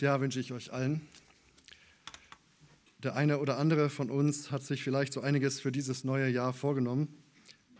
Jahr 0.00 0.20
wünsche 0.20 0.40
ich 0.40 0.52
euch 0.52 0.72
allen. 0.72 1.00
Der 3.02 3.16
eine 3.16 3.38
oder 3.38 3.58
andere 3.58 3.90
von 3.90 4.10
uns 4.10 4.52
hat 4.52 4.62
sich 4.62 4.82
vielleicht 4.82 5.12
so 5.12 5.20
einiges 5.20 5.60
für 5.60 5.72
dieses 5.72 6.04
neue 6.04 6.28
Jahr 6.28 6.52
vorgenommen, 6.52 7.08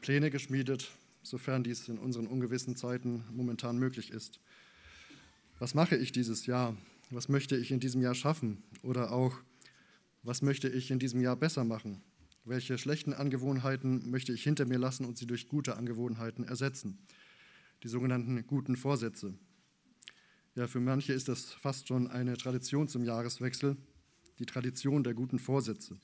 Pläne 0.00 0.30
geschmiedet, 0.30 0.90
sofern 1.22 1.62
dies 1.62 1.88
in 1.88 1.98
unseren 1.98 2.26
ungewissen 2.26 2.74
Zeiten 2.74 3.24
momentan 3.32 3.78
möglich 3.78 4.10
ist. 4.10 4.40
Was 5.60 5.74
mache 5.74 5.96
ich 5.96 6.10
dieses 6.10 6.46
Jahr? 6.46 6.76
Was 7.10 7.28
möchte 7.28 7.56
ich 7.56 7.70
in 7.70 7.78
diesem 7.78 8.02
Jahr 8.02 8.16
schaffen? 8.16 8.64
Oder 8.82 9.12
auch, 9.12 9.36
was 10.24 10.42
möchte 10.42 10.68
ich 10.68 10.90
in 10.90 10.98
diesem 10.98 11.20
Jahr 11.20 11.36
besser 11.36 11.62
machen? 11.62 12.02
Welche 12.44 12.76
schlechten 12.76 13.12
Angewohnheiten 13.12 14.10
möchte 14.10 14.32
ich 14.32 14.42
hinter 14.42 14.64
mir 14.64 14.78
lassen 14.78 15.04
und 15.04 15.16
sie 15.16 15.26
durch 15.26 15.48
gute 15.48 15.76
Angewohnheiten 15.76 16.42
ersetzen? 16.42 16.98
Die 17.84 17.88
sogenannten 17.88 18.44
guten 18.48 18.74
Vorsätze. 18.74 19.34
Ja, 20.54 20.66
für 20.66 20.80
manche 20.80 21.14
ist 21.14 21.28
das 21.28 21.54
fast 21.54 21.88
schon 21.88 22.08
eine 22.08 22.36
Tradition 22.36 22.86
zum 22.86 23.04
Jahreswechsel, 23.04 23.74
die 24.38 24.44
Tradition 24.44 25.02
der 25.02 25.14
guten 25.14 25.38
Vorsätze. 25.38 25.96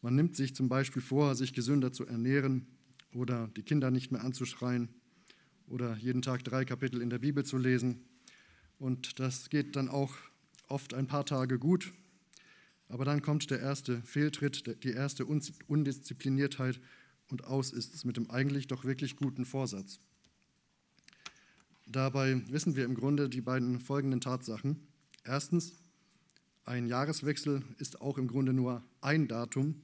Man 0.00 0.14
nimmt 0.14 0.36
sich 0.36 0.54
zum 0.54 0.70
Beispiel 0.70 1.02
vor, 1.02 1.34
sich 1.34 1.52
gesünder 1.52 1.92
zu 1.92 2.06
ernähren 2.06 2.66
oder 3.12 3.48
die 3.48 3.62
Kinder 3.62 3.90
nicht 3.90 4.10
mehr 4.10 4.24
anzuschreien 4.24 4.88
oder 5.66 5.96
jeden 5.96 6.22
Tag 6.22 6.44
drei 6.44 6.64
Kapitel 6.64 7.02
in 7.02 7.10
der 7.10 7.18
Bibel 7.18 7.44
zu 7.44 7.58
lesen. 7.58 8.06
Und 8.78 9.20
das 9.20 9.50
geht 9.50 9.76
dann 9.76 9.90
auch 9.90 10.14
oft 10.68 10.94
ein 10.94 11.06
paar 11.06 11.26
Tage 11.26 11.58
gut, 11.58 11.92
aber 12.88 13.04
dann 13.04 13.20
kommt 13.20 13.50
der 13.50 13.60
erste 13.60 14.00
Fehltritt, 14.00 14.82
die 14.82 14.92
erste 14.92 15.26
Undiszipliniertheit 15.26 16.80
und 17.28 17.44
aus 17.44 17.70
ist 17.70 17.94
es 17.94 18.06
mit 18.06 18.16
dem 18.16 18.30
eigentlich 18.30 18.66
doch 18.66 18.86
wirklich 18.86 19.16
guten 19.16 19.44
Vorsatz. 19.44 20.00
Dabei 21.86 22.42
wissen 22.48 22.76
wir 22.76 22.84
im 22.84 22.94
Grunde 22.94 23.28
die 23.28 23.40
beiden 23.40 23.80
folgenden 23.80 24.20
Tatsachen. 24.20 24.86
Erstens, 25.24 25.74
ein 26.64 26.86
Jahreswechsel 26.86 27.62
ist 27.78 28.00
auch 28.00 28.18
im 28.18 28.28
Grunde 28.28 28.52
nur 28.52 28.84
ein 29.00 29.26
Datum, 29.26 29.82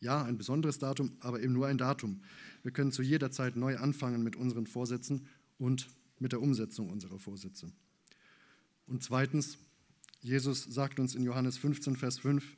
ja, 0.00 0.22
ein 0.22 0.38
besonderes 0.38 0.78
Datum, 0.78 1.12
aber 1.20 1.40
eben 1.42 1.52
nur 1.52 1.66
ein 1.66 1.78
Datum. 1.78 2.22
Wir 2.62 2.72
können 2.72 2.92
zu 2.92 3.02
jeder 3.02 3.30
Zeit 3.30 3.56
neu 3.56 3.76
anfangen 3.78 4.22
mit 4.22 4.36
unseren 4.36 4.66
Vorsätzen 4.66 5.26
und 5.58 5.88
mit 6.18 6.32
der 6.32 6.40
Umsetzung 6.40 6.90
unserer 6.90 7.18
Vorsätze. 7.18 7.72
Und 8.86 9.02
zweitens, 9.02 9.58
Jesus 10.20 10.64
sagt 10.64 10.98
uns 10.98 11.14
in 11.14 11.22
Johannes 11.22 11.58
15, 11.58 11.96
Vers 11.96 12.18
5, 12.18 12.56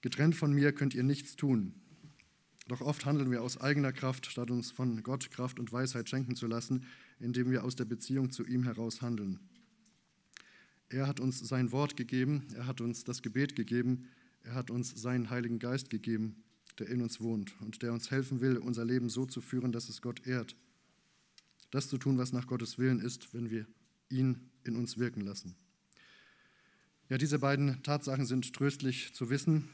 getrennt 0.00 0.34
von 0.34 0.52
mir 0.52 0.72
könnt 0.72 0.94
ihr 0.94 1.02
nichts 1.02 1.36
tun. 1.36 1.74
Doch 2.68 2.80
oft 2.80 3.06
handeln 3.06 3.30
wir 3.30 3.42
aus 3.42 3.60
eigener 3.60 3.92
Kraft, 3.92 4.26
statt 4.26 4.50
uns 4.50 4.70
von 4.70 5.02
Gott 5.02 5.30
Kraft 5.30 5.58
und 5.58 5.72
Weisheit 5.72 6.08
schenken 6.08 6.36
zu 6.36 6.46
lassen, 6.46 6.84
indem 7.20 7.50
wir 7.50 7.64
aus 7.64 7.76
der 7.76 7.84
Beziehung 7.84 8.30
zu 8.30 8.44
ihm 8.44 8.64
heraus 8.64 9.02
handeln. 9.02 9.40
Er 10.88 11.06
hat 11.06 11.20
uns 11.20 11.38
sein 11.40 11.72
Wort 11.72 11.96
gegeben, 11.96 12.46
er 12.54 12.66
hat 12.66 12.80
uns 12.80 13.04
das 13.04 13.22
Gebet 13.22 13.54
gegeben, 13.56 14.08
er 14.42 14.54
hat 14.54 14.70
uns 14.70 14.90
seinen 14.90 15.28
Heiligen 15.28 15.58
Geist 15.58 15.90
gegeben, 15.90 16.42
der 16.78 16.88
in 16.88 17.02
uns 17.02 17.20
wohnt 17.20 17.60
und 17.60 17.82
der 17.82 17.92
uns 17.92 18.10
helfen 18.10 18.40
will, 18.40 18.56
unser 18.56 18.84
Leben 18.84 19.10
so 19.10 19.26
zu 19.26 19.40
führen, 19.40 19.72
dass 19.72 19.88
es 19.88 20.00
Gott 20.00 20.26
ehrt. 20.26 20.56
Das 21.70 21.88
zu 21.88 21.98
tun, 21.98 22.16
was 22.16 22.32
nach 22.32 22.46
Gottes 22.46 22.78
Willen 22.78 23.00
ist, 23.00 23.34
wenn 23.34 23.50
wir 23.50 23.66
ihn 24.08 24.48
in 24.64 24.76
uns 24.76 24.96
wirken 24.96 25.20
lassen. 25.20 25.54
Ja, 27.10 27.18
diese 27.18 27.38
beiden 27.38 27.82
Tatsachen 27.82 28.26
sind 28.26 28.54
tröstlich 28.54 29.12
zu 29.14 29.28
wissen 29.28 29.68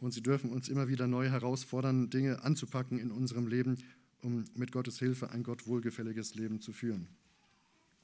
und 0.00 0.12
sie 0.12 0.22
dürfen 0.22 0.50
uns 0.50 0.68
immer 0.68 0.88
wieder 0.88 1.06
neu 1.06 1.28
herausfordern, 1.28 2.08
Dinge 2.08 2.42
anzupacken 2.42 2.98
in 2.98 3.10
unserem 3.10 3.46
Leben, 3.46 3.78
um 4.22 4.44
mit 4.54 4.72
Gottes 4.72 4.98
Hilfe 4.98 5.30
ein 5.30 5.42
Gott 5.42 5.66
wohlgefälliges 5.66 6.34
Leben 6.34 6.60
zu 6.60 6.72
führen. 6.72 7.08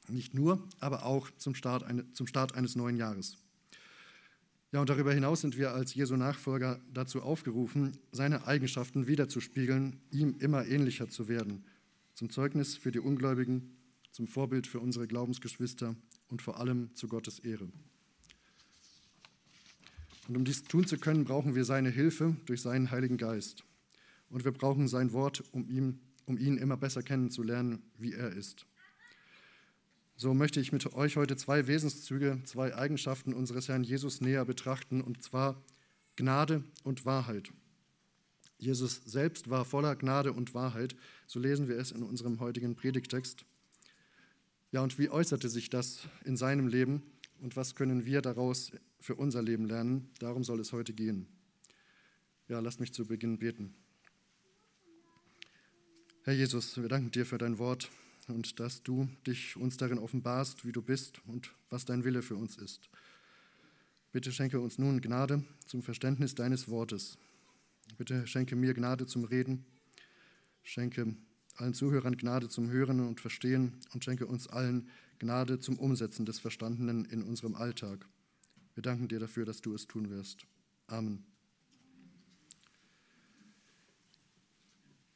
Nicht 0.09 0.35
nur, 0.35 0.67
aber 0.81 1.05
auch 1.05 1.31
zum 1.39 1.55
Start, 1.55 1.83
eine, 1.83 2.11
zum 2.13 2.27
Start 2.27 2.55
eines 2.55 2.77
neuen 2.77 2.97
Jahres. 2.97 3.37
Ja, 4.73 4.81
und 4.81 4.91
darüber 4.91 5.15
hinaus 5.15 5.41
sind 5.41 5.57
wir 5.57 5.73
als 5.73 5.95
Jesu 5.95 6.17
Nachfolger 6.17 6.81
dazu 6.93 7.23
aufgerufen, 7.23 7.97
seine 8.11 8.47
Eigenschaften 8.47 9.07
wiederzuspiegeln, 9.07 10.01
ihm 10.11 10.37
immer 10.41 10.67
ähnlicher 10.67 11.09
zu 11.09 11.29
werden, 11.29 11.65
zum 12.15 12.29
Zeugnis 12.29 12.77
für 12.77 12.91
die 12.91 12.99
Ungläubigen, 12.99 13.77
zum 14.11 14.27
Vorbild 14.27 14.67
für 14.67 14.81
unsere 14.81 15.07
Glaubensgeschwister 15.07 15.95
und 16.29 16.43
vor 16.43 16.59
allem 16.59 16.95
zu 16.95 17.09
Gottes 17.09 17.39
Ehre. 17.39 17.69
Und 20.29 20.37
um 20.37 20.45
dies 20.45 20.65
tun 20.65 20.87
zu 20.87 20.99
können, 20.99 21.25
brauchen 21.25 21.55
wir 21.55 21.65
seine 21.65 21.91
Hilfe 21.91 22.37
durch 22.47 22.63
seinen 22.63 22.91
Heiligen 22.91 23.17
Geist. 23.17 23.65
Und 24.31 24.45
wir 24.45 24.53
brauchen 24.53 24.89
sein 24.89 25.13
Wort, 25.13 25.43
um 25.53 25.69
ihn, 25.69 26.01
um 26.27 26.39
ihn 26.39 26.57
immer 26.57 26.77
besser 26.77 27.03
kennenzulernen, 27.03 27.83
wie 27.99 28.13
er 28.13 28.33
ist. 28.33 28.67
So 30.17 30.33
möchte 30.33 30.61
ich 30.61 30.73
mit 30.73 30.93
euch 30.95 31.17
heute 31.17 31.37
zwei 31.37 31.67
Wesenszüge, 31.67 32.41
zwei 32.45 32.75
Eigenschaften 32.75 33.35
unseres 33.35 33.69
Herrn 33.69 33.83
Jesus 33.83 34.21
näher 34.21 34.45
betrachten, 34.45 35.01
und 35.01 35.23
zwar 35.23 35.61
Gnade 36.15 36.63
und 36.85 37.05
Wahrheit. 37.05 37.53
Jesus 38.59 39.03
selbst 39.05 39.51
war 39.51 39.65
voller 39.65 39.97
Gnade 39.97 40.33
und 40.33 40.55
Wahrheit, 40.55 40.95
so 41.27 41.41
lesen 41.41 41.69
wir 41.69 41.77
es 41.77 41.91
in 41.91 42.03
unserem 42.03 42.39
heutigen 42.39 42.77
Predigtext. 42.77 43.45
Ja, 44.71 44.83
und 44.83 44.99
wie 44.99 45.11
äußerte 45.11 45.49
sich 45.49 45.69
das 45.69 46.09
in 46.25 46.37
seinem 46.37 46.69
Leben 46.69 47.03
und 47.41 47.57
was 47.57 47.75
können 47.75 48.05
wir 48.05 48.23
daraus 48.23 48.73
für 49.01 49.17
unser 49.17 49.43
Leben 49.43 49.67
lernen? 49.67 50.11
Darum 50.21 50.45
soll 50.45 50.61
es 50.61 50.73
heute 50.73 50.93
gehen. 50.93 51.27
Ja, 52.49 52.61
lasst 52.61 52.81
mich 52.81 52.95
zu 52.95 53.07
Beginn 53.07 53.39
beten. 53.39 53.75
Herr 56.27 56.33
Jesus, 56.33 56.79
wir 56.81 56.89
danken 56.89 57.11
dir 57.11 57.27
für 57.27 57.37
dein 57.37 57.59
Wort 57.59 57.91
und 58.29 58.59
dass 58.59 58.83
du 58.83 59.11
dich 59.27 59.59
uns 59.59 59.77
darin 59.77 59.99
offenbarst, 59.99 60.65
wie 60.65 60.73
du 60.73 60.81
bist 60.81 61.21
und 61.27 61.55
was 61.69 61.85
dein 61.85 62.03
Wille 62.03 62.23
für 62.23 62.35
uns 62.35 62.57
ist. 62.57 62.89
Bitte 64.11 64.33
schenke 64.33 64.59
uns 64.59 64.79
nun 64.79 65.03
Gnade 65.03 65.45
zum 65.67 65.83
Verständnis 65.83 66.35
deines 66.35 66.71
Wortes. 66.71 67.19
Bitte 67.99 68.27
schenke 68.27 68.57
mir 68.57 68.73
Gnade 68.73 69.05
zum 69.05 69.25
Reden. 69.25 69.67
Schenke 70.63 71.15
allen 71.57 71.75
Zuhörern 71.75 72.17
Gnade 72.17 72.49
zum 72.49 72.71
Hören 72.71 73.01
und 73.01 73.21
Verstehen 73.21 73.75
und 73.93 74.03
schenke 74.03 74.27
uns 74.27 74.49
allen 74.49 74.89
Gnade 75.19 75.61
zum 75.61 75.79
Umsetzen 75.79 76.25
des 76.25 76.39
Verstandenen 76.39 77.05
in 77.05 77.23
unserem 77.23 77.55
Alltag. 77.55 78.09
Wir 78.73 78.83
danken 78.83 79.09
dir 79.09 79.21
dafür, 79.21 79.45
dass 79.45 79.61
du 79.61 79.75
es 79.75 79.87
tun 79.87 80.09
wirst. 80.09 80.47
Amen. 80.87 81.34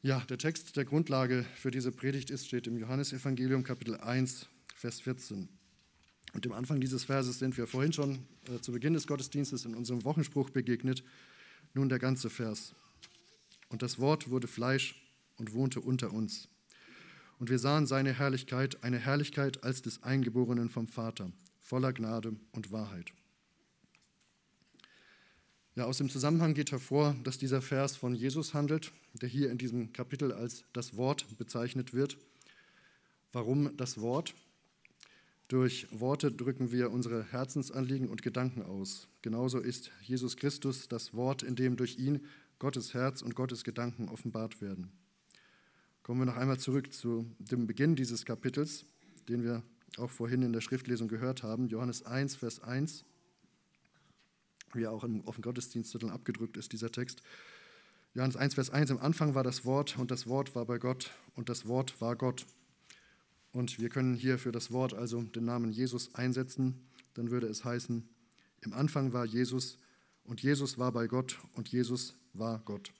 Ja, 0.01 0.21
der 0.29 0.37
Text 0.37 0.77
der 0.77 0.85
Grundlage 0.85 1.45
für 1.57 1.71
diese 1.71 1.91
Predigt 1.91 2.29
ist, 2.29 2.47
steht 2.47 2.67
im 2.67 2.77
Johannesevangelium 2.77 3.63
Kapitel 3.63 3.97
1, 3.97 4.47
Vers 4.73 5.01
14. 5.01 5.49
Und 6.31 6.45
im 6.45 6.53
Anfang 6.53 6.79
dieses 6.79 7.03
Verses 7.03 7.39
sind 7.39 7.57
wir 7.57 7.67
vorhin 7.67 7.91
schon 7.91 8.19
äh, 8.47 8.61
zu 8.61 8.71
Beginn 8.71 8.93
des 8.93 9.07
Gottesdienstes 9.07 9.65
in 9.65 9.75
unserem 9.75 10.05
Wochenspruch 10.05 10.51
begegnet. 10.51 11.03
Nun 11.73 11.89
der 11.89 11.99
ganze 11.99 12.29
Vers. 12.29 12.73
Und 13.67 13.81
das 13.81 13.99
Wort 13.99 14.29
wurde 14.29 14.47
Fleisch 14.47 14.95
und 15.35 15.51
wohnte 15.51 15.81
unter 15.81 16.13
uns. 16.13 16.47
Und 17.37 17.49
wir 17.49 17.59
sahen 17.59 17.85
seine 17.85 18.13
Herrlichkeit, 18.13 18.81
eine 18.85 18.99
Herrlichkeit 18.99 19.65
als 19.65 19.81
des 19.81 20.01
Eingeborenen 20.03 20.69
vom 20.69 20.87
Vater, 20.87 21.29
voller 21.59 21.91
Gnade 21.91 22.37
und 22.53 22.71
Wahrheit. 22.71 23.11
Ja, 25.75 25.83
aus 25.83 25.97
dem 25.97 26.09
Zusammenhang 26.09 26.53
geht 26.53 26.71
hervor, 26.71 27.17
dass 27.25 27.37
dieser 27.37 27.61
Vers 27.61 27.97
von 27.97 28.15
Jesus 28.15 28.53
handelt, 28.53 28.93
der 29.13 29.29
hier 29.29 29.49
in 29.49 29.57
diesem 29.57 29.93
Kapitel 29.93 30.31
als 30.31 30.63
das 30.73 30.97
Wort 30.97 31.25
bezeichnet 31.37 31.93
wird. 31.93 32.17
Warum 33.31 33.75
das 33.77 33.99
Wort? 33.99 34.33
Durch 35.47 35.87
Worte 35.91 36.31
drücken 36.31 36.71
wir 36.71 36.91
unsere 36.91 37.23
Herzensanliegen 37.23 38.09
und 38.09 38.21
Gedanken 38.21 38.61
aus. 38.61 39.07
Genauso 39.21 39.59
ist 39.59 39.91
Jesus 40.01 40.37
Christus 40.37 40.87
das 40.87 41.13
Wort, 41.13 41.41
in 41.43 41.55
dem 41.55 41.75
durch 41.75 41.97
ihn 41.97 42.25
Gottes 42.59 42.93
Herz 42.93 43.21
und 43.21 43.35
Gottes 43.35 43.63
Gedanken 43.63 44.09
offenbart 44.09 44.61
werden. 44.61 44.91
Kommen 46.03 46.21
wir 46.21 46.25
noch 46.25 46.37
einmal 46.37 46.59
zurück 46.59 46.93
zu 46.93 47.25
dem 47.39 47.67
Beginn 47.67 47.95
dieses 47.95 48.25
Kapitels, 48.25 48.85
den 49.27 49.43
wir 49.43 49.63
auch 49.97 50.11
vorhin 50.11 50.43
in 50.43 50.53
der 50.53 50.61
Schriftlesung 50.61 51.07
gehört 51.07 51.41
haben, 51.41 51.67
Johannes 51.67 52.03
1, 52.03 52.35
Vers 52.35 52.61
1 52.61 53.05
wie 54.73 54.87
auch 54.87 55.03
auf 55.25 55.35
dem 55.35 55.41
Gottesdienstzettel 55.41 56.09
abgedrückt 56.09 56.57
ist, 56.57 56.71
dieser 56.73 56.91
Text. 56.91 57.21
Johannes 58.19 58.35
1, 58.35 58.55
Vers 58.55 58.69
1, 58.71 58.89
im 58.89 58.97
Anfang 58.97 59.33
war 59.33 59.45
das 59.45 59.63
Wort 59.63 59.97
und 59.97 60.11
das 60.11 60.27
Wort 60.27 60.53
war 60.53 60.65
bei 60.65 60.77
Gott 60.77 61.09
und 61.35 61.47
das 61.47 61.69
Wort 61.69 62.01
war 62.01 62.17
Gott. 62.17 62.45
Und 63.53 63.79
wir 63.79 63.87
können 63.87 64.13
hier 64.13 64.37
für 64.37 64.51
das 64.51 64.71
Wort 64.71 64.93
also 64.93 65.21
den 65.21 65.45
Namen 65.45 65.71
Jesus 65.71 66.13
einsetzen. 66.15 66.85
Dann 67.13 67.31
würde 67.31 67.47
es 67.47 67.63
heißen, 67.63 68.05
im 68.59 68.73
Anfang 68.73 69.13
war 69.13 69.23
Jesus 69.23 69.77
und 70.25 70.41
Jesus 70.41 70.77
war 70.77 70.91
bei 70.91 71.07
Gott 71.07 71.39
und 71.53 71.69
Jesus 71.69 72.13
war 72.33 72.59
Gott. 72.65 72.91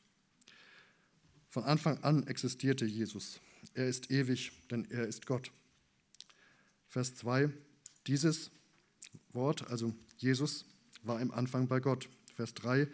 Von 1.50 1.65
Anfang 1.65 2.01
an 2.01 2.25
existierte 2.27 2.86
Jesus. 2.86 3.42
Er 3.74 3.89
ist 3.89 4.12
ewig, 4.12 4.54
denn 4.72 4.89
er 4.89 5.06
ist 5.06 5.25
Gott. 5.25 5.51
Vers 6.88 7.15
2, 7.15 7.50
dieses 8.07 8.51
Wort, 9.33 9.69
also 9.69 9.94
Jesus, 10.15 10.63
war 11.04 11.19
im 11.19 11.31
Anfang 11.31 11.68
bei 11.68 11.81
Gott. 11.81 12.07
Vers 12.38 12.54
3, 12.54 12.88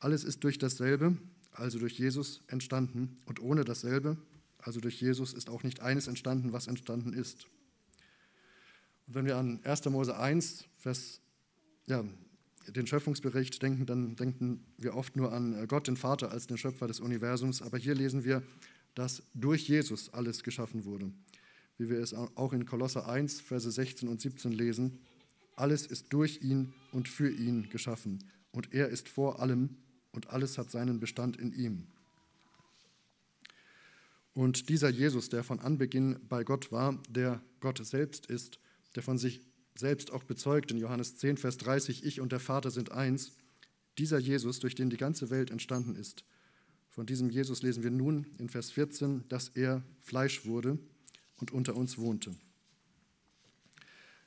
alles 0.00 0.22
ist 0.22 0.44
durch 0.44 0.58
dasselbe, 0.58 1.16
also 1.52 1.78
durch 1.78 1.98
Jesus, 1.98 2.42
entstanden 2.48 3.16
und 3.26 3.40
ohne 3.40 3.64
dasselbe, 3.64 4.16
also 4.58 4.80
durch 4.80 5.00
Jesus, 5.00 5.32
ist 5.32 5.50
auch 5.50 5.62
nicht 5.62 5.80
eines 5.80 6.06
entstanden, 6.06 6.52
was 6.52 6.66
entstanden 6.66 7.12
ist. 7.12 7.46
Und 9.06 9.14
wenn 9.14 9.26
wir 9.26 9.36
an 9.36 9.60
1. 9.64 9.84
Mose 9.86 10.16
1, 10.16 10.64
Vers 10.78 11.20
ja, 11.86 12.04
den 12.68 12.86
Schöpfungsbericht 12.86 13.60
denken, 13.62 13.86
dann 13.86 14.14
denken 14.16 14.64
wir 14.78 14.94
oft 14.94 15.16
nur 15.16 15.32
an 15.32 15.54
äh, 15.54 15.66
Gott, 15.66 15.88
den 15.88 15.96
Vater, 15.96 16.30
als 16.30 16.46
den 16.46 16.58
Schöpfer 16.58 16.86
des 16.86 17.00
Universums. 17.00 17.60
Aber 17.60 17.78
hier 17.78 17.94
lesen 17.94 18.24
wir, 18.24 18.42
dass 18.94 19.22
durch 19.34 19.68
Jesus 19.68 20.12
alles 20.12 20.42
geschaffen 20.42 20.84
wurde. 20.84 21.12
Wie 21.78 21.88
wir 21.88 21.98
es 21.98 22.14
auch 22.14 22.52
in 22.52 22.66
Kolosser 22.66 23.08
1, 23.08 23.40
Verse 23.40 23.70
16 23.70 24.08
und 24.08 24.20
17 24.20 24.52
lesen. 24.52 25.00
Alles 25.56 25.86
ist 25.86 26.12
durch 26.12 26.42
ihn 26.42 26.72
und 26.92 27.08
für 27.08 27.30
ihn 27.30 27.68
geschaffen. 27.70 28.22
Und 28.52 28.72
er 28.72 28.88
ist 28.88 29.08
vor 29.08 29.40
allem 29.40 29.76
und 30.12 30.30
alles 30.30 30.58
hat 30.58 30.70
seinen 30.70 31.00
Bestand 31.00 31.36
in 31.36 31.52
ihm. 31.52 31.86
Und 34.34 34.68
dieser 34.68 34.88
Jesus, 34.88 35.28
der 35.28 35.44
von 35.44 35.60
Anbeginn 35.60 36.20
bei 36.28 36.44
Gott 36.44 36.72
war, 36.72 36.98
der 37.08 37.42
Gott 37.60 37.84
selbst 37.84 38.26
ist, 38.26 38.58
der 38.94 39.02
von 39.02 39.18
sich 39.18 39.40
selbst 39.74 40.10
auch 40.10 40.24
bezeugt 40.24 40.70
in 40.70 40.78
Johannes 40.78 41.16
10, 41.16 41.36
Vers 41.36 41.58
30, 41.58 42.04
ich 42.04 42.20
und 42.20 42.32
der 42.32 42.40
Vater 42.40 42.70
sind 42.70 42.92
eins, 42.92 43.32
dieser 43.98 44.18
Jesus, 44.18 44.58
durch 44.60 44.74
den 44.74 44.90
die 44.90 44.96
ganze 44.96 45.30
Welt 45.30 45.50
entstanden 45.50 45.96
ist. 45.96 46.24
Von 46.88 47.06
diesem 47.06 47.30
Jesus 47.30 47.62
lesen 47.62 47.82
wir 47.82 47.90
nun 47.90 48.26
in 48.38 48.48
Vers 48.48 48.70
14, 48.70 49.24
dass 49.28 49.48
er 49.48 49.82
Fleisch 50.00 50.44
wurde 50.44 50.78
und 51.36 51.50
unter 51.50 51.74
uns 51.74 51.98
wohnte. 51.98 52.34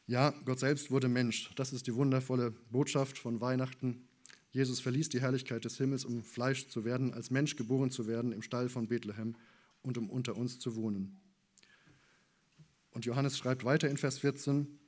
Ja, 0.07 0.31
Gott 0.45 0.59
selbst 0.59 0.91
wurde 0.91 1.07
Mensch. 1.07 1.51
Das 1.55 1.73
ist 1.73 1.87
die 1.87 1.95
wundervolle 1.95 2.51
Botschaft 2.71 3.17
von 3.17 3.41
Weihnachten. 3.41 4.07
Jesus 4.55 4.79
verließ 4.79 5.09
die 5.09 5.19
Herrlichkeit 5.19 5.65
des 5.65 5.77
Himmels, 5.77 6.05
um 6.05 6.23
Fleisch 6.23 6.69
zu 6.69 6.85
werden, 6.85 7.13
als 7.13 7.29
Mensch 7.29 7.57
geboren 7.57 7.91
zu 7.91 8.07
werden 8.07 8.31
im 8.31 8.41
Stall 8.41 8.69
von 8.69 8.87
Bethlehem 8.87 9.35
und 9.81 9.97
um 9.97 10.09
unter 10.09 10.37
uns 10.37 10.59
zu 10.59 10.77
wohnen. 10.77 11.17
Und 12.91 13.03
Johannes 13.03 13.37
schreibt 13.37 13.65
weiter 13.65 13.89
in 13.89 13.97
Vers 13.97 14.19
14, 14.19 14.79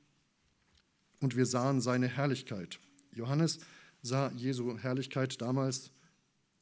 und 1.20 1.36
wir 1.36 1.44
sahen 1.44 1.82
seine 1.82 2.08
Herrlichkeit. 2.08 2.80
Johannes 3.14 3.58
sah 4.00 4.32
Jesu 4.36 4.78
Herrlichkeit 4.78 5.38
damals 5.42 5.90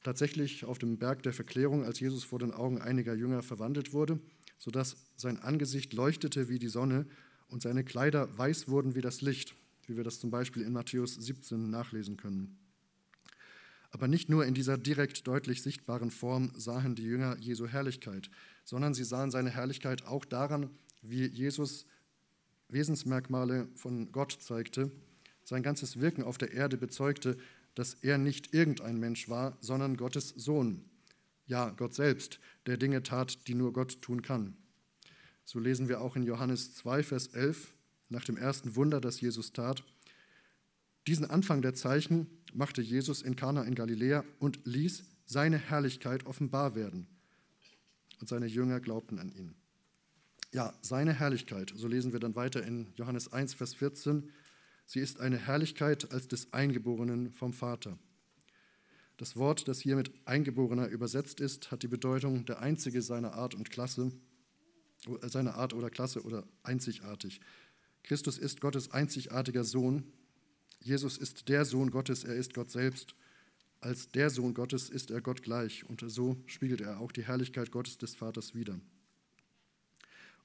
tatsächlich 0.02 0.64
auf 0.64 0.78
dem 0.78 0.98
Berg 0.98 1.22
der 1.22 1.32
Verklärung, 1.32 1.84
als 1.84 2.00
Jesus 2.00 2.24
vor 2.24 2.40
den 2.40 2.50
Augen 2.50 2.80
einiger 2.80 3.14
Jünger 3.14 3.44
verwandelt 3.44 3.92
wurde, 3.92 4.18
sodass 4.58 4.96
sein 5.14 5.38
Angesicht 5.38 5.92
leuchtete 5.92 6.48
wie 6.48 6.58
die 6.58 6.66
Sonne 6.66 7.06
und 7.46 7.62
seine 7.62 7.84
Kleider 7.84 8.36
weiß 8.36 8.66
wurden 8.66 8.96
wie 8.96 9.00
das 9.00 9.20
Licht, 9.20 9.54
wie 9.86 9.96
wir 9.96 10.02
das 10.02 10.18
zum 10.18 10.32
Beispiel 10.32 10.62
in 10.62 10.72
Matthäus 10.72 11.14
17 11.14 11.70
nachlesen 11.70 12.16
können. 12.16 12.65
Aber 13.90 14.08
nicht 14.08 14.28
nur 14.28 14.44
in 14.44 14.54
dieser 14.54 14.78
direkt 14.78 15.26
deutlich 15.26 15.62
sichtbaren 15.62 16.10
Form 16.10 16.52
sahen 16.56 16.94
die 16.94 17.04
Jünger 17.04 17.36
Jesu 17.38 17.66
Herrlichkeit, 17.66 18.30
sondern 18.64 18.94
sie 18.94 19.04
sahen 19.04 19.30
seine 19.30 19.50
Herrlichkeit 19.50 20.04
auch 20.06 20.24
daran, 20.24 20.70
wie 21.02 21.26
Jesus 21.26 21.86
Wesensmerkmale 22.68 23.68
von 23.74 24.10
Gott 24.12 24.32
zeigte, 24.40 24.90
sein 25.44 25.62
ganzes 25.62 26.00
Wirken 26.00 26.24
auf 26.24 26.38
der 26.38 26.52
Erde 26.52 26.76
bezeugte, 26.76 27.36
dass 27.74 27.94
er 27.94 28.18
nicht 28.18 28.52
irgendein 28.52 28.98
Mensch 28.98 29.28
war, 29.28 29.56
sondern 29.60 29.96
Gottes 29.96 30.30
Sohn. 30.30 30.84
Ja, 31.46 31.70
Gott 31.70 31.94
selbst, 31.94 32.40
der 32.66 32.76
Dinge 32.76 33.02
tat, 33.04 33.46
die 33.46 33.54
nur 33.54 33.72
Gott 33.72 34.02
tun 34.02 34.22
kann. 34.22 34.56
So 35.44 35.60
lesen 35.60 35.88
wir 35.88 36.00
auch 36.00 36.16
in 36.16 36.24
Johannes 36.24 36.74
2, 36.74 37.04
Vers 37.04 37.28
11, 37.28 37.74
nach 38.08 38.24
dem 38.24 38.36
ersten 38.36 38.74
Wunder, 38.74 39.00
das 39.00 39.20
Jesus 39.20 39.52
tat. 39.52 39.84
Diesen 41.06 41.30
Anfang 41.30 41.62
der 41.62 41.74
Zeichen 41.74 42.26
machte 42.56 42.82
Jesus 42.82 43.22
in 43.22 43.36
Kana 43.36 43.62
in 43.62 43.74
Galiläa 43.74 44.24
und 44.38 44.60
ließ 44.64 45.04
seine 45.26 45.58
Herrlichkeit 45.58 46.26
offenbar 46.26 46.74
werden. 46.74 47.06
Und 48.20 48.28
seine 48.28 48.46
Jünger 48.46 48.80
glaubten 48.80 49.18
an 49.18 49.30
ihn. 49.30 49.54
Ja, 50.52 50.72
seine 50.80 51.12
Herrlichkeit, 51.12 51.72
so 51.76 51.86
lesen 51.86 52.12
wir 52.12 52.20
dann 52.20 52.34
weiter 52.34 52.64
in 52.64 52.92
Johannes 52.96 53.32
1, 53.32 53.54
Vers 53.54 53.74
14, 53.74 54.30
sie 54.86 55.00
ist 55.00 55.20
eine 55.20 55.36
Herrlichkeit 55.36 56.12
als 56.12 56.28
des 56.28 56.52
Eingeborenen 56.52 57.32
vom 57.32 57.52
Vater. 57.52 57.98
Das 59.18 59.36
Wort, 59.36 59.68
das 59.68 59.80
hier 59.80 59.96
mit 59.96 60.12
Eingeborener 60.26 60.88
übersetzt 60.88 61.40
ist, 61.40 61.70
hat 61.70 61.82
die 61.82 61.88
Bedeutung 61.88 62.44
der 62.46 62.60
Einzige 62.60 63.02
seiner 63.02 63.34
Art 63.34 63.54
und 63.54 63.70
Klasse, 63.70 64.12
äh, 65.06 65.28
seiner 65.28 65.56
Art 65.56 65.74
oder 65.74 65.90
Klasse 65.90 66.22
oder 66.22 66.44
einzigartig. 66.62 67.40
Christus 68.02 68.38
ist 68.38 68.60
Gottes 68.60 68.92
einzigartiger 68.92 69.64
Sohn. 69.64 70.12
Jesus 70.86 71.18
ist 71.18 71.48
der 71.48 71.64
Sohn 71.64 71.90
Gottes, 71.90 72.22
er 72.22 72.36
ist 72.36 72.54
Gott 72.54 72.70
selbst. 72.70 73.16
Als 73.80 74.08
der 74.08 74.30
Sohn 74.30 74.54
Gottes 74.54 74.88
ist 74.88 75.10
er 75.10 75.20
Gott 75.20 75.42
gleich 75.42 75.84
und 75.84 76.04
so 76.06 76.36
spiegelt 76.46 76.80
er 76.80 77.00
auch 77.00 77.10
die 77.10 77.24
Herrlichkeit 77.24 77.72
Gottes 77.72 77.98
des 77.98 78.14
Vaters 78.14 78.54
wider. 78.54 78.78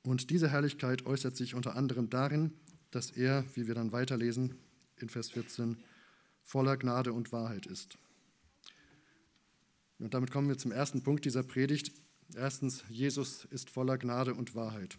Und 0.01 0.31
diese 0.31 0.49
Herrlichkeit 0.49 1.05
äußert 1.05 1.37
sich 1.37 1.53
unter 1.53 1.75
anderem 1.75 2.09
darin, 2.09 2.55
dass 2.89 3.11
er, 3.11 3.45
wie 3.53 3.67
wir 3.67 3.75
dann 3.75 3.91
weiterlesen 3.91 4.55
in 4.97 5.09
Vers 5.09 5.29
14, 5.29 5.77
voller 6.41 6.75
Gnade 6.75 7.13
und 7.13 7.31
Wahrheit 7.31 7.67
ist. 7.67 7.99
Und 9.99 10.15
damit 10.15 10.31
kommen 10.31 10.49
wir 10.49 10.57
zum 10.57 10.71
ersten 10.71 11.03
Punkt 11.03 11.23
dieser 11.23 11.43
Predigt. 11.43 11.91
Erstens, 12.33 12.83
Jesus 12.89 13.45
ist 13.45 13.69
voller 13.69 13.99
Gnade 13.99 14.33
und 14.33 14.55
Wahrheit. 14.55 14.97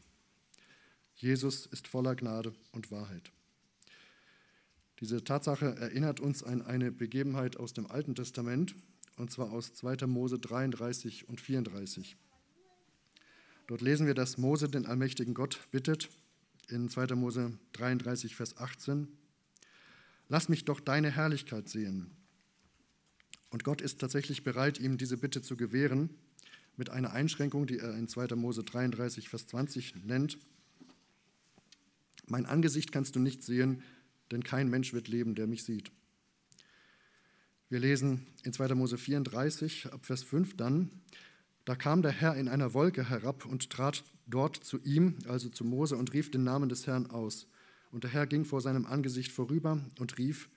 Jesus 1.17 1.67
ist 1.67 1.89
voller 1.89 2.15
Gnade 2.15 2.55
und 2.71 2.93
Wahrheit. 2.93 3.33
Diese 5.03 5.25
Tatsache 5.25 5.75
erinnert 5.81 6.21
uns 6.21 6.45
an 6.45 6.63
eine 6.63 6.93
Begebenheit 6.93 7.57
aus 7.57 7.73
dem 7.73 7.91
Alten 7.91 8.15
Testament, 8.15 8.77
und 9.17 9.33
zwar 9.33 9.51
aus 9.51 9.75
2. 9.75 10.07
Mose 10.07 10.39
33 10.39 11.29
und 11.29 11.41
34. 11.41 12.17
Dort 13.67 13.81
lesen 13.81 14.07
wir, 14.07 14.15
dass 14.15 14.39
Mose 14.39 14.69
den 14.69 14.87
allmächtigen 14.87 15.35
Gott 15.35 15.67
bittet 15.73 16.09
in 16.69 16.89
2. 16.89 17.17
Mose 17.17 17.59
33, 17.73 18.37
Vers 18.37 18.59
18. 18.59 19.09
Lass 20.29 20.49
mich 20.49 20.67
doch 20.67 20.79
deine 20.79 21.11
Herrlichkeit 21.11 21.69
sehen. 21.69 22.13
Und 23.51 23.65
Gott 23.65 23.81
ist 23.81 23.99
tatsächlich 23.99 24.45
bereit, 24.45 24.79
ihm 24.79 24.99
diese 24.99 25.17
Bitte 25.17 25.43
zu 25.43 25.57
gewähren, 25.57 26.11
mit 26.77 26.91
einer 26.91 27.13
Einschränkung, 27.13 27.67
die 27.67 27.79
er 27.79 27.97
in 27.97 28.07
2. 28.07 28.37
Mose 28.37 28.63
33, 28.63 29.29
Vers 29.29 29.49
20 29.49 30.05
nennt. 30.05 30.39
Mein 32.29 32.47
Angesicht 32.47 32.93
kannst 32.93 33.17
du 33.17 33.19
nicht 33.19 33.43
sehen, 33.43 33.83
denn 34.33 34.43
kein 34.43 34.69
Mensch 34.69 34.93
wird 34.93 35.09
leben, 35.09 35.35
der 35.35 35.47
mich 35.47 35.63
sieht. 35.63 35.93
Wir 37.69 37.79
lesen 37.79 38.27
in 38.45 38.53
2. 38.53 38.75
Mose 38.75 38.99
34, 38.99 39.93
ab 39.93 40.05
Vers 40.05 40.23
5 40.25 40.57
dann, 40.57 40.91
da 41.65 41.77
kam 41.77 42.03
der 42.03 42.11
Herr 42.11 42.35
in 42.37 42.49
einer 42.49 42.75
Wolke 42.75 43.09
herab 43.09 43.47
und 43.47 43.71
trat 43.71 44.05
dort 44.27 44.57
zu 44.57 44.81
ihm, 44.83 45.17
also 45.29 45.49
zu 45.49 45.65
Mose, 45.65 45.97
und 45.97 46.13
rief 46.13 46.31
den 46.31 46.45
Namen 46.45 46.69
des 46.69 46.87
Herrn 46.87 47.07
aus. 47.07 47.47
Und 47.93 48.05
der 48.05 48.11
Herr 48.11 48.27
ging 48.27 48.45
vor 48.45 48.61
seinem 48.61 48.85
Angesicht 48.85 49.31
vorüber 49.31 49.81
und 49.99 50.19
rief, 50.19 50.49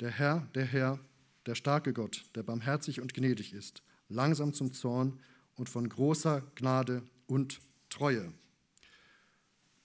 der 0.00 0.10
Herr, 0.10 0.48
der 0.54 0.64
Herr, 0.64 1.00
der 1.46 1.54
starke 1.54 1.92
Gott, 1.92 2.24
der 2.34 2.42
barmherzig 2.42 3.00
und 3.00 3.14
gnädig 3.14 3.52
ist, 3.52 3.82
langsam 4.08 4.52
zum 4.52 4.72
Zorn 4.72 5.18
und 5.56 5.68
von 5.68 5.88
großer 5.88 6.42
Gnade 6.54 7.02
und 7.26 7.60
Treue. 7.88 8.32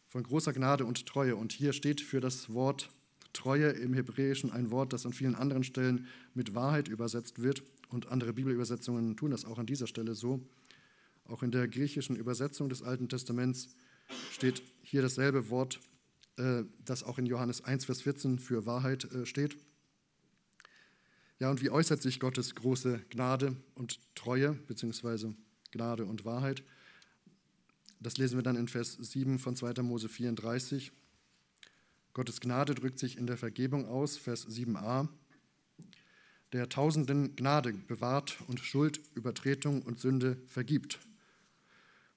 Von 0.08 0.24
großer 0.24 0.54
Gnade 0.54 0.86
und 0.86 1.06
Treue. 1.06 1.36
Und 1.36 1.51
hier 1.51 1.74
steht 1.74 2.01
für 2.01 2.22
das 2.22 2.54
Wort 2.54 2.89
Treue 3.38 3.70
im 3.70 3.94
Hebräischen 3.94 4.51
ein 4.51 4.72
Wort, 4.72 4.94
das 4.94 5.06
an 5.06 5.13
vielen 5.13 5.36
anderen 5.36 5.63
Stellen 5.63 6.08
mit 6.34 6.56
Wahrheit 6.56 6.88
übersetzt 6.88 7.41
wird. 7.41 7.62
Und 7.89 8.08
andere 8.08 8.34
Bibelübersetzungen 8.34 9.15
tun 9.15 9.29
das 9.29 9.46
auch 9.46 9.60
an 9.60 9.67
dieser 9.67 9.86
Stelle 9.86 10.15
so. 10.15 10.41
Auch 11.25 11.44
in 11.44 11.51
der 11.51 11.67
griechischen 11.67 12.15
Übersetzung 12.15 12.67
des 12.67 12.82
Alten 12.82 13.10
Testaments 13.10 13.75
steht 14.32 14.63
hier 14.82 15.03
dasselbe 15.03 15.50
Wort, 15.51 15.79
äh, 16.38 16.63
das 16.84 17.03
auch 17.03 17.20
in 17.20 17.27
Johannes 17.27 17.63
1, 17.63 17.86
Vers 17.86 18.01
14 18.01 18.39
für 18.39 18.65
Wahrheit 18.65 19.06
äh, 19.12 19.25
steht. 19.25 19.56
Ja, 21.39 21.51
und 21.51 21.62
wie 21.62 21.70
äußert 21.70 22.01
sich 22.01 22.20
Gottes 22.20 22.56
große 22.56 23.01
Gnade 23.10 23.56
und 23.75 24.00
Treue, 24.15 24.53
beziehungsweise 24.53 25.36
Gnade 25.72 26.06
und 26.06 26.25
Wahrheit? 26.25 26.63
Das 28.00 28.17
lesen 28.17 28.38
wir 28.38 28.44
dann 28.44 28.56
in 28.56 28.67
Vers 28.67 28.94
7 29.00 29.38
von 29.38 29.56
2. 29.56 29.84
Mose 29.84 30.10
34. 30.10 30.91
Gottes 32.17 32.41
Gnade 32.41 32.74
drückt 32.74 32.97
sich 32.97 33.15
in 33.15 33.27
der 33.27 33.38
Vergebung 33.38 33.86
aus, 33.86 34.17
Vers 34.17 34.47
7a, 34.47 35.07
der 36.51 36.67
Tausenden 36.67 37.36
Gnade 37.36 37.74
bewahrt 37.74 38.39
und 38.47 38.59
Schuld, 38.59 39.00
Übertretung 39.13 39.83
und 39.83 40.00
Sünde 40.00 40.41
vergibt. 40.47 40.97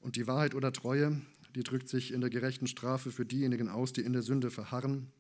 Und 0.01 0.17
die 0.17 0.27
Wahrheit 0.27 0.55
oder 0.55 0.73
Treue, 0.73 1.21
die 1.55 1.65
drückt 1.65 1.91
sich 1.91 2.15
in 2.15 2.23
der 2.23 2.31
gerechten 2.31 2.67
Strafe 2.67 3.13
für 3.13 3.27
diejenigen 3.27 3.69
aus, 3.69 3.93
die 3.93 4.01
in 4.01 4.15
der 4.15 4.23
Sünde 4.23 4.51
verharren, 4.51 5.13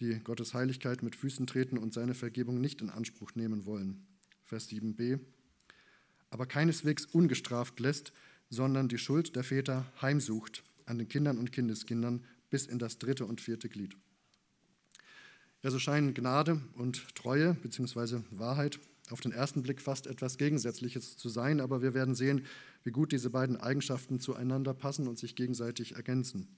die 0.00 0.18
Gottes 0.20 0.54
Heiligkeit 0.54 1.02
mit 1.02 1.16
Füßen 1.16 1.46
treten 1.46 1.76
und 1.76 1.92
seine 1.92 2.14
Vergebung 2.14 2.62
nicht 2.62 2.80
in 2.80 2.88
Anspruch 2.88 3.34
nehmen 3.34 3.66
wollen. 3.66 4.06
Vers 4.46 4.70
7b. 4.70 5.20
Aber 6.30 6.46
keineswegs 6.46 7.04
ungestraft 7.04 7.78
lässt, 7.78 8.14
sondern 8.48 8.88
die 8.88 8.96
Schuld 8.96 9.36
der 9.36 9.44
Väter 9.44 9.92
heimsucht 10.00 10.64
an 10.86 10.96
den 10.96 11.08
Kindern 11.08 11.36
und 11.36 11.52
Kindeskindern 11.52 12.24
bis 12.48 12.64
in 12.64 12.78
das 12.78 12.98
dritte 12.98 13.26
und 13.26 13.42
vierte 13.42 13.68
Glied. 13.68 13.94
Ja, 15.64 15.70
so 15.70 15.78
scheinen 15.78 16.12
Gnade 16.12 16.60
und 16.74 17.14
Treue 17.14 17.54
bzw. 17.54 18.20
Wahrheit 18.30 18.78
auf 19.08 19.22
den 19.22 19.32
ersten 19.32 19.62
Blick 19.62 19.80
fast 19.80 20.06
etwas 20.06 20.36
Gegensätzliches 20.36 21.16
zu 21.16 21.30
sein, 21.30 21.58
aber 21.58 21.80
wir 21.80 21.94
werden 21.94 22.14
sehen, 22.14 22.44
wie 22.82 22.90
gut 22.90 23.12
diese 23.12 23.30
beiden 23.30 23.56
Eigenschaften 23.56 24.20
zueinander 24.20 24.74
passen 24.74 25.08
und 25.08 25.18
sich 25.18 25.36
gegenseitig 25.36 25.96
ergänzen. 25.96 26.54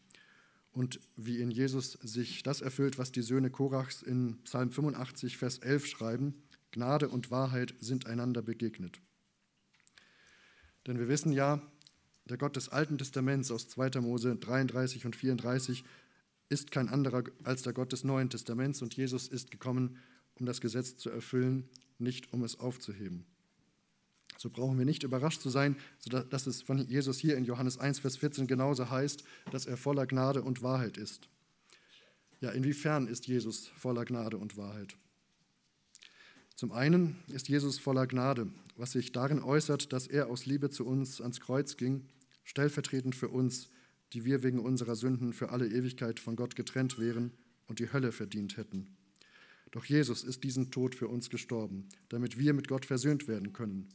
und 0.73 0.99
wie 1.15 1.39
in 1.39 1.53
Jesus 1.53 1.93
sich 2.03 2.43
das 2.43 2.61
erfüllt, 2.61 2.99
was 2.99 3.13
die 3.13 3.23
Söhne 3.23 3.49
Korachs 3.49 4.03
in 4.03 4.43
Psalm 4.43 4.73
85, 4.73 5.37
Vers 5.37 5.59
11 5.59 5.87
schreiben, 5.87 6.43
Gnade 6.73 7.09
und 7.09 7.31
Wahrheit 7.31 7.75
sind 7.79 8.07
einander 8.07 8.43
begegnet. 8.43 9.01
Denn 10.87 10.99
wir 10.99 11.07
wissen 11.07 11.31
ja, 11.31 11.63
der 12.25 12.39
Gott 12.39 12.57
des 12.57 12.71
Alten 12.71 12.99
Testaments 12.99 13.53
aus 13.53 13.69
2. 13.69 14.01
Mose 14.01 14.35
33 14.35 15.07
und 15.07 15.15
34 15.15 15.85
ist 16.49 16.71
kein 16.71 16.88
anderer 16.88 17.25
als 17.45 17.62
der 17.62 17.73
Gott 17.73 17.93
des 17.93 18.05
Neuen 18.05 18.31
Testaments 18.31 18.83
und 18.83 18.95
Jesus 18.95 19.29
ist 19.29 19.50
gekommen, 19.50 19.99
um 20.38 20.47
das 20.47 20.61
Gesetz 20.61 20.97
zu 20.97 21.11
erfüllen, 21.11 21.69
nicht 21.99 22.33
um 22.33 22.45
es 22.45 22.61
aufzuheben. 22.61 23.26
So 24.38 24.50
brauchen 24.50 24.79
wir 24.79 24.85
nicht 24.85 25.03
überrascht 25.03 25.41
zu 25.41 25.49
sein, 25.49 25.76
dass 26.31 26.47
es 26.47 26.62
von 26.62 26.87
Jesus 26.87 27.19
hier 27.19 27.37
in 27.37 27.45
Johannes 27.45 27.79
1, 27.79 28.00
Vers 28.00 28.19
14 28.19 28.47
genauso 28.47 28.91
heißt, 28.91 29.25
dass 29.50 29.67
er 29.67 29.76
voller 29.76 30.07
Gnade 30.07 30.43
und 30.43 30.62
Wahrheit 30.62 30.99
ist. 30.99 31.29
Ja, 32.41 32.50
inwiefern 32.50 33.07
ist 33.09 33.26
Jesus 33.26 33.69
voller 33.69 34.05
Gnade 34.05 34.37
und 34.37 34.57
Wahrheit? 34.59 34.97
Zum 36.55 36.73
einen 36.73 37.17
ist 37.29 37.49
Jesus 37.49 37.79
voller 37.79 38.07
Gnade, 38.07 38.50
was 38.76 38.93
sich 38.93 39.12
darin 39.12 39.43
äußert, 39.43 39.93
dass 39.93 40.07
er 40.07 40.29
aus 40.29 40.47
Liebe 40.47 40.71
zu 40.71 40.87
uns 40.87 41.21
ans 41.21 41.41
Kreuz 41.41 41.76
ging, 41.76 42.09
stellvertretend 42.45 43.15
für 43.15 43.29
uns, 43.29 43.71
die 44.13 44.25
wir 44.25 44.43
wegen 44.43 44.59
unserer 44.59 44.97
Sünden 44.97 45.33
für 45.33 45.51
alle 45.51 45.69
Ewigkeit 45.69 46.21
von 46.21 46.37
Gott 46.37 46.57
getrennt 46.57 46.99
wären 46.99 47.33
und 47.67 47.79
die 47.79 47.93
Hölle 47.93 48.13
verdient 48.13 48.57
hätten. 48.57 48.97
Doch 49.71 49.85
Jesus 49.85 50.23
ist 50.23 50.45
diesen 50.45 50.71
Tod 50.71 50.95
für 50.95 51.09
uns 51.09 51.29
gestorben, 51.29 51.89
damit 52.09 52.39
wir 52.39 52.55
mit 52.55 52.69
Gott 52.69 52.87
versöhnt 52.87 53.29
werden 53.29 53.53
können. 53.53 53.89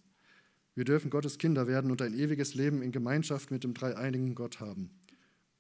Wir 0.76 0.86
dürfen 0.86 1.10
Gottes 1.10 1.38
Kinder 1.38 1.68
werden 1.68 1.92
und 1.92 2.02
ein 2.02 2.14
ewiges 2.14 2.54
Leben 2.54 2.82
in 2.82 2.92
Gemeinschaft 2.92 3.52
mit 3.52 3.64
dem 3.64 3.74
dreieinigen 3.74 4.36
Gott 4.36 4.60
haben. 4.60 4.92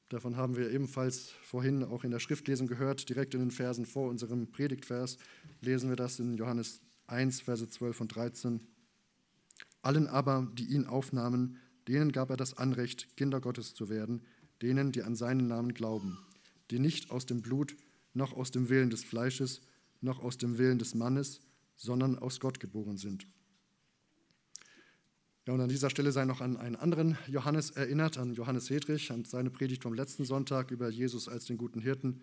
Davon 0.10 0.36
haben 0.36 0.58
wir 0.58 0.72
ebenfalls 0.72 1.30
vorhin 1.42 1.84
auch 1.84 2.04
in 2.04 2.12
der 2.12 2.20
Schriftlesung 2.20 2.68
gehört, 2.68 3.08
direkt 3.08 3.34
in 3.34 3.40
den 3.40 3.52
Versen 3.52 3.86
vor 3.86 4.10
unserem 4.10 4.52
Predigtvers 4.52 5.18
lesen 5.62 5.90
wir 5.90 5.96
das 5.96 6.20
in 6.20 6.36
Johannes 6.36 6.82
1, 7.08 7.42
Verse 7.42 7.68
12 7.68 8.02
und 8.02 8.16
13. 8.16 8.60
Allen 9.82 10.08
aber, 10.08 10.52
die 10.54 10.66
ihn 10.66 10.86
aufnahmen, 10.86 11.58
denen 11.88 12.12
gab 12.12 12.30
er 12.30 12.38
das 12.38 12.58
Anrecht, 12.58 13.16
Kinder 13.16 13.42
Gottes 13.42 13.74
zu 13.74 13.90
werden, 13.90 14.22
denen, 14.62 14.92
die 14.92 15.04
an 15.04 15.16
seinen 15.16 15.48
Namen 15.48 15.74
glauben, 15.74 16.18
die 16.70 16.80
nicht 16.80 17.12
aus 17.12 17.26
dem 17.26 17.42
Blut, 17.42 17.76
noch 18.14 18.34
aus 18.34 18.52
dem 18.52 18.70
Willen 18.70 18.90
des 18.90 19.04
Fleisches, 19.04 19.62
noch 20.02 20.22
aus 20.22 20.38
dem 20.38 20.58
Willen 20.58 20.80
des 20.80 20.96
Mannes, 20.96 21.42
sondern 21.76 22.18
aus 22.18 22.40
Gott 22.40 22.60
geboren 22.60 22.98
sind. 22.98 23.28
Ja, 25.48 25.54
und 25.54 25.62
an 25.62 25.70
dieser 25.70 25.90
Stelle 25.90 26.12
sei 26.12 26.26
noch 26.26 26.42
an 26.42 26.56
einen 26.58 26.76
anderen 26.76 27.18
Johannes 27.28 27.72
erinnert, 27.72 28.18
an 28.18 28.34
Johannes 28.34 28.70
Hedrich, 28.70 29.12
an 29.12 29.26
seine 29.26 29.50
Predigt 29.50 29.84
vom 29.84 29.94
letzten 29.94 30.24
Sonntag 30.24 30.70
über 30.70 30.90
Jesus 30.90 31.28
als 31.28 31.46
den 31.46 31.58
guten 31.58 31.82
Hirten. 31.82 32.22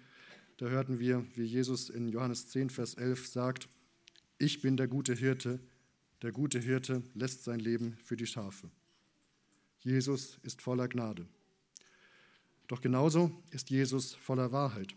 Da 0.58 0.66
hörten 0.66 1.00
wir, 1.00 1.26
wie 1.34 1.44
Jesus 1.44 1.90
in 1.90 2.08
Johannes 2.08 2.48
10, 2.48 2.70
Vers 2.70 2.94
11 2.94 3.26
sagt, 3.26 3.68
ich 4.38 4.62
bin 4.62 4.76
der 4.76 4.86
gute 4.86 5.14
Hirte, 5.14 5.58
der 6.22 6.30
gute 6.30 6.60
Hirte 6.60 7.02
lässt 7.14 7.42
sein 7.42 7.58
Leben 7.58 7.96
für 8.04 8.16
die 8.16 8.26
Schafe. 8.26 8.70
Jesus 9.80 10.38
ist 10.42 10.62
voller 10.62 10.86
Gnade. 10.86 11.26
Doch 12.68 12.80
genauso 12.80 13.32
ist 13.50 13.70
Jesus 13.70 14.14
voller 14.14 14.52
Wahrheit. 14.52 14.94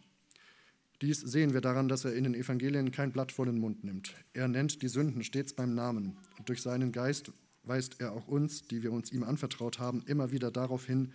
Dies 1.01 1.20
sehen 1.20 1.54
wir 1.54 1.62
daran, 1.62 1.88
dass 1.88 2.06
er 2.06 2.13
in 2.13 2.25
den 2.25 2.36
Evangelien 2.36 2.92
kein 2.92 3.12
Blatt 3.12 3.32
vor 3.32 3.48
den 3.48 3.60
Mund 3.60 3.84
nimmt. 3.84 4.13
Er 4.34 4.48
nennt 4.48 4.84
die 4.84 4.88
Sünden 4.88 5.24
stets 5.24 5.54
beim 5.54 5.74
Namen 5.74 6.18
und 6.38 6.48
durch 6.48 6.62
seinen 6.62 6.92
Geist 6.92 7.32
weist 7.63 8.00
er 8.00 8.12
auch 8.12 8.28
uns, 8.28 8.68
die 8.68 8.84
wir 8.84 8.92
uns 8.92 9.12
ihm 9.12 9.24
anvertraut 9.24 9.80
haben, 9.80 10.04
immer 10.06 10.32
wieder 10.32 10.51
darauf 10.51 10.86
hin, 10.86 11.13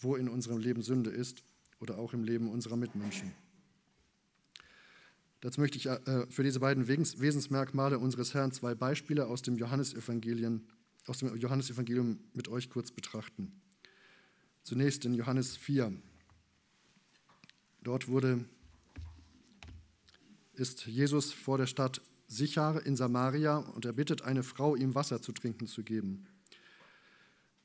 wo 0.00 0.16
in 0.16 0.28
unserem 0.28 0.58
Leben 0.58 0.82
Sünde 0.82 1.10
ist 1.10 1.44
oder 1.80 1.98
auch 1.98 2.14
im 2.14 2.24
Leben 2.24 2.48
unserer 2.50 2.76
Mitmenschen. 2.76 3.32
Dazu 5.40 5.60
möchte 5.60 5.78
ich 5.78 5.86
äh, 5.86 6.26
für 6.30 6.42
diese 6.42 6.58
beiden 6.58 6.88
Wesensmerkmale 6.88 7.98
unseres 7.98 8.34
Herrn 8.34 8.50
zwei 8.50 8.74
Beispiele 8.74 9.26
aus 9.26 9.42
dem 9.42 9.56
Johannesevangelium, 9.56 10.62
aus 11.06 11.18
dem 11.18 11.36
Johannesevangelium 11.36 12.18
mit 12.32 12.48
euch 12.48 12.70
kurz 12.70 12.90
betrachten. 12.90 13.52
Zunächst 14.68 15.06
in 15.06 15.14
Johannes 15.14 15.56
4. 15.56 15.94
Dort 17.82 18.08
wurde, 18.08 18.44
ist 20.52 20.86
Jesus 20.86 21.32
vor 21.32 21.56
der 21.56 21.66
Stadt 21.66 22.02
Sichar 22.26 22.84
in 22.84 22.94
Samaria 22.94 23.56
und 23.56 23.86
er 23.86 23.94
bittet 23.94 24.20
eine 24.20 24.42
Frau, 24.42 24.76
ihm 24.76 24.94
Wasser 24.94 25.22
zu 25.22 25.32
trinken 25.32 25.68
zu 25.68 25.84
geben. 25.84 26.26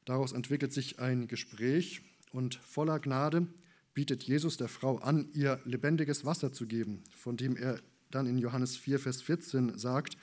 Daraus 0.06 0.32
entwickelt 0.32 0.72
sich 0.72 1.00
ein 1.00 1.28
Gespräch 1.28 2.04
und 2.32 2.56
voller 2.56 3.02
Gnade 3.02 3.48
bietet 3.94 4.24
Jesus 4.24 4.56
der 4.56 4.70
Frau 4.70 5.00
an, 5.00 5.28
ihr 5.34 5.60
lebendiges 5.66 6.24
Wasser 6.24 6.54
zu 6.54 6.68
geben, 6.68 7.04
von 7.14 7.36
dem 7.36 7.58
er 7.58 7.82
dann 8.12 8.28
in 8.28 8.38
Johannes 8.38 8.78
4, 8.78 8.98
Vers 8.98 9.22
14 9.22 9.78
sagt, 9.78 10.16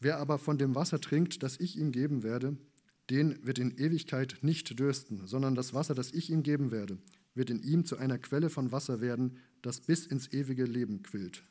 wer 0.00 0.18
aber 0.18 0.36
von 0.36 0.58
dem 0.58 0.74
Wasser 0.74 1.00
trinkt, 1.00 1.42
das 1.42 1.58
ich 1.58 1.78
ihm 1.78 1.92
geben 1.92 2.22
werde, 2.22 2.58
den 3.10 3.44
wird 3.46 3.58
in 3.58 3.76
Ewigkeit 3.76 4.38
nicht 4.42 4.78
dürsten, 4.78 5.26
sondern 5.26 5.54
das 5.54 5.74
Wasser, 5.74 5.94
das 5.94 6.12
ich 6.12 6.30
ihm 6.30 6.42
geben 6.42 6.70
werde, 6.70 6.98
wird 7.34 7.50
in 7.50 7.62
ihm 7.62 7.84
zu 7.84 7.98
einer 7.98 8.18
Quelle 8.18 8.50
von 8.50 8.72
Wasser 8.72 9.00
werden, 9.00 9.38
das 9.62 9.80
bis 9.80 10.06
ins 10.06 10.32
ewige 10.32 10.64
Leben 10.64 11.02
quillt. 11.02 11.44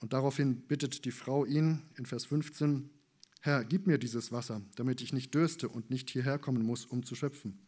Und 0.00 0.12
daraufhin 0.12 0.62
bittet 0.62 1.04
die 1.04 1.10
Frau 1.10 1.44
ihn 1.44 1.82
in 1.96 2.06
Vers 2.06 2.24
15, 2.26 2.90
Herr, 3.40 3.64
gib 3.64 3.86
mir 3.86 3.98
dieses 3.98 4.32
Wasser, 4.32 4.62
damit 4.76 5.00
ich 5.00 5.12
nicht 5.12 5.34
dürste 5.34 5.68
und 5.68 5.90
nicht 5.90 6.10
hierher 6.10 6.38
kommen 6.38 6.64
muss, 6.64 6.84
um 6.86 7.04
zu 7.04 7.14
schöpfen. 7.14 7.58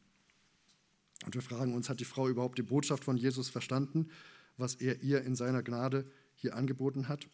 Und 1.25 1.35
wir 1.35 1.42
fragen 1.42 1.75
uns, 1.75 1.88
hat 1.88 2.00
die 2.00 2.04
Frau 2.04 2.28
überhaupt 2.28 2.59
die 2.59 2.62
Botschaft 2.62 3.04
von 3.04 3.16
Jesus 3.16 3.49
verstanden, 3.49 4.09
was 4.57 4.75
er 4.75 5.02
ihr 5.02 5.23
in 5.23 5.35
seiner 5.37 5.62
Gnade 5.62 6.11
hier 6.35 6.57
angeboten 6.57 7.09
hat? 7.09 7.28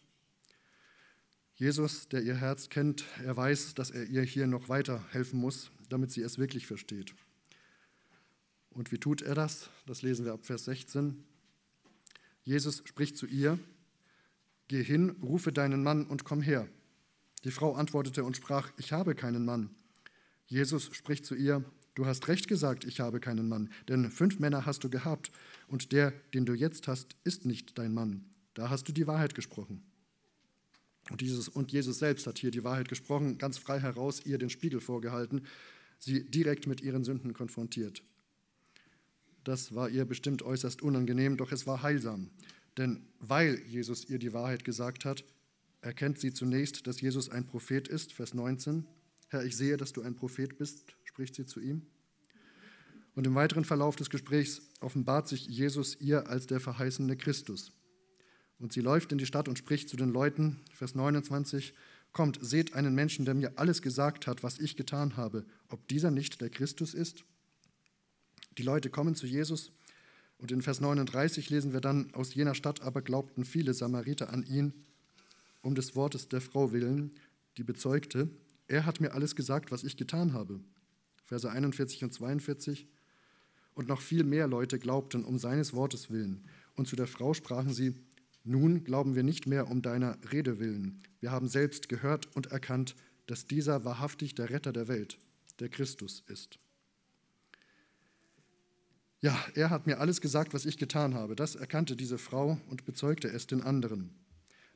Jesus, 1.57 2.07
der 2.07 2.21
ihr 2.21 2.35
Herz 2.35 2.69
kennt, 2.69 3.03
er 3.25 3.35
weiß, 3.35 3.73
dass 3.73 3.89
er 3.89 4.05
ihr 4.05 4.21
hier 4.21 4.45
noch 4.45 4.69
weiter 4.69 5.03
helfen 5.09 5.39
muss, 5.39 5.71
damit 5.89 6.11
sie 6.11 6.21
es 6.21 6.37
wirklich 6.37 6.67
versteht. 6.67 7.15
Und 8.69 8.91
wie 8.91 8.99
tut 8.99 9.23
er 9.23 9.33
das? 9.33 9.71
Das 9.87 10.03
lesen 10.03 10.23
wir 10.23 10.33
ab 10.33 10.45
Vers 10.45 10.65
16. 10.65 11.23
Jesus 12.43 12.83
spricht 12.85 13.17
zu 13.17 13.25
ihr, 13.25 13.57
Geh 14.67 14.83
hin, 14.83 15.15
rufe 15.23 15.51
deinen 15.51 15.81
Mann 15.81 16.05
und 16.05 16.25
komm 16.25 16.41
her. 16.41 16.67
Die 17.43 17.51
Frau 17.51 17.73
antwortete 17.73 18.23
und 18.23 18.37
sprach, 18.37 18.71
ich 18.77 18.91
habe 18.91 19.15
keinen 19.15 19.43
Mann. 19.43 19.71
Jesus 20.45 20.89
spricht 20.93 21.25
zu 21.25 21.33
ihr, 21.33 21.63
du 21.95 22.05
hast 22.05 22.27
recht 22.27 22.47
gesagt, 22.47 22.83
ich 22.85 22.99
habe 22.99 23.19
keinen 23.19 23.49
Mann, 23.49 23.71
denn 23.87 24.11
fünf 24.11 24.39
Männer 24.39 24.65
hast 24.67 24.83
du 24.83 24.89
gehabt, 24.89 25.31
und 25.67 25.91
der, 25.91 26.11
den 26.33 26.45
du 26.45 26.53
jetzt 26.53 26.87
hast, 26.87 27.15
ist 27.23 27.45
nicht 27.45 27.77
dein 27.77 27.93
Mann. 27.93 28.25
Da 28.53 28.69
hast 28.69 28.87
du 28.87 28.91
die 28.91 29.07
Wahrheit 29.07 29.33
gesprochen. 29.33 29.83
Und, 31.09 31.21
dieses, 31.21 31.47
und 31.47 31.71
Jesus 31.71 31.99
selbst 31.99 32.27
hat 32.27 32.37
hier 32.37 32.51
die 32.51 32.63
Wahrheit 32.63 32.89
gesprochen, 32.89 33.37
ganz 33.37 33.57
frei 33.57 33.79
heraus 33.79 34.25
ihr 34.25 34.37
den 34.37 34.49
Spiegel 34.49 34.79
vorgehalten, 34.79 35.43
sie 35.99 36.23
direkt 36.29 36.67
mit 36.67 36.81
ihren 36.81 37.03
Sünden 37.03 37.33
konfrontiert. 37.33 38.03
Das 39.43 39.73
war 39.73 39.89
ihr 39.89 40.05
bestimmt 40.05 40.43
äußerst 40.43 40.81
unangenehm, 40.81 41.37
doch 41.37 41.51
es 41.51 41.65
war 41.65 41.81
heilsam. 41.81 42.29
Denn 42.77 43.07
weil 43.19 43.61
Jesus 43.65 44.09
ihr 44.09 44.19
die 44.19 44.33
Wahrheit 44.33 44.65
gesagt 44.65 45.05
hat, 45.05 45.23
erkennt 45.81 46.19
sie 46.19 46.33
zunächst, 46.33 46.85
dass 46.85 47.01
Jesus 47.01 47.29
ein 47.29 47.45
Prophet 47.45 47.87
ist. 47.87 48.13
Vers 48.13 48.33
19. 48.33 48.85
Herr, 49.29 49.45
ich 49.45 49.55
sehe, 49.55 49.77
dass 49.77 49.93
du 49.93 50.01
ein 50.01 50.15
Prophet 50.15 50.57
bist, 50.57 50.83
spricht 51.03 51.35
sie 51.35 51.45
zu 51.45 51.59
ihm. 51.59 51.83
Und 53.15 53.25
im 53.25 53.35
weiteren 53.35 53.65
Verlauf 53.65 53.95
des 53.95 54.09
Gesprächs 54.09 54.61
offenbart 54.79 55.27
sich 55.27 55.47
Jesus 55.47 55.99
ihr 55.99 56.27
als 56.27 56.45
der 56.45 56.59
verheißene 56.59 57.17
Christus. 57.17 57.71
Und 58.59 58.73
sie 58.73 58.81
läuft 58.81 59.11
in 59.11 59.17
die 59.17 59.25
Stadt 59.25 59.47
und 59.47 59.57
spricht 59.57 59.89
zu 59.89 59.97
den 59.97 60.09
Leuten, 60.09 60.59
Vers 60.73 60.95
29, 60.95 61.73
Kommt, 62.13 62.39
seht 62.41 62.73
einen 62.73 62.95
Menschen, 62.95 63.25
der 63.25 63.35
mir 63.35 63.59
alles 63.59 63.81
gesagt 63.81 64.25
hat, 64.25 64.41
was 64.41 64.57
ich 64.57 64.75
getan 64.75 65.17
habe, 65.17 65.45
ob 65.69 65.87
dieser 65.87 66.09
nicht 66.09 66.41
der 66.41 66.49
Christus 66.49 66.95
ist. 66.95 67.25
Die 68.57 68.63
Leute 68.63 68.89
kommen 68.89 69.13
zu 69.13 69.27
Jesus 69.27 69.71
und 70.39 70.51
in 70.51 70.61
Vers 70.61 70.81
39 70.81 71.49
lesen 71.49 71.73
wir 71.73 71.81
dann, 71.81 72.11
aus 72.13 72.33
jener 72.33 72.55
Stadt 72.55 72.81
aber 72.81 73.01
glaubten 73.01 73.45
viele 73.45 73.73
Samariter 73.73 74.31
an 74.31 74.43
ihn, 74.43 74.73
um 75.61 75.75
des 75.75 75.95
Wortes 75.95 76.27
der 76.27 76.41
Frau 76.41 76.71
willen, 76.71 77.11
die 77.57 77.63
bezeugte, 77.63 78.29
er 78.67 78.85
hat 78.85 78.99
mir 78.99 79.13
alles 79.13 79.35
gesagt, 79.35 79.71
was 79.71 79.83
ich 79.83 79.95
getan 79.95 80.33
habe. 80.33 80.59
Verse 81.25 81.49
41 81.49 82.03
und 82.03 82.13
42. 82.13 82.87
Und 83.75 83.87
noch 83.87 84.01
viel 84.01 84.23
mehr 84.23 84.47
Leute 84.47 84.79
glaubten 84.79 85.23
um 85.23 85.37
seines 85.37 85.73
Wortes 85.73 86.09
willen. 86.09 86.45
Und 86.75 86.87
zu 86.87 86.95
der 86.95 87.07
Frau 87.07 87.33
sprachen 87.33 87.73
sie, 87.73 87.93
nun 88.47 88.83
glauben 88.83 89.15
wir 89.15 89.23
nicht 89.23 89.45
mehr 89.45 89.69
um 89.69 89.81
deiner 89.81 90.17
Rede 90.31 90.59
willen. 90.59 91.01
Wir 91.19 91.31
haben 91.31 91.47
selbst 91.47 91.89
gehört 91.89 92.33
und 92.35 92.47
erkannt, 92.47 92.95
dass 93.25 93.45
dieser 93.45 93.83
wahrhaftig 93.83 94.35
der 94.35 94.49
Retter 94.49 94.71
der 94.71 94.87
Welt, 94.87 95.19
der 95.59 95.69
Christus 95.69 96.23
ist. 96.27 96.59
Ja, 99.19 99.37
er 99.55 99.69
hat 99.69 99.87
mir 99.87 99.99
alles 99.99 100.21
gesagt, 100.21 100.53
was 100.53 100.65
ich 100.65 100.77
getan 100.77 101.13
habe. 101.13 101.35
Das 101.35 101.55
erkannte 101.55 101.95
diese 101.95 102.17
Frau 102.17 102.59
und 102.69 102.85
bezeugte 102.85 103.27
es 103.27 103.47
den 103.47 103.63
anderen. 103.63 104.11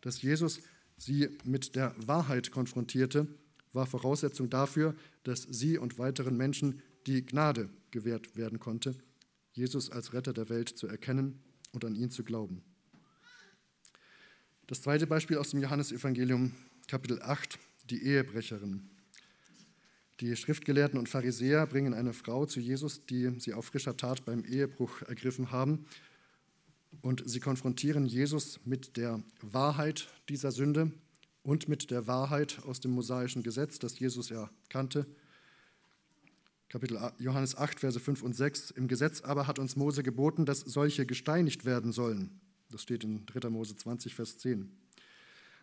Dass 0.01 0.21
Jesus 0.21 0.59
sie 0.97 1.29
mit 1.43 1.75
der 1.75 1.95
Wahrheit 1.97 2.51
konfrontierte, 2.51 3.27
war 3.71 3.85
Voraussetzung 3.85 4.49
dafür, 4.49 4.95
dass 5.23 5.43
sie 5.43 5.77
und 5.77 5.97
weiteren 5.97 6.35
Menschen 6.35 6.81
die 7.07 7.25
Gnade 7.25 7.69
gewährt 7.91 8.35
werden 8.35 8.59
konnte. 8.59 8.95
Jesus 9.53 9.89
als 9.89 10.13
Retter 10.13 10.33
der 10.33 10.49
Welt 10.49 10.69
zu 10.69 10.87
erkennen 10.87 11.39
und 11.71 11.85
an 11.85 11.95
ihn 11.95 12.09
zu 12.09 12.23
glauben. 12.23 12.63
Das 14.71 14.83
zweite 14.83 15.05
Beispiel 15.05 15.37
aus 15.37 15.49
dem 15.49 15.61
Johannesevangelium, 15.61 16.53
Kapitel 16.87 17.21
8, 17.21 17.59
die 17.89 18.05
Ehebrecherin. 18.05 18.89
Die 20.21 20.33
Schriftgelehrten 20.37 20.97
und 20.97 21.09
Pharisäer 21.09 21.67
bringen 21.67 21.93
eine 21.93 22.13
Frau 22.13 22.45
zu 22.45 22.61
Jesus, 22.61 23.05
die 23.05 23.37
sie 23.37 23.53
auf 23.53 23.65
frischer 23.65 23.97
Tat 23.97 24.23
beim 24.23 24.45
Ehebruch 24.45 25.01
ergriffen 25.01 25.51
haben. 25.51 25.85
Und 27.01 27.21
sie 27.29 27.41
konfrontieren 27.41 28.05
Jesus 28.05 28.61
mit 28.63 28.95
der 28.95 29.21
Wahrheit 29.41 30.07
dieser 30.29 30.53
Sünde 30.53 30.93
und 31.43 31.67
mit 31.67 31.91
der 31.91 32.07
Wahrheit 32.07 32.61
aus 32.63 32.79
dem 32.79 32.91
mosaischen 32.91 33.43
Gesetz, 33.43 33.77
das 33.77 33.99
Jesus 33.99 34.29
ja 34.29 34.49
kannte. 34.69 35.05
Kapitel 36.69 36.97
Johannes 37.19 37.57
8, 37.57 37.81
Verse 37.81 37.99
5 37.99 38.23
und 38.23 38.37
6. 38.37 38.71
Im 38.71 38.87
Gesetz 38.87 39.19
aber 39.19 39.47
hat 39.47 39.59
uns 39.59 39.75
Mose 39.75 40.01
geboten, 40.01 40.45
dass 40.45 40.61
solche 40.61 41.05
gesteinigt 41.05 41.65
werden 41.65 41.91
sollen. 41.91 42.40
Das 42.71 42.83
steht 42.83 43.03
in 43.03 43.25
3. 43.25 43.49
Mose 43.49 43.75
20, 43.75 44.15
Vers 44.15 44.37
10. 44.37 44.71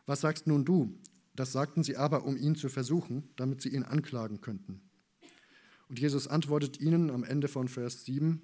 Was 0.07 0.21
sagst 0.21 0.47
nun 0.47 0.65
du? 0.65 0.99
Das 1.35 1.53
sagten 1.53 1.83
sie 1.83 1.97
aber, 1.97 2.25
um 2.25 2.37
ihn 2.37 2.57
zu 2.57 2.69
versuchen, 2.69 3.29
damit 3.37 3.63
sie 3.63 3.69
ihn 3.71 3.85
anklagen 3.85 4.41
könnten. 4.41 4.81
Und 5.89 5.99
Jesus 5.99 6.27
antwortet 6.27 6.81
ihnen 6.81 7.11
am 7.11 7.25
Ende 7.25 7.49
von 7.49 7.69
Vers 7.69 8.05
7, 8.05 8.43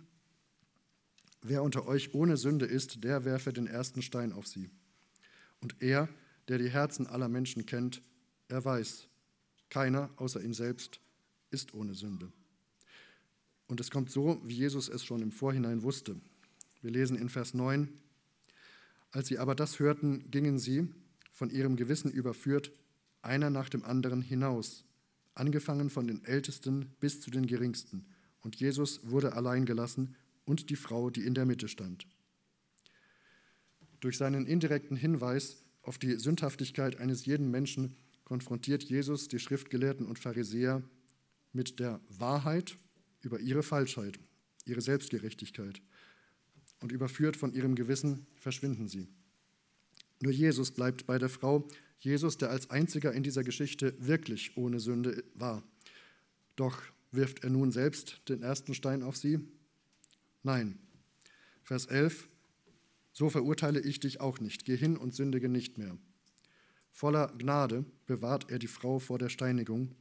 Wer 1.43 1.63
unter 1.63 1.87
euch 1.87 2.15
ohne 2.15 2.39
Sünde 2.39 2.65
ist, 2.65 3.05
der 3.05 3.27
werfe 3.27 3.53
den 3.53 3.67
ersten 3.67 4.01
Stein 4.01 4.33
auf 4.33 4.47
sie. 4.47 4.71
Und 5.61 5.83
er, 5.83 6.09
der 6.49 6.57
die 6.57 6.71
Herzen 6.71 7.07
aller 7.07 7.29
Menschen 7.29 7.67
kennt, 7.67 8.01
er 8.49 8.65
weiß, 8.65 9.09
keiner 9.69 10.09
außer 10.17 10.41
ihm 10.43 10.55
selbst 10.55 11.01
ist 11.51 11.75
ohne 11.75 11.95
Sünde. 11.95 12.33
Und 13.67 13.81
es 13.81 13.91
kommt 13.91 14.11
so, 14.11 14.41
wie 14.45 14.55
Jesus 14.55 14.89
es 14.89 15.05
schon 15.05 15.21
im 15.21 15.33
Vorhinein 15.33 15.83
wusste. 15.83 16.17
Wir 16.81 16.91
lesen 16.91 17.17
in 17.17 17.29
Vers 17.29 17.55
9, 17.55 17.89
als 19.15 19.29
sie 19.29 19.39
aber 19.39 19.55
das 19.55 19.79
hörten, 19.79 20.29
gingen 20.33 20.59
sie, 20.59 20.89
von 21.33 21.49
ihrem 21.49 21.77
Gewissen 21.77 22.11
überführt, 22.11 22.73
einer 23.23 23.49
nach 23.49 23.69
dem 23.69 23.85
anderen 23.85 24.21
hinaus, 24.21 24.85
angefangen 25.35 25.89
von 25.89 26.09
den 26.09 26.25
Ältesten 26.25 26.91
bis 26.99 27.21
zu 27.21 27.31
den 27.31 27.47
Geringsten. 27.47 28.07
Und 28.41 28.57
Jesus 28.57 29.09
wurde 29.09 29.35
allein 29.35 29.67
gelassen 29.67 30.17
und 30.45 30.69
die 30.69 30.77
Frau, 30.77 31.11
die 31.11 31.25
in 31.25 31.35
der 31.35 31.47
Mitte 31.47 31.69
stand. 31.69 32.09
Durch 34.01 34.19
seinen 34.19 34.47
indirekten 34.47 34.97
Hinweis 34.97 35.63
auf 35.83 35.97
die 35.97 36.19
Sündhaftigkeit 36.19 36.99
eines 36.99 37.25
jeden 37.25 37.53
Menschen 37.53 37.97
konfrontiert 38.25 38.83
Jesus 38.83 39.29
die 39.29 39.39
Schriftgelehrten 39.39 40.07
und 40.07 40.19
Pharisäer 40.19 40.83
mit 41.53 41.79
der 41.79 42.01
Wahrheit 42.09 42.77
über 43.21 43.39
ihre 43.39 43.63
Falschheit, 43.63 44.19
ihre 44.65 44.81
Selbstgerechtigkeit. 44.81 45.81
Und 46.81 46.93
überführt 46.93 47.37
von 47.37 47.53
ihrem 47.55 47.75
Gewissen 47.75 48.27
verschwinden 48.37 48.89
sie. 48.89 49.09
Nur 50.21 50.33
Jesus 50.33 50.71
bleibt 50.71 51.07
bei 51.07 51.19
der 51.19 51.29
Frau, 51.29 51.67
Jesus, 51.99 52.37
der 52.37 52.51
als 52.51 52.71
einziger 52.71 53.13
in 53.13 53.23
dieser 53.23 53.45
Geschichte 53.45 53.95
wirklich 53.99 54.57
ohne 54.57 54.81
Sünde 54.81 55.25
war. 55.35 55.63
Doch 56.57 56.83
wirft 57.13 57.45
er 57.45 57.51
nun 57.51 57.73
selbst 57.73 58.21
den 58.29 58.43
ersten 58.43 58.75
Stein 58.75 59.03
auf 59.03 59.17
sie? 59.17 59.41
Nein. 60.43 60.79
Vers 61.63 61.87
11, 61.87 62.29
so 63.13 63.31
verurteile 63.31 63.81
ich 63.81 64.01
dich 64.01 64.21
auch 64.21 64.41
nicht, 64.41 64.65
geh 64.65 64.77
hin 64.77 64.97
und 64.97 65.15
sündige 65.15 65.49
nicht 65.49 65.79
mehr. 65.79 65.97
Voller 66.91 67.33
Gnade 67.39 67.85
bewahrt 68.07 68.51
er 68.51 68.59
die 68.59 68.67
Frau 68.67 68.99
vor 68.99 69.19
der 69.19 69.31
Steinigung, 69.31 69.95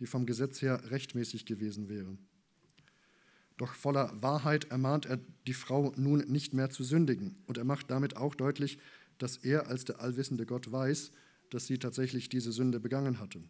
die 0.00 0.06
vom 0.06 0.26
Gesetz 0.26 0.60
her 0.60 0.90
rechtmäßig 0.90 1.46
gewesen 1.46 1.88
wäre. 1.88 2.18
Doch 3.56 3.74
voller 3.74 4.10
Wahrheit 4.20 4.64
ermahnt 4.70 5.06
er 5.06 5.20
die 5.46 5.54
Frau 5.54 5.92
nun 5.96 6.20
nicht 6.26 6.54
mehr 6.54 6.70
zu 6.70 6.82
sündigen. 6.82 7.42
Und 7.46 7.58
er 7.58 7.64
macht 7.64 7.90
damit 7.90 8.16
auch 8.16 8.34
deutlich, 8.34 8.78
dass 9.18 9.36
er 9.36 9.68
als 9.68 9.84
der 9.84 10.00
allwissende 10.00 10.44
Gott 10.44 10.72
weiß, 10.72 11.12
dass 11.50 11.66
sie 11.66 11.78
tatsächlich 11.78 12.28
diese 12.28 12.52
Sünde 12.52 12.80
begangen 12.80 13.20
hatte. 13.20 13.42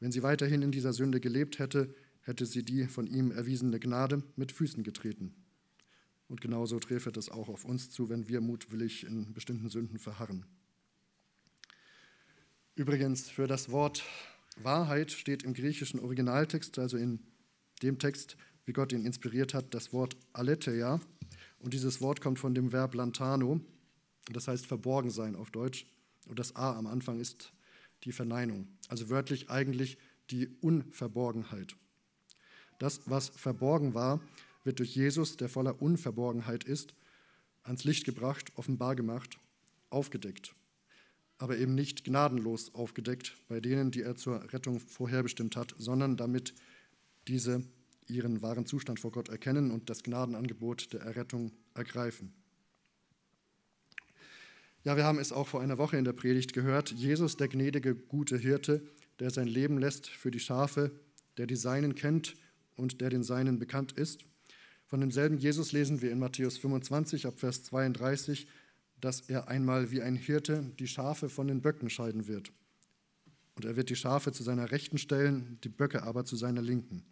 Wenn 0.00 0.12
sie 0.12 0.22
weiterhin 0.22 0.62
in 0.62 0.72
dieser 0.72 0.92
Sünde 0.92 1.20
gelebt 1.20 1.58
hätte, 1.58 1.94
hätte 2.22 2.46
sie 2.46 2.64
die 2.64 2.86
von 2.86 3.06
ihm 3.06 3.30
erwiesene 3.30 3.78
Gnade 3.78 4.22
mit 4.36 4.50
Füßen 4.50 4.82
getreten. 4.82 5.34
Und 6.28 6.40
genauso 6.40 6.78
treffe 6.78 7.12
das 7.12 7.28
auch 7.28 7.48
auf 7.48 7.64
uns 7.64 7.90
zu, 7.90 8.08
wenn 8.08 8.28
wir 8.28 8.40
mutwillig 8.40 9.04
in 9.04 9.34
bestimmten 9.34 9.68
Sünden 9.68 9.98
verharren. 9.98 10.46
Übrigens, 12.74 13.28
für 13.28 13.46
das 13.46 13.70
Wort 13.70 14.02
Wahrheit 14.56 15.12
steht 15.12 15.42
im 15.42 15.52
griechischen 15.52 16.00
Originaltext, 16.00 16.78
also 16.78 16.96
in 16.96 17.20
dem 17.82 17.98
Text, 17.98 18.36
wie 18.64 18.72
Gott 18.72 18.92
ihn 18.92 19.04
inspiriert 19.04 19.54
hat, 19.54 19.74
das 19.74 19.92
Wort 19.92 20.16
aletheia. 20.32 21.00
Und 21.58 21.74
dieses 21.74 22.00
Wort 22.00 22.20
kommt 22.20 22.38
von 22.38 22.54
dem 22.54 22.72
Verb 22.72 22.94
lantano, 22.94 23.60
das 24.30 24.48
heißt 24.48 24.66
verborgen 24.66 25.10
sein 25.10 25.36
auf 25.36 25.50
Deutsch. 25.50 25.86
Und 26.28 26.38
das 26.38 26.56
A 26.56 26.76
am 26.76 26.86
Anfang 26.86 27.20
ist 27.20 27.52
die 28.04 28.12
Verneinung, 28.12 28.68
also 28.88 29.08
wörtlich 29.10 29.50
eigentlich 29.50 29.98
die 30.30 30.48
Unverborgenheit. 30.60 31.76
Das, 32.78 33.02
was 33.06 33.28
verborgen 33.28 33.94
war, 33.94 34.20
wird 34.64 34.78
durch 34.78 34.94
Jesus, 34.94 35.36
der 35.36 35.48
voller 35.48 35.80
Unverborgenheit 35.80 36.64
ist, 36.64 36.94
ans 37.62 37.84
Licht 37.84 38.04
gebracht, 38.04 38.52
offenbar 38.56 38.96
gemacht, 38.96 39.38
aufgedeckt. 39.90 40.54
Aber 41.38 41.56
eben 41.58 41.74
nicht 41.74 42.04
gnadenlos 42.04 42.74
aufgedeckt 42.74 43.36
bei 43.48 43.60
denen, 43.60 43.90
die 43.90 44.02
er 44.02 44.16
zur 44.16 44.52
Rettung 44.52 44.80
vorherbestimmt 44.80 45.56
hat, 45.56 45.74
sondern 45.78 46.16
damit 46.16 46.54
diese 47.28 47.64
ihren 48.12 48.42
wahren 48.42 48.66
Zustand 48.66 49.00
vor 49.00 49.10
Gott 49.10 49.28
erkennen 49.28 49.70
und 49.70 49.90
das 49.90 50.02
Gnadenangebot 50.02 50.92
der 50.92 51.00
Errettung 51.00 51.52
ergreifen. 51.74 52.32
Ja, 54.84 54.96
wir 54.96 55.04
haben 55.04 55.18
es 55.18 55.32
auch 55.32 55.46
vor 55.46 55.60
einer 55.60 55.78
Woche 55.78 55.96
in 55.96 56.04
der 56.04 56.12
Predigt 56.12 56.52
gehört. 56.52 56.90
Jesus, 56.90 57.36
der 57.36 57.48
gnädige, 57.48 57.94
gute 57.94 58.36
Hirte, 58.36 58.82
der 59.20 59.30
sein 59.30 59.46
Leben 59.46 59.78
lässt 59.78 60.08
für 60.08 60.30
die 60.30 60.40
Schafe, 60.40 60.90
der 61.36 61.46
die 61.46 61.56
Seinen 61.56 61.94
kennt 61.94 62.34
und 62.76 63.00
der 63.00 63.10
den 63.10 63.22
Seinen 63.22 63.58
bekannt 63.58 63.92
ist. 63.92 64.24
Von 64.86 65.00
demselben 65.00 65.38
Jesus 65.38 65.72
lesen 65.72 66.02
wir 66.02 66.10
in 66.10 66.18
Matthäus 66.18 66.58
25 66.58 67.26
ab 67.26 67.38
Vers 67.38 67.62
32, 67.64 68.46
dass 69.00 69.20
er 69.22 69.48
einmal 69.48 69.90
wie 69.90 70.02
ein 70.02 70.16
Hirte 70.16 70.64
die 70.78 70.88
Schafe 70.88 71.28
von 71.28 71.46
den 71.46 71.62
Böcken 71.62 71.88
scheiden 71.88 72.26
wird. 72.26 72.52
Und 73.54 73.64
er 73.64 73.76
wird 73.76 73.90
die 73.90 73.96
Schafe 73.96 74.32
zu 74.32 74.42
seiner 74.42 74.70
Rechten 74.70 74.98
stellen, 74.98 75.58
die 75.62 75.68
Böcke 75.68 76.02
aber 76.02 76.24
zu 76.24 76.36
seiner 76.36 76.62
Linken. 76.62 77.04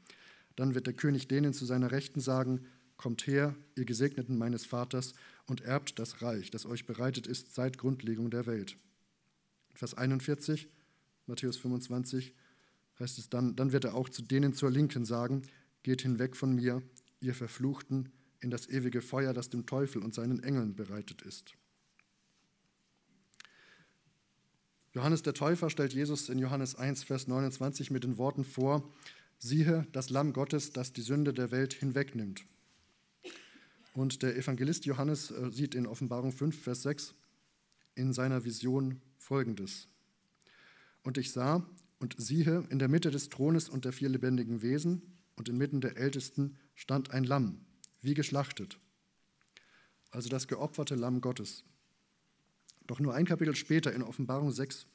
Dann 0.60 0.74
wird 0.74 0.86
der 0.86 0.92
König 0.92 1.26
denen 1.26 1.54
zu 1.54 1.64
seiner 1.64 1.90
Rechten 1.90 2.20
sagen, 2.20 2.66
Kommt 2.98 3.26
her, 3.26 3.56
ihr 3.76 3.86
Gesegneten 3.86 4.36
meines 4.36 4.66
Vaters, 4.66 5.14
und 5.46 5.62
erbt 5.62 5.98
das 5.98 6.20
Reich, 6.20 6.50
das 6.50 6.66
euch 6.66 6.84
bereitet 6.84 7.26
ist 7.26 7.54
seit 7.54 7.78
Grundlegung 7.78 8.30
der 8.30 8.44
Welt. 8.44 8.76
Vers 9.72 9.94
41, 9.94 10.68
Matthäus 11.26 11.56
25, 11.56 12.34
heißt 12.98 13.18
es 13.18 13.30
dann, 13.30 13.56
dann 13.56 13.72
wird 13.72 13.86
er 13.86 13.94
auch 13.94 14.10
zu 14.10 14.20
denen 14.20 14.52
zur 14.52 14.70
Linken 14.70 15.06
sagen, 15.06 15.44
geht 15.82 16.02
hinweg 16.02 16.36
von 16.36 16.54
mir, 16.54 16.82
ihr 17.20 17.34
Verfluchten, 17.34 18.12
in 18.40 18.50
das 18.50 18.68
ewige 18.68 19.00
Feuer, 19.00 19.32
das 19.32 19.48
dem 19.48 19.64
Teufel 19.64 20.02
und 20.02 20.12
seinen 20.12 20.42
Engeln 20.42 20.76
bereitet 20.76 21.22
ist. 21.22 21.54
Johannes 24.92 25.22
der 25.22 25.32
Täufer 25.32 25.70
stellt 25.70 25.94
Jesus 25.94 26.28
in 26.28 26.38
Johannes 26.38 26.74
1, 26.74 27.04
Vers 27.04 27.28
29 27.28 27.90
mit 27.90 28.04
den 28.04 28.18
Worten 28.18 28.44
vor, 28.44 28.86
siehe 29.40 29.86
das 29.92 30.10
Lamm 30.10 30.32
Gottes, 30.32 30.72
das 30.72 30.92
die 30.92 31.00
Sünde 31.00 31.32
der 31.32 31.50
Welt 31.50 31.72
hinwegnimmt. 31.72 32.44
Und 33.94 34.22
der 34.22 34.36
Evangelist 34.36 34.84
Johannes 34.84 35.30
äh, 35.32 35.50
sieht 35.50 35.74
in 35.74 35.86
Offenbarung 35.86 36.30
5, 36.30 36.62
Vers 36.62 36.82
6 36.82 37.14
in 37.96 38.12
seiner 38.12 38.44
Vision 38.44 39.00
Folgendes. 39.18 39.88
Und 41.02 41.18
ich 41.18 41.32
sah 41.32 41.66
und 41.98 42.14
siehe, 42.18 42.64
in 42.70 42.78
der 42.78 42.88
Mitte 42.88 43.10
des 43.10 43.28
Thrones 43.30 43.68
und 43.68 43.84
der 43.84 43.92
vier 43.92 44.08
lebendigen 44.08 44.62
Wesen 44.62 45.02
und 45.36 45.48
inmitten 45.48 45.80
der 45.80 45.96
Ältesten 45.96 46.56
stand 46.74 47.10
ein 47.10 47.24
Lamm, 47.24 47.64
wie 48.00 48.14
geschlachtet, 48.14 48.78
also 50.10 50.28
das 50.28 50.48
geopferte 50.48 50.94
Lamm 50.94 51.20
Gottes. 51.20 51.64
Doch 52.86 53.00
nur 53.00 53.14
ein 53.14 53.26
Kapitel 53.26 53.54
später 53.54 53.92
in 53.92 54.02
Offenbarung 54.02 54.50
6, 54.50 54.86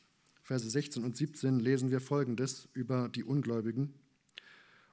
Verse 0.41 0.69
16 0.69 1.03
und 1.03 1.17
17 1.17 1.59
lesen 1.59 1.89
wir 1.89 1.99
Folgendes 1.99 2.69
über 2.73 3.09
die 3.09 3.23
Ungläubigen. 3.23 3.93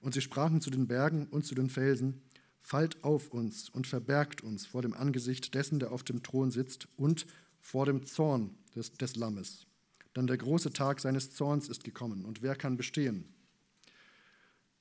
Und 0.02 0.12
sie 0.12 0.20
sprachen 0.20 0.60
zu 0.60 0.70
den 0.70 0.86
Bergen 0.86 1.26
und 1.28 1.46
zu 1.46 1.54
den 1.54 1.70
Felsen, 1.70 2.20
Fallt 2.64 3.02
auf 3.02 3.28
uns 3.30 3.68
und 3.70 3.88
verbergt 3.88 4.42
uns 4.42 4.66
vor 4.66 4.82
dem 4.82 4.94
Angesicht 4.94 5.52
dessen, 5.54 5.80
der 5.80 5.90
auf 5.90 6.04
dem 6.04 6.22
Thron 6.22 6.52
sitzt, 6.52 6.86
und 6.96 7.26
vor 7.60 7.86
dem 7.86 8.06
Zorn 8.06 8.54
des, 8.76 8.92
des 8.92 9.16
Lammes. 9.16 9.66
Denn 10.14 10.28
der 10.28 10.36
große 10.36 10.72
Tag 10.72 11.00
seines 11.00 11.32
Zorns 11.32 11.68
ist 11.68 11.82
gekommen, 11.82 12.24
und 12.24 12.40
wer 12.40 12.54
kann 12.54 12.76
bestehen? 12.76 13.24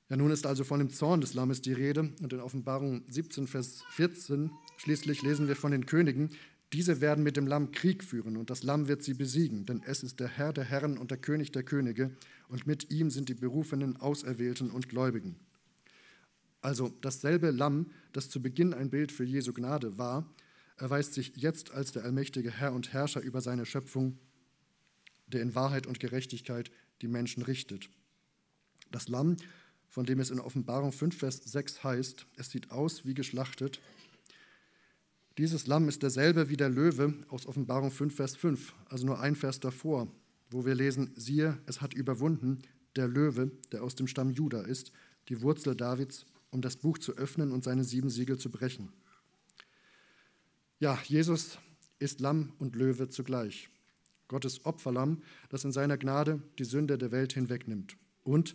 Ja, 0.08 0.16
nun 0.16 0.30
ist 0.30 0.46
also 0.46 0.62
von 0.62 0.78
dem 0.78 0.90
Zorn 0.90 1.20
des 1.20 1.34
Lammes 1.34 1.60
die 1.60 1.72
Rede, 1.72 2.12
und 2.20 2.32
in 2.32 2.40
Offenbarung 2.40 3.02
17, 3.08 3.48
Vers 3.48 3.82
14 3.90 4.52
schließlich 4.76 5.22
lesen 5.22 5.48
wir 5.48 5.56
von 5.56 5.72
den 5.72 5.86
Königen, 5.86 6.30
diese 6.72 7.00
werden 7.00 7.22
mit 7.22 7.36
dem 7.36 7.46
Lamm 7.46 7.72
Krieg 7.72 8.02
führen 8.02 8.36
und 8.36 8.48
das 8.48 8.62
Lamm 8.62 8.88
wird 8.88 9.02
sie 9.02 9.14
besiegen, 9.14 9.66
denn 9.66 9.82
es 9.84 10.02
ist 10.02 10.20
der 10.20 10.28
Herr 10.28 10.52
der 10.52 10.64
Herren 10.64 10.96
und 10.96 11.10
der 11.10 11.18
König 11.18 11.52
der 11.52 11.62
Könige 11.62 12.10
und 12.48 12.66
mit 12.66 12.90
ihm 12.90 13.10
sind 13.10 13.28
die 13.28 13.34
Berufenen, 13.34 13.96
Auserwählten 13.98 14.70
und 14.70 14.88
Gläubigen. 14.88 15.36
Also 16.62 16.88
dasselbe 17.00 17.50
Lamm, 17.50 17.90
das 18.12 18.30
zu 18.30 18.40
Beginn 18.40 18.72
ein 18.72 18.88
Bild 18.88 19.12
für 19.12 19.24
Jesu 19.24 19.52
Gnade 19.52 19.98
war, 19.98 20.32
erweist 20.76 21.14
sich 21.14 21.36
jetzt 21.36 21.72
als 21.72 21.92
der 21.92 22.04
allmächtige 22.04 22.50
Herr 22.50 22.72
und 22.72 22.92
Herrscher 22.92 23.20
über 23.20 23.40
seine 23.40 23.66
Schöpfung, 23.66 24.18
der 25.26 25.42
in 25.42 25.54
Wahrheit 25.54 25.86
und 25.86 26.00
Gerechtigkeit 26.00 26.70
die 27.02 27.08
Menschen 27.08 27.42
richtet. 27.42 27.90
Das 28.90 29.08
Lamm, 29.08 29.36
von 29.88 30.06
dem 30.06 30.20
es 30.20 30.30
in 30.30 30.40
Offenbarung 30.40 30.92
5, 30.92 31.16
Vers 31.16 31.36
6 31.44 31.84
heißt, 31.84 32.26
es 32.36 32.50
sieht 32.50 32.70
aus 32.70 33.04
wie 33.04 33.14
geschlachtet. 33.14 33.80
Dieses 35.38 35.66
Lamm 35.66 35.88
ist 35.88 36.02
derselbe 36.02 36.50
wie 36.50 36.58
der 36.58 36.68
Löwe 36.68 37.14
aus 37.28 37.46
Offenbarung 37.46 37.90
5, 37.90 38.14
Vers 38.14 38.36
5, 38.36 38.74
also 38.86 39.06
nur 39.06 39.20
ein 39.20 39.34
Vers 39.34 39.60
davor, 39.60 40.08
wo 40.50 40.66
wir 40.66 40.74
lesen, 40.74 41.12
siehe, 41.16 41.58
es 41.66 41.80
hat 41.80 41.94
überwunden, 41.94 42.60
der 42.96 43.08
Löwe, 43.08 43.50
der 43.72 43.82
aus 43.82 43.94
dem 43.94 44.06
Stamm 44.06 44.30
Juda 44.30 44.60
ist, 44.60 44.92
die 45.28 45.40
Wurzel 45.40 45.74
Davids, 45.74 46.26
um 46.50 46.60
das 46.60 46.76
Buch 46.76 46.98
zu 46.98 47.16
öffnen 47.16 47.50
und 47.50 47.64
seine 47.64 47.84
sieben 47.84 48.10
Siegel 48.10 48.36
zu 48.36 48.50
brechen. 48.50 48.92
Ja, 50.78 50.98
Jesus 51.04 51.58
ist 51.98 52.20
Lamm 52.20 52.52
und 52.58 52.76
Löwe 52.76 53.08
zugleich. 53.08 53.70
Gottes 54.28 54.66
Opferlamm, 54.66 55.22
das 55.48 55.64
in 55.64 55.72
seiner 55.72 55.96
Gnade 55.96 56.42
die 56.58 56.64
Sünde 56.64 56.98
der 56.98 57.10
Welt 57.10 57.32
hinwegnimmt. 57.32 57.96
Und 58.22 58.54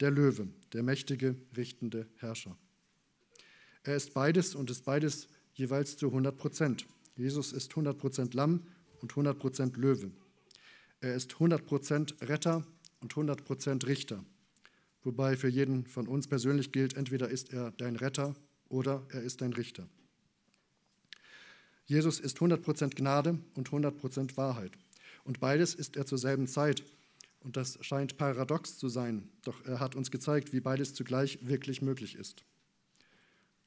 der 0.00 0.10
Löwe, 0.10 0.48
der 0.72 0.82
mächtige, 0.82 1.36
richtende 1.56 2.08
Herrscher. 2.16 2.56
Er 3.84 3.94
ist 3.94 4.14
beides 4.14 4.54
und 4.54 4.70
ist 4.70 4.84
beides 4.84 5.28
jeweils 5.56 5.96
zu 5.96 6.06
100 6.06 6.36
Prozent. 6.36 6.86
Jesus 7.16 7.52
ist 7.52 7.70
100 7.70 7.98
Prozent 7.98 8.34
Lamm 8.34 8.60
und 9.00 9.12
100 9.12 9.38
Prozent 9.38 9.76
Löwe. 9.76 10.10
Er 11.00 11.14
ist 11.14 11.34
100 11.34 11.66
Prozent 11.66 12.14
Retter 12.20 12.64
und 13.00 13.12
100 13.12 13.44
Prozent 13.44 13.86
Richter. 13.86 14.24
Wobei 15.02 15.36
für 15.36 15.48
jeden 15.48 15.86
von 15.86 16.08
uns 16.08 16.28
persönlich 16.28 16.72
gilt, 16.72 16.94
entweder 16.94 17.28
ist 17.28 17.52
er 17.52 17.70
dein 17.72 17.96
Retter 17.96 18.34
oder 18.68 19.06
er 19.10 19.22
ist 19.22 19.40
dein 19.40 19.52
Richter. 19.52 19.88
Jesus 21.86 22.18
ist 22.18 22.36
100 22.36 22.62
Prozent 22.62 22.96
Gnade 22.96 23.38
und 23.54 23.68
100 23.68 23.96
Prozent 23.96 24.36
Wahrheit. 24.36 24.72
Und 25.24 25.40
beides 25.40 25.74
ist 25.74 25.96
er 25.96 26.06
zur 26.06 26.18
selben 26.18 26.48
Zeit 26.48 26.82
und 27.40 27.56
das 27.56 27.78
scheint 27.80 28.16
paradox 28.16 28.76
zu 28.76 28.88
sein, 28.88 29.28
doch 29.42 29.64
er 29.64 29.78
hat 29.78 29.94
uns 29.94 30.10
gezeigt, 30.10 30.52
wie 30.52 30.60
beides 30.60 30.94
zugleich 30.94 31.38
wirklich 31.42 31.80
möglich 31.80 32.16
ist. 32.16 32.44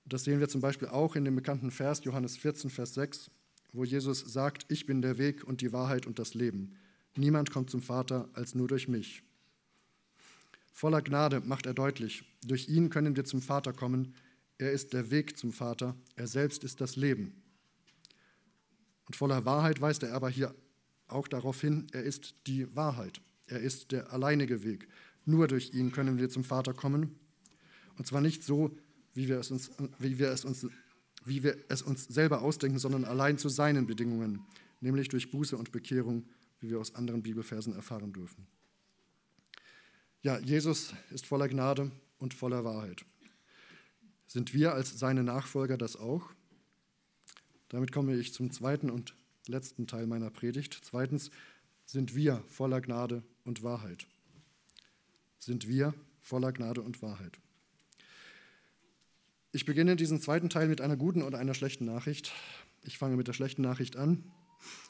Und 0.10 0.14
das 0.14 0.24
sehen 0.24 0.40
wir 0.40 0.50
zum 0.50 0.60
Beispiel 0.60 0.88
auch 0.88 1.16
in 1.16 1.24
dem 1.24 1.36
bekannten 1.36 1.70
Vers 1.70 2.04
Johannes 2.04 2.36
14, 2.36 2.72
Vers 2.72 2.96
6, 2.96 3.30
wo 3.74 3.84
Jesus 3.84 4.22
sagt, 4.22 4.66
ich 4.68 4.88
bin 4.88 5.04
der 5.04 5.20
Weg 5.20 5.44
und 5.44 5.62
die 5.62 5.72
Wahrheit 5.72 6.08
und 6.08 6.18
das 6.18 6.34
Leben. 6.34 6.76
Niemand 7.16 7.52
kommt 7.52 7.70
zum 7.70 7.84
Vater 7.84 8.28
als 8.34 8.56
nur 8.56 8.68
durch 8.68 8.88
mich. 8.88 9.22
Voller 10.74 11.04
Gnade 11.04 11.42
macht 11.42 11.68
er 11.68 11.76
deutlich, 11.76 12.24
durch 12.44 12.70
ihn 12.70 12.90
können 12.90 13.16
wir 13.16 13.24
zum 13.24 13.44
Vater 13.44 13.72
kommen. 13.72 14.16
Er 14.58 14.72
ist 14.72 14.94
der 14.94 15.12
Weg 15.12 15.38
zum 15.38 15.54
Vater, 15.54 15.96
er 16.16 16.26
selbst 16.26 16.64
ist 16.64 16.82
das 16.82 16.96
Leben. 16.96 17.44
Und 19.06 19.16
voller 19.16 19.46
Wahrheit 19.46 19.80
weist 19.80 20.02
er 20.02 20.16
aber 20.16 20.30
hier 20.32 20.56
auch 21.08 21.28
darauf 21.28 21.62
hin, 21.62 21.86
er 21.92 22.02
ist 22.02 22.34
die 22.48 22.76
Wahrheit. 22.76 23.22
Er 23.46 23.60
ist 23.60 23.92
der 23.92 24.12
alleinige 24.12 24.64
Weg. 24.64 24.88
Nur 25.26 25.48
durch 25.48 25.76
ihn 25.76 25.92
können 25.92 26.18
wir 26.18 26.30
zum 26.30 26.44
Vater 26.44 26.74
kommen. 26.74 27.20
Und 27.96 28.08
zwar 28.08 28.22
nicht 28.22 28.44
so, 28.44 28.76
wie 29.20 29.28
wir 29.28 29.38
es 29.38 29.52
uns, 29.52 29.70
wie 29.98 30.18
wir 30.18 30.30
es 30.30 30.46
uns, 30.46 30.66
wie 31.26 31.44
wir 31.44 31.58
es 31.68 31.82
uns 31.82 32.06
selber 32.06 32.42
ausdenken, 32.42 32.80
sondern 32.80 33.04
allein 33.04 33.38
zu 33.38 33.50
seinen 33.50 33.86
Bedingungen, 33.86 34.46
nämlich 34.80 35.10
durch 35.10 35.30
Buße 35.30 35.58
und 35.58 35.74
Bekehrung, 35.74 36.24
wie 36.62 36.70
wir 36.70 36.80
aus 36.80 36.96
anderen 36.96 37.22
Bibelversen 37.22 37.76
erfahren 37.76 38.14
dürfen. 38.14 38.48
Ja, 40.22 40.40
Jesus 40.40 40.94
ist 41.12 41.26
voller 41.26 41.50
Gnade 41.50 41.92
und 42.18 42.34
voller 42.34 42.64
Wahrheit. 42.64 43.04
Sind 44.26 44.54
wir 44.54 44.74
als 44.74 44.98
seine 44.98 45.24
Nachfolger 45.24 45.78
das 45.78 45.98
auch? 45.98 46.30
Damit 47.68 47.92
komme 47.92 48.16
ich 48.16 48.34
zum 48.34 48.52
zweiten 48.52 48.90
und 48.90 49.16
letzten 49.48 49.86
Teil 49.86 50.08
meiner 50.08 50.30
Predigt. 50.30 50.80
Zweitens, 50.82 51.30
sind 51.86 52.16
wir 52.16 52.42
voller 52.48 52.80
Gnade 52.80 53.22
und 53.44 53.64
Wahrheit. 53.64 54.08
Sind 55.40 55.68
wir 55.68 55.94
voller 56.22 56.54
Gnade 56.54 56.82
und 56.82 57.02
Wahrheit. 57.02 57.38
Ich 59.52 59.66
beginne 59.66 59.96
diesen 59.96 60.22
zweiten 60.22 60.50
Teil 60.50 60.68
mit 60.68 60.80
einer 60.80 60.96
guten 60.96 61.24
oder 61.24 61.40
einer 61.40 61.56
schlechten 61.56 61.86
Nachricht. 61.86 62.32
Ich 62.84 63.00
fange 63.00 63.16
mit 63.16 63.28
der 63.28 63.34
schlechten 63.34 63.64
Nachricht 63.64 63.98
an. 63.98 64.24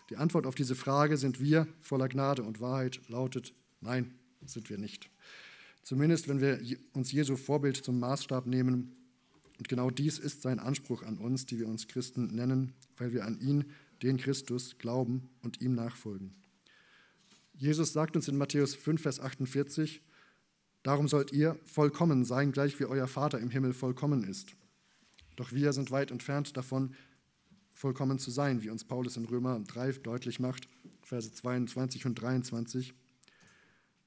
Die 0.10 0.18
Antwort 0.18 0.46
auf 0.46 0.56
diese 0.56 0.76
Frage, 0.76 1.16
sind 1.16 1.40
wir 1.40 1.66
voller 1.80 2.10
Gnade 2.10 2.44
und 2.44 2.60
Wahrheit, 2.60 3.00
lautet 3.08 3.54
nein, 3.80 4.14
sind 4.46 4.70
wir 4.70 4.78
nicht. 4.78 5.10
Zumindest 5.84 6.28
wenn 6.28 6.42
wir 6.42 6.60
uns 6.92 7.14
Jesu 7.14 7.38
Vorbild 7.38 7.78
zum 7.78 8.00
Maßstab 8.00 8.48
nehmen. 8.48 8.98
Und 9.58 9.70
genau 9.70 9.90
dies 9.92 10.20
ist 10.20 10.42
sein 10.42 10.60
Anspruch 10.60 11.04
an 11.04 11.20
uns, 11.20 11.46
die 11.46 11.58
wir 11.58 11.68
uns 11.68 11.88
Christen 11.88 12.28
nennen, 12.28 12.74
weil 12.98 13.14
wir 13.14 13.24
an 13.24 13.40
ihn, 13.40 13.72
den 14.04 14.18
Christus, 14.18 14.78
glauben 14.78 15.30
und 15.42 15.62
ihm 15.62 15.74
nachfolgen. 15.74 16.36
Jesus 17.54 17.94
sagt 17.94 18.18
uns 18.18 18.28
in 18.28 18.38
Matthäus 18.38 18.76
5, 18.76 19.02
Vers 19.02 19.22
48, 19.22 20.02
Darum 20.84 21.08
sollt 21.08 21.32
ihr 21.32 21.60
vollkommen 21.66 22.24
sein, 22.24 22.52
gleich 22.52 22.80
wie 22.80 22.86
euer 22.86 23.08
Vater 23.08 23.40
im 23.40 23.50
Himmel 23.50 23.74
vollkommen 23.74 24.24
ist. 24.24 24.56
Doch 25.36 25.52
wir 25.52 25.74
sind 25.74 25.92
weit 25.92 26.12
entfernt 26.12 26.56
davon, 26.56 26.96
vollkommen 27.74 28.20
zu 28.20 28.32
sein, 28.32 28.62
wie 28.62 28.70
uns 28.70 28.84
Paulus 28.84 29.18
in 29.18 29.26
Römer 29.26 29.60
3 29.60 29.94
deutlich 29.94 30.40
macht, 30.40 30.68
Verse 31.02 31.32
22 31.32 32.06
und 32.06 32.16
23. 32.16 32.94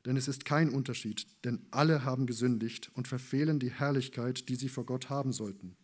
Denn 0.05 0.17
es 0.17 0.29
ist 0.29 0.45
kein 0.45 0.71
Unterschied, 0.71 1.27
denn 1.45 1.65
alle 1.71 2.05
haben 2.05 2.27
gesündigt 2.27 2.91
und 2.95 3.09
verfehlen 3.09 3.59
die 3.59 3.71
Herrlichkeit, 3.71 4.49
die 4.49 4.57
sie 4.57 4.69
vor 4.69 4.85
Gott 4.85 5.11
haben 5.11 5.33
sollten. 5.33 5.77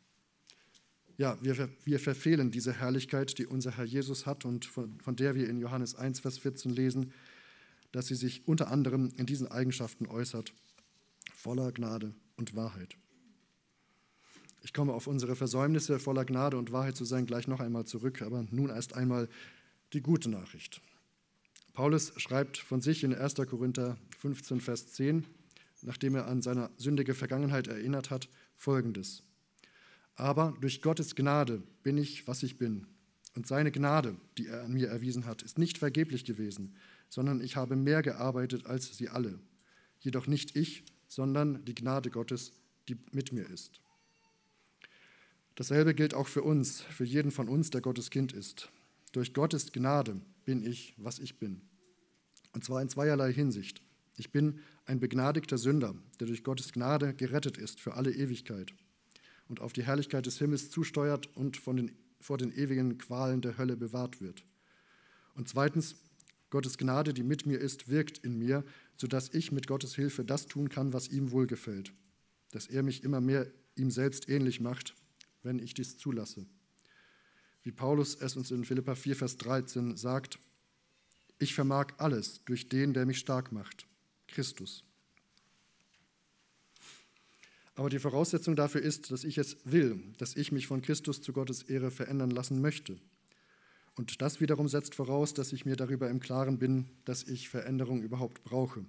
Ja, 1.16 1.38
wir, 1.40 1.68
wir 1.84 1.98
verfehlen 1.98 2.50
diese 2.50 2.72
Herrlichkeit, 2.72 3.38
die 3.38 3.46
unser 3.46 3.76
Herr 3.76 3.84
Jesus 3.84 4.26
hat 4.26 4.44
und 4.44 4.64
von, 4.64 5.00
von 5.00 5.16
der 5.16 5.34
wir 5.34 5.48
in 5.48 5.58
Johannes 5.58 5.94
1, 5.94 6.20
Vers 6.20 6.38
14 6.38 6.70
lesen, 6.70 7.12
dass 7.90 8.06
sie 8.06 8.14
sich 8.14 8.46
unter 8.46 8.70
anderem 8.70 9.10
in 9.16 9.26
diesen 9.26 9.48
Eigenschaften 9.48 10.06
äußert, 10.06 10.52
voller 11.38 11.70
Gnade 11.70 12.14
und 12.36 12.56
Wahrheit. 12.56 12.96
Ich 14.60 14.72
komme 14.72 14.92
auf 14.92 15.06
unsere 15.06 15.36
Versäumnisse 15.36 16.00
voller 16.00 16.24
Gnade 16.24 16.58
und 16.58 16.72
Wahrheit 16.72 16.96
zu 16.96 17.04
sein 17.04 17.26
gleich 17.26 17.46
noch 17.46 17.60
einmal 17.60 17.84
zurück, 17.84 18.22
aber 18.22 18.44
nun 18.50 18.70
erst 18.70 18.94
einmal 18.94 19.28
die 19.92 20.00
gute 20.00 20.28
Nachricht. 20.28 20.82
Paulus 21.74 22.12
schreibt 22.16 22.58
von 22.58 22.80
sich 22.80 23.04
in 23.04 23.14
1. 23.14 23.36
Korinther 23.48 23.96
15, 24.18 24.60
Vers 24.60 24.92
10, 24.94 25.26
nachdem 25.82 26.16
er 26.16 26.26
an 26.26 26.42
seine 26.42 26.70
sündige 26.76 27.14
Vergangenheit 27.14 27.68
erinnert 27.68 28.10
hat, 28.10 28.28
folgendes. 28.56 29.22
Aber 30.16 30.56
durch 30.60 30.82
Gottes 30.82 31.14
Gnade 31.14 31.62
bin 31.84 31.98
ich, 31.98 32.26
was 32.26 32.42
ich 32.42 32.58
bin. 32.58 32.88
Und 33.36 33.46
seine 33.46 33.70
Gnade, 33.70 34.16
die 34.38 34.48
er 34.48 34.64
an 34.64 34.72
mir 34.72 34.88
erwiesen 34.88 35.24
hat, 35.24 35.42
ist 35.42 35.56
nicht 35.56 35.78
vergeblich 35.78 36.24
gewesen, 36.24 36.74
sondern 37.08 37.40
ich 37.40 37.54
habe 37.54 37.76
mehr 37.76 38.02
gearbeitet 38.02 38.66
als 38.66 38.96
sie 38.96 39.08
alle. 39.08 39.38
Jedoch 40.00 40.26
nicht 40.26 40.56
ich, 40.56 40.84
sondern 41.08 41.64
die 41.64 41.74
Gnade 41.74 42.10
Gottes, 42.10 42.52
die 42.88 42.96
mit 43.10 43.32
mir 43.32 43.48
ist. 43.48 43.80
Dasselbe 45.56 45.94
gilt 45.94 46.14
auch 46.14 46.28
für 46.28 46.42
uns, 46.42 46.82
für 46.82 47.04
jeden 47.04 47.32
von 47.32 47.48
uns, 47.48 47.70
der 47.70 47.80
Gottes 47.80 48.10
Kind 48.10 48.32
ist. 48.32 48.70
Durch 49.12 49.34
Gottes 49.34 49.72
Gnade 49.72 50.20
bin 50.44 50.64
ich, 50.64 50.94
was 50.98 51.18
ich 51.18 51.38
bin. 51.38 51.62
Und 52.52 52.64
zwar 52.64 52.80
in 52.80 52.88
zweierlei 52.88 53.32
Hinsicht. 53.32 53.82
Ich 54.16 54.30
bin 54.30 54.60
ein 54.84 55.00
begnadigter 55.00 55.58
Sünder, 55.58 55.94
der 56.20 56.26
durch 56.26 56.44
Gottes 56.44 56.72
Gnade 56.72 57.14
gerettet 57.14 57.58
ist 57.58 57.80
für 57.80 57.94
alle 57.94 58.12
Ewigkeit 58.12 58.72
und 59.48 59.60
auf 59.60 59.72
die 59.72 59.82
Herrlichkeit 59.82 60.26
des 60.26 60.38
Himmels 60.38 60.70
zusteuert 60.70 61.34
und 61.36 61.56
von 61.56 61.76
den, 61.76 61.92
vor 62.20 62.38
den 62.38 62.52
ewigen 62.52 62.98
Qualen 62.98 63.40
der 63.40 63.58
Hölle 63.58 63.76
bewahrt 63.76 64.20
wird. 64.20 64.44
Und 65.34 65.48
zweitens, 65.48 65.96
Gottes 66.50 66.78
Gnade, 66.78 67.12
die 67.12 67.22
mit 67.22 67.46
mir 67.46 67.58
ist, 67.58 67.88
wirkt 67.88 68.18
in 68.18 68.38
mir, 68.38 68.64
sodass 68.98 69.32
ich 69.32 69.52
mit 69.52 69.66
Gottes 69.66 69.94
Hilfe 69.94 70.24
das 70.24 70.46
tun 70.46 70.68
kann, 70.68 70.92
was 70.92 71.08
ihm 71.08 71.30
wohlgefällt, 71.30 71.92
dass 72.50 72.66
er 72.66 72.82
mich 72.82 73.04
immer 73.04 73.20
mehr 73.20 73.50
ihm 73.76 73.90
selbst 73.90 74.28
ähnlich 74.28 74.60
macht, 74.60 74.94
wenn 75.42 75.60
ich 75.60 75.72
dies 75.72 75.96
zulasse. 75.96 76.44
Wie 77.62 77.70
Paulus 77.70 78.16
es 78.16 78.36
uns 78.36 78.50
in 78.50 78.64
Philippa 78.64 78.94
4, 78.96 79.16
Vers 79.16 79.36
13 79.36 79.96
sagt, 79.96 80.38
ich 81.38 81.54
vermag 81.54 81.94
alles 81.98 82.42
durch 82.44 82.68
den, 82.68 82.92
der 82.92 83.06
mich 83.06 83.18
stark 83.18 83.52
macht, 83.52 83.86
Christus. 84.26 84.84
Aber 87.76 87.90
die 87.90 88.00
Voraussetzung 88.00 88.56
dafür 88.56 88.82
ist, 88.82 89.12
dass 89.12 89.22
ich 89.22 89.38
es 89.38 89.58
will, 89.64 90.02
dass 90.18 90.34
ich 90.34 90.50
mich 90.50 90.66
von 90.66 90.82
Christus 90.82 91.22
zu 91.22 91.32
Gottes 91.32 91.62
Ehre 91.62 91.92
verändern 91.92 92.32
lassen 92.32 92.60
möchte. 92.60 92.98
Und 93.98 94.22
das 94.22 94.40
wiederum 94.40 94.68
setzt 94.68 94.94
voraus, 94.94 95.34
dass 95.34 95.52
ich 95.52 95.66
mir 95.66 95.74
darüber 95.74 96.08
im 96.08 96.20
Klaren 96.20 96.58
bin, 96.58 96.88
dass 97.04 97.24
ich 97.24 97.48
Veränderung 97.48 98.00
überhaupt 98.00 98.44
brauche. 98.44 98.84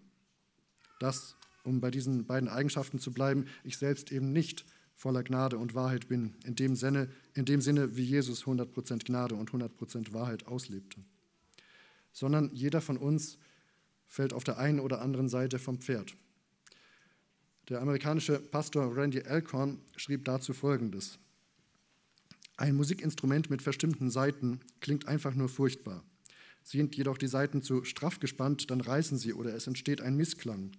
Dass, 0.99 1.35
um 1.63 1.81
bei 1.81 1.89
diesen 1.89 2.27
beiden 2.27 2.47
Eigenschaften 2.47 2.99
zu 2.99 3.11
bleiben, 3.11 3.45
ich 3.63 3.79
selbst 3.79 4.11
eben 4.11 4.31
nicht 4.31 4.65
voller 4.95 5.23
Gnade 5.23 5.57
und 5.57 5.73
Wahrheit 5.73 6.09
bin, 6.09 6.35
in 6.45 6.55
dem 6.55 6.75
Sinne, 6.75 7.09
in 7.33 7.45
dem 7.45 7.59
Sinne 7.59 7.97
wie 7.97 8.03
Jesus 8.03 8.43
100% 8.43 9.05
Gnade 9.05 9.33
und 9.33 9.49
100% 9.49 10.13
Wahrheit 10.13 10.45
auslebte. 10.45 11.01
Sondern 12.11 12.53
jeder 12.53 12.79
von 12.79 12.97
uns 12.97 13.39
fällt 14.05 14.31
auf 14.31 14.43
der 14.43 14.59
einen 14.59 14.79
oder 14.79 15.01
anderen 15.01 15.27
Seite 15.27 15.57
vom 15.57 15.79
Pferd. 15.79 16.15
Der 17.67 17.81
amerikanische 17.81 18.37
Pastor 18.37 18.95
Randy 18.95 19.23
Alcorn 19.23 19.81
schrieb 19.95 20.25
dazu 20.25 20.53
Folgendes. 20.53 21.17
Ein 22.59 22.75
Musikinstrument 22.75 23.49
mit 23.49 23.61
verstimmten 23.61 24.09
Saiten 24.09 24.59
klingt 24.81 25.07
einfach 25.07 25.33
nur 25.33 25.47
furchtbar. 25.47 26.03
Sind 26.61 26.93
jedoch 26.97 27.17
die 27.17 27.29
Saiten 27.29 27.61
zu 27.61 27.85
straff 27.85 28.19
gespannt, 28.19 28.69
dann 28.69 28.81
reißen 28.81 29.17
sie 29.17 29.33
oder 29.33 29.55
es 29.55 29.65
entsteht 29.65 30.01
ein 30.01 30.17
Missklang. 30.17 30.73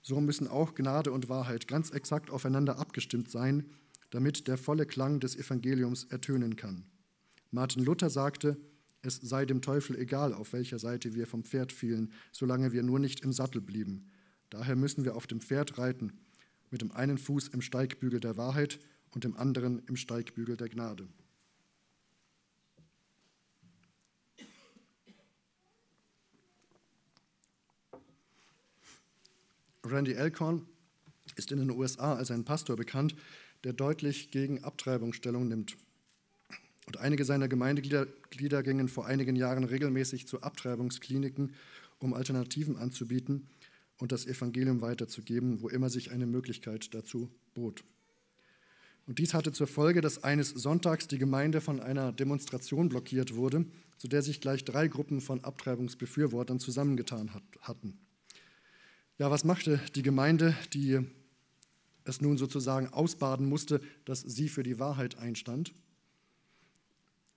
So 0.00 0.18
müssen 0.22 0.48
auch 0.48 0.74
Gnade 0.74 1.12
und 1.12 1.28
Wahrheit 1.28 1.68
ganz 1.68 1.90
exakt 1.90 2.30
aufeinander 2.30 2.78
abgestimmt 2.78 3.30
sein, 3.30 3.66
damit 4.08 4.48
der 4.48 4.56
volle 4.56 4.86
Klang 4.86 5.20
des 5.20 5.36
Evangeliums 5.36 6.04
ertönen 6.04 6.56
kann. 6.56 6.86
Martin 7.50 7.84
Luther 7.84 8.08
sagte, 8.08 8.56
es 9.02 9.16
sei 9.16 9.44
dem 9.44 9.60
Teufel 9.60 9.98
egal, 9.98 10.32
auf 10.32 10.54
welcher 10.54 10.78
Seite 10.78 11.14
wir 11.14 11.26
vom 11.26 11.44
Pferd 11.44 11.70
fielen, 11.70 12.14
solange 12.32 12.72
wir 12.72 12.82
nur 12.82 12.98
nicht 12.98 13.20
im 13.20 13.34
Sattel 13.34 13.60
blieben. 13.60 14.10
Daher 14.48 14.74
müssen 14.74 15.04
wir 15.04 15.14
auf 15.14 15.26
dem 15.26 15.42
Pferd 15.42 15.76
reiten, 15.76 16.14
mit 16.70 16.80
dem 16.80 16.92
einen 16.92 17.18
Fuß 17.18 17.48
im 17.48 17.60
Steigbügel 17.60 18.20
der 18.20 18.38
Wahrheit 18.38 18.78
und 19.10 19.24
dem 19.24 19.36
anderen 19.36 19.82
im 19.86 19.96
Steigbügel 19.96 20.56
der 20.56 20.70
Gnade. 20.70 21.06
Randy 29.92 30.12
Elkhorn 30.12 30.66
ist 31.36 31.52
in 31.52 31.58
den 31.58 31.70
USA 31.70 32.14
als 32.14 32.30
ein 32.30 32.44
Pastor 32.44 32.76
bekannt, 32.76 33.16
der 33.64 33.72
deutlich 33.72 34.30
gegen 34.30 34.64
Abtreibung 34.64 35.12
Stellung 35.12 35.48
nimmt. 35.48 35.76
Und 36.86 36.98
einige 36.98 37.24
seiner 37.24 37.48
Gemeindeglieder 37.48 38.62
gingen 38.62 38.88
vor 38.88 39.06
einigen 39.06 39.34
Jahren 39.34 39.64
regelmäßig 39.64 40.28
zu 40.28 40.42
Abtreibungskliniken, 40.42 41.54
um 41.98 42.14
Alternativen 42.14 42.76
anzubieten 42.76 43.48
und 43.98 44.12
das 44.12 44.26
Evangelium 44.26 44.82
weiterzugeben, 44.82 45.62
wo 45.62 45.68
immer 45.68 45.90
sich 45.90 46.12
eine 46.12 46.26
Möglichkeit 46.26 46.94
dazu 46.94 47.28
bot. 47.54 47.82
Und 49.06 49.18
dies 49.18 49.34
hatte 49.34 49.52
zur 49.52 49.66
Folge, 49.66 50.00
dass 50.00 50.24
eines 50.24 50.50
Sonntags 50.50 51.06
die 51.08 51.18
Gemeinde 51.18 51.60
von 51.60 51.80
einer 51.80 52.12
Demonstration 52.12 52.88
blockiert 52.88 53.34
wurde, 53.34 53.64
zu 53.98 54.08
der 54.08 54.22
sich 54.22 54.40
gleich 54.40 54.64
drei 54.64 54.88
Gruppen 54.88 55.20
von 55.20 55.44
Abtreibungsbefürwortern 55.44 56.58
zusammengetan 56.58 57.30
hatten. 57.60 57.98
Ja, 59.18 59.30
was 59.30 59.44
machte 59.44 59.80
die 59.94 60.02
Gemeinde, 60.02 60.54
die 60.74 61.00
es 62.04 62.20
nun 62.20 62.36
sozusagen 62.36 62.88
ausbaden 62.88 63.48
musste, 63.48 63.80
dass 64.04 64.20
sie 64.20 64.50
für 64.50 64.62
die 64.62 64.78
Wahrheit 64.78 65.16
einstand? 65.18 65.72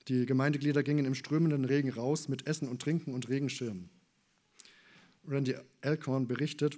Die 0.10 0.26
Gemeindeglieder 0.26 0.84
gingen 0.84 1.06
im 1.06 1.16
strömenden 1.16 1.64
Regen 1.64 1.90
raus 1.90 2.28
mit 2.28 2.48
Essen 2.48 2.68
und 2.68 2.82
Trinken 2.82 3.14
und 3.14 3.30
Regenschirmen. 3.30 3.90
Randy 5.26 5.56
Alcorn 5.82 6.28
berichtet, 6.28 6.78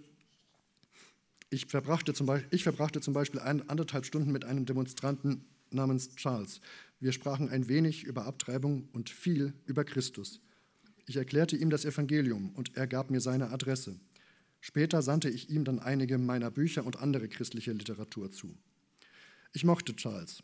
ich 1.50 1.66
verbrachte, 1.66 2.14
zum 2.14 2.28
Beispiel, 2.28 2.48
ich 2.52 2.64
verbrachte 2.64 3.02
zum 3.02 3.14
Beispiel 3.14 3.40
anderthalb 3.40 4.06
Stunden 4.06 4.32
mit 4.32 4.46
einem 4.46 4.66
Demonstranten 4.66 5.46
namens 5.72 6.16
Charles. 6.16 6.62
Wir 7.00 7.12
sprachen 7.12 7.50
ein 7.50 7.68
wenig 7.68 8.04
über 8.04 8.26
Abtreibung 8.26 8.88
und 8.94 9.10
viel 9.10 9.54
über 9.66 9.84
Christus. 9.84 10.42
Ich 11.08 11.18
erklärte 11.18 11.58
ihm 11.58 11.72
das 11.72 11.86
Evangelium 11.86 12.52
und 12.52 12.78
er 12.78 12.86
gab 12.86 13.10
mir 13.10 13.20
seine 13.20 13.50
Adresse. 13.50 14.00
Später 14.62 15.02
sandte 15.02 15.30
ich 15.30 15.50
ihm 15.50 15.65
dann 15.65 15.80
einige 15.80 16.17
meiner 16.19 16.52
Bücher 16.52 16.86
und 16.86 17.00
andere 17.00 17.28
christliche 17.28 17.74
Literatur 17.74 18.32
zu. 18.32 18.56
Ich 19.54 19.65
mochte 19.65 19.95
Charles. 19.95 20.43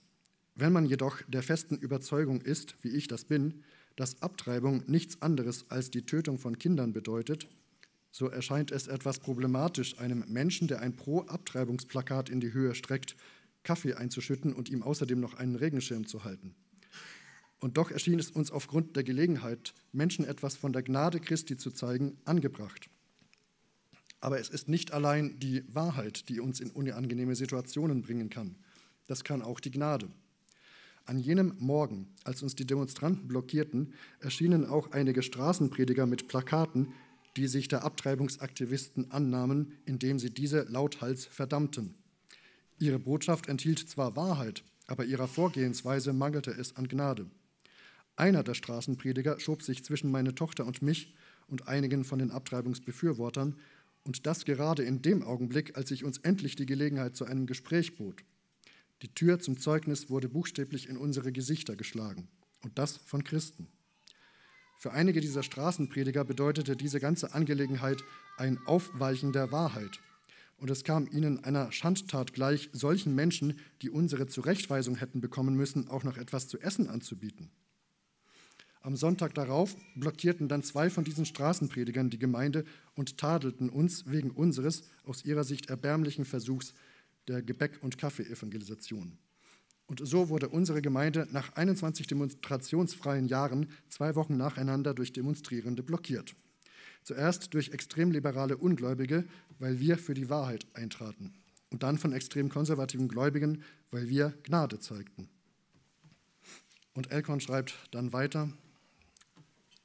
Wenn 0.56 0.74
man 0.74 0.86
jedoch 0.86 1.22
der 1.28 1.44
festen 1.44 1.78
Überzeugung 1.78 2.42
ist, 2.42 2.76
wie 2.82 2.90
ich 2.90 3.08
das 3.08 3.26
bin, 3.26 3.64
dass 3.96 4.22
Abtreibung 4.24 4.84
nichts 4.88 5.22
anderes 5.22 5.70
als 5.70 5.92
die 5.92 6.02
Tötung 6.02 6.40
von 6.40 6.58
Kindern 6.58 6.94
bedeutet, 6.94 7.48
so 8.12 8.28
erscheint 8.28 8.72
es 8.72 8.88
etwas 8.88 9.20
problematisch, 9.20 10.00
einem 10.00 10.24
Menschen, 10.28 10.68
der 10.68 10.82
ein 10.82 10.96
Pro-Abtreibungsplakat 10.96 12.30
in 12.30 12.40
die 12.40 12.54
Höhe 12.54 12.74
streckt, 12.74 13.16
Kaffee 13.62 13.94
einzuschütten 13.94 14.54
und 14.54 14.70
ihm 14.70 14.82
außerdem 14.82 15.20
noch 15.20 15.36
einen 15.36 15.56
Regenschirm 15.56 16.08
zu 16.08 16.24
halten. 16.24 16.56
Und 17.60 17.78
doch 17.78 17.92
erschien 17.92 18.18
es 18.18 18.32
uns 18.32 18.50
aufgrund 18.50 18.96
der 18.96 19.04
Gelegenheit, 19.04 19.76
Menschen 19.92 20.26
etwas 20.26 20.56
von 20.56 20.74
der 20.74 20.84
Gnade 20.84 21.20
Christi 21.20 21.58
zu 21.58 21.70
zeigen, 21.70 22.18
angebracht. 22.26 22.90
Aber 24.20 24.40
es 24.40 24.50
ist 24.50 24.68
nicht 24.68 24.94
allein 24.94 25.40
die 25.40 25.64
Wahrheit, 25.74 26.30
die 26.30 26.40
uns 26.40 26.60
in 26.60 26.72
unangenehme 26.72 27.36
Situationen 27.36 28.02
bringen 28.02 28.30
kann. 28.30 28.56
Das 29.08 29.24
kann 29.24 29.42
auch 29.42 29.60
die 29.60 29.72
Gnade. 29.72 30.10
An 31.06 31.20
jenem 31.20 31.56
Morgen, 31.60 32.10
als 32.26 32.44
uns 32.44 32.56
die 32.56 32.66
Demonstranten 32.66 33.28
blockierten, 33.28 33.94
erschienen 34.20 34.66
auch 34.66 34.92
einige 34.92 35.24
Straßenprediger 35.24 36.06
mit 36.06 36.28
Plakaten, 36.28 36.94
die 37.38 37.48
sich 37.48 37.68
der 37.68 37.84
Abtreibungsaktivisten 37.84 39.12
annahmen, 39.12 39.74
indem 39.86 40.20
sie 40.20 40.32
diese 40.32 40.64
lauthals 40.64 41.26
verdammten. 41.26 41.96
Ihre 42.80 43.00
Botschaft 43.00 43.48
enthielt 43.48 43.80
zwar 43.80 44.16
Wahrheit, 44.16 44.64
aber 44.88 45.06
ihrer 45.06 45.28
Vorgehensweise 45.28 46.12
mangelte 46.14 46.52
es 46.52 46.76
an 46.76 46.88
Gnade. 46.88 47.30
Einer 48.16 48.44
der 48.44 48.56
Straßenprediger 48.56 49.40
schob 49.40 49.62
sich 49.62 49.86
zwischen 49.86 50.12
meine 50.12 50.34
Tochter 50.36 50.66
und 50.66 50.82
mich 50.82 51.14
und 51.48 51.68
einigen 51.68 52.04
von 52.04 52.20
den 52.20 52.32
Abtreibungsbefürwortern 52.32 53.56
und 54.08 54.26
das 54.26 54.46
gerade 54.46 54.84
in 54.84 55.02
dem 55.02 55.22
Augenblick, 55.22 55.78
als 55.78 55.90
sich 55.90 56.04
uns 56.04 56.18
endlich 56.20 56.56
die 56.56 56.66
Gelegenheit 56.66 57.16
zu 57.16 57.26
einem 57.26 57.46
Gespräch 57.46 57.98
bot. 57.98 58.24
Die 59.04 59.14
Tür 59.14 59.40
zum 59.40 59.60
Zeugnis 59.60 60.10
wurde 60.10 60.30
buchstäblich 60.30 60.90
in 60.90 60.98
unsere 60.98 61.32
Gesichter 61.32 61.76
geschlagen. 61.76 62.30
Und 62.64 62.80
das 62.80 62.98
von 62.98 63.24
Christen. 63.24 63.68
Für 64.80 64.92
einige 64.92 65.22
dieser 65.22 65.44
Straßenprediger 65.44 66.24
bedeutete 66.24 66.76
diese 66.76 67.00
ganze 67.00 67.34
Angelegenheit 67.34 68.04
ein 68.38 68.58
Aufweichen 68.66 69.34
der 69.34 69.52
Wahrheit. 69.52 70.00
Und 70.58 70.72
es 70.72 70.84
kam 70.84 71.08
ihnen 71.12 71.44
einer 71.44 71.72
Schandtat 71.72 72.34
gleich, 72.34 72.70
solchen 72.74 73.14
Menschen, 73.14 73.60
die 73.82 73.92
unsere 73.92 74.26
Zurechtweisung 74.28 74.96
hätten 74.96 75.22
bekommen 75.22 75.56
müssen, 75.56 75.88
auch 75.88 76.04
noch 76.04 76.18
etwas 76.18 76.48
zu 76.48 76.60
essen 76.60 76.90
anzubieten. 76.90 77.52
Am 78.88 78.96
Sonntag 78.96 79.34
darauf 79.34 79.76
blockierten 79.96 80.48
dann 80.48 80.64
zwei 80.64 80.90
von 80.90 81.04
diesen 81.04 81.26
Straßenpredigern 81.26 82.10
die 82.10 82.20
Gemeinde 82.20 82.64
und 82.96 83.18
tadelten 83.18 83.70
uns 83.70 84.10
wegen 84.10 84.32
unseres 84.32 84.84
aus 85.04 85.26
ihrer 85.26 85.44
Sicht 85.44 85.70
erbärmlichen 85.70 86.24
Versuchs 86.24 86.74
der 87.28 87.42
Gebäck- 87.42 87.84
und 87.84 87.98
Kaffee-Evangelisation. 87.98 89.18
Und 89.88 90.08
so 90.08 90.30
wurde 90.30 90.48
unsere 90.48 90.82
Gemeinde 90.82 91.28
nach 91.34 91.54
21 91.58 92.08
demonstrationsfreien 92.08 93.28
Jahren 93.28 93.68
zwei 93.90 94.16
Wochen 94.16 94.38
nacheinander 94.38 94.94
durch 94.94 95.12
Demonstrierende 95.12 95.84
blockiert. 95.84 96.34
Zuerst 97.04 97.54
durch 97.56 97.72
extrem 97.72 98.12
liberale 98.12 98.56
Ungläubige, 98.56 99.26
weil 99.60 99.82
wir 99.82 99.98
für 99.98 100.14
die 100.14 100.30
Wahrheit 100.30 100.66
eintraten. 100.76 101.34
Und 101.72 101.84
dann 101.84 101.98
von 101.98 102.14
extrem 102.14 102.48
konservativen 102.48 103.10
Gläubigen, 103.10 103.64
weil 103.92 104.08
wir 104.08 104.34
Gnade 104.44 104.80
zeigten. 104.80 105.28
Und 106.94 107.12
Elkon 107.12 107.42
schreibt 107.42 107.76
dann 107.92 108.14
weiter, 108.14 108.50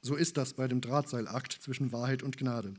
so 0.03 0.15
ist 0.15 0.35
das 0.35 0.53
bei 0.53 0.67
dem 0.67 0.81
Drahtseilakt 0.81 1.53
zwischen 1.53 1.93
Wahrheit 1.93 2.23
und 2.23 2.37
Gnade. 2.37 2.73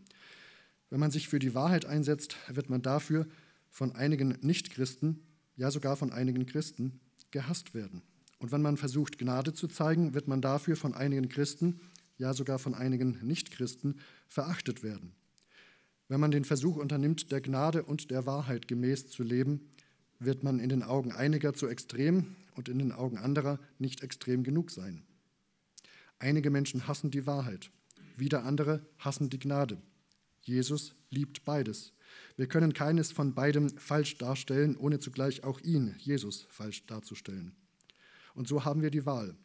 Wenn 0.91 1.01
man 1.01 1.11
sich 1.11 1.29
für 1.29 1.39
die 1.39 1.55
Wahrheit 1.55 1.87
einsetzt, 1.87 2.37
wird 2.49 2.69
man 2.69 2.83
dafür 2.83 3.27
von 3.71 3.97
einigen 3.97 4.37
Nichtchristen, 4.43 5.21
ja 5.57 5.71
sogar 5.71 5.97
von 5.97 6.13
einigen 6.13 6.45
Christen, 6.45 7.01
gehasst 7.31 7.75
werden. 7.75 8.03
Und 8.39 8.53
wenn 8.53 8.61
man 8.61 8.77
versucht, 8.77 9.19
Gnade 9.19 9.55
zu 9.55 9.69
zeigen, 9.69 10.13
wird 10.13 10.29
man 10.29 10.43
dafür 10.43 10.77
von 10.77 10.93
einigen 10.93 11.31
Christen, 11.31 11.81
ja 12.19 12.35
sogar 12.35 12.59
von 12.59 12.75
einigen 12.75 13.19
Nichtchristen, 13.23 14.01
verachtet 14.29 14.83
werden. 14.83 15.15
Wenn 16.09 16.21
man 16.21 16.31
den 16.31 16.45
Versuch 16.45 16.77
unternimmt, 16.77 17.33
der 17.33 17.41
Gnade 17.41 17.85
und 17.85 18.11
der 18.11 18.27
Wahrheit 18.27 18.69
gemäß 18.69 19.09
zu 19.09 19.23
leben, 19.23 19.71
wird 20.19 20.45
man 20.45 20.61
in 20.61 20.69
den 20.69 20.83
Augen 20.83 21.11
einiger 21.11 21.55
zu 21.55 21.69
extrem 21.69 22.37
und 22.55 22.69
in 22.69 22.79
den 22.79 22.93
Augen 22.93 23.17
anderer 23.17 23.59
nicht 23.79 24.03
extrem 24.03 24.45
genug 24.45 24.71
sein. 24.71 25.03
Einige 26.25 26.49
Menschen 26.49 26.89
hassen 26.89 27.11
die 27.11 27.27
Wahrheit, 27.27 27.71
wieder 28.17 28.45
andere 28.45 28.87
hassen 28.97 29.29
die 29.29 29.39
Gnade. 29.39 29.77
Jesus 30.41 30.95
liebt 31.11 31.45
beides. 31.45 31.93
Wir 32.39 32.47
können 32.47 32.73
keines 32.73 33.13
von 33.13 33.35
beidem 33.35 33.69
falsch 33.77 34.17
darstellen, 34.17 34.75
ohne 34.79 35.01
zugleich 35.01 35.45
auch 35.45 35.61
ihn, 35.61 35.95
Jesus, 35.99 36.47
falsch 36.49 36.87
darzustellen. 36.87 37.55
Und 38.35 38.49
so 38.49 38.65
haben 38.65 38.81
wir 38.81 38.91
die 38.91 39.05
Wahl. 39.05 39.37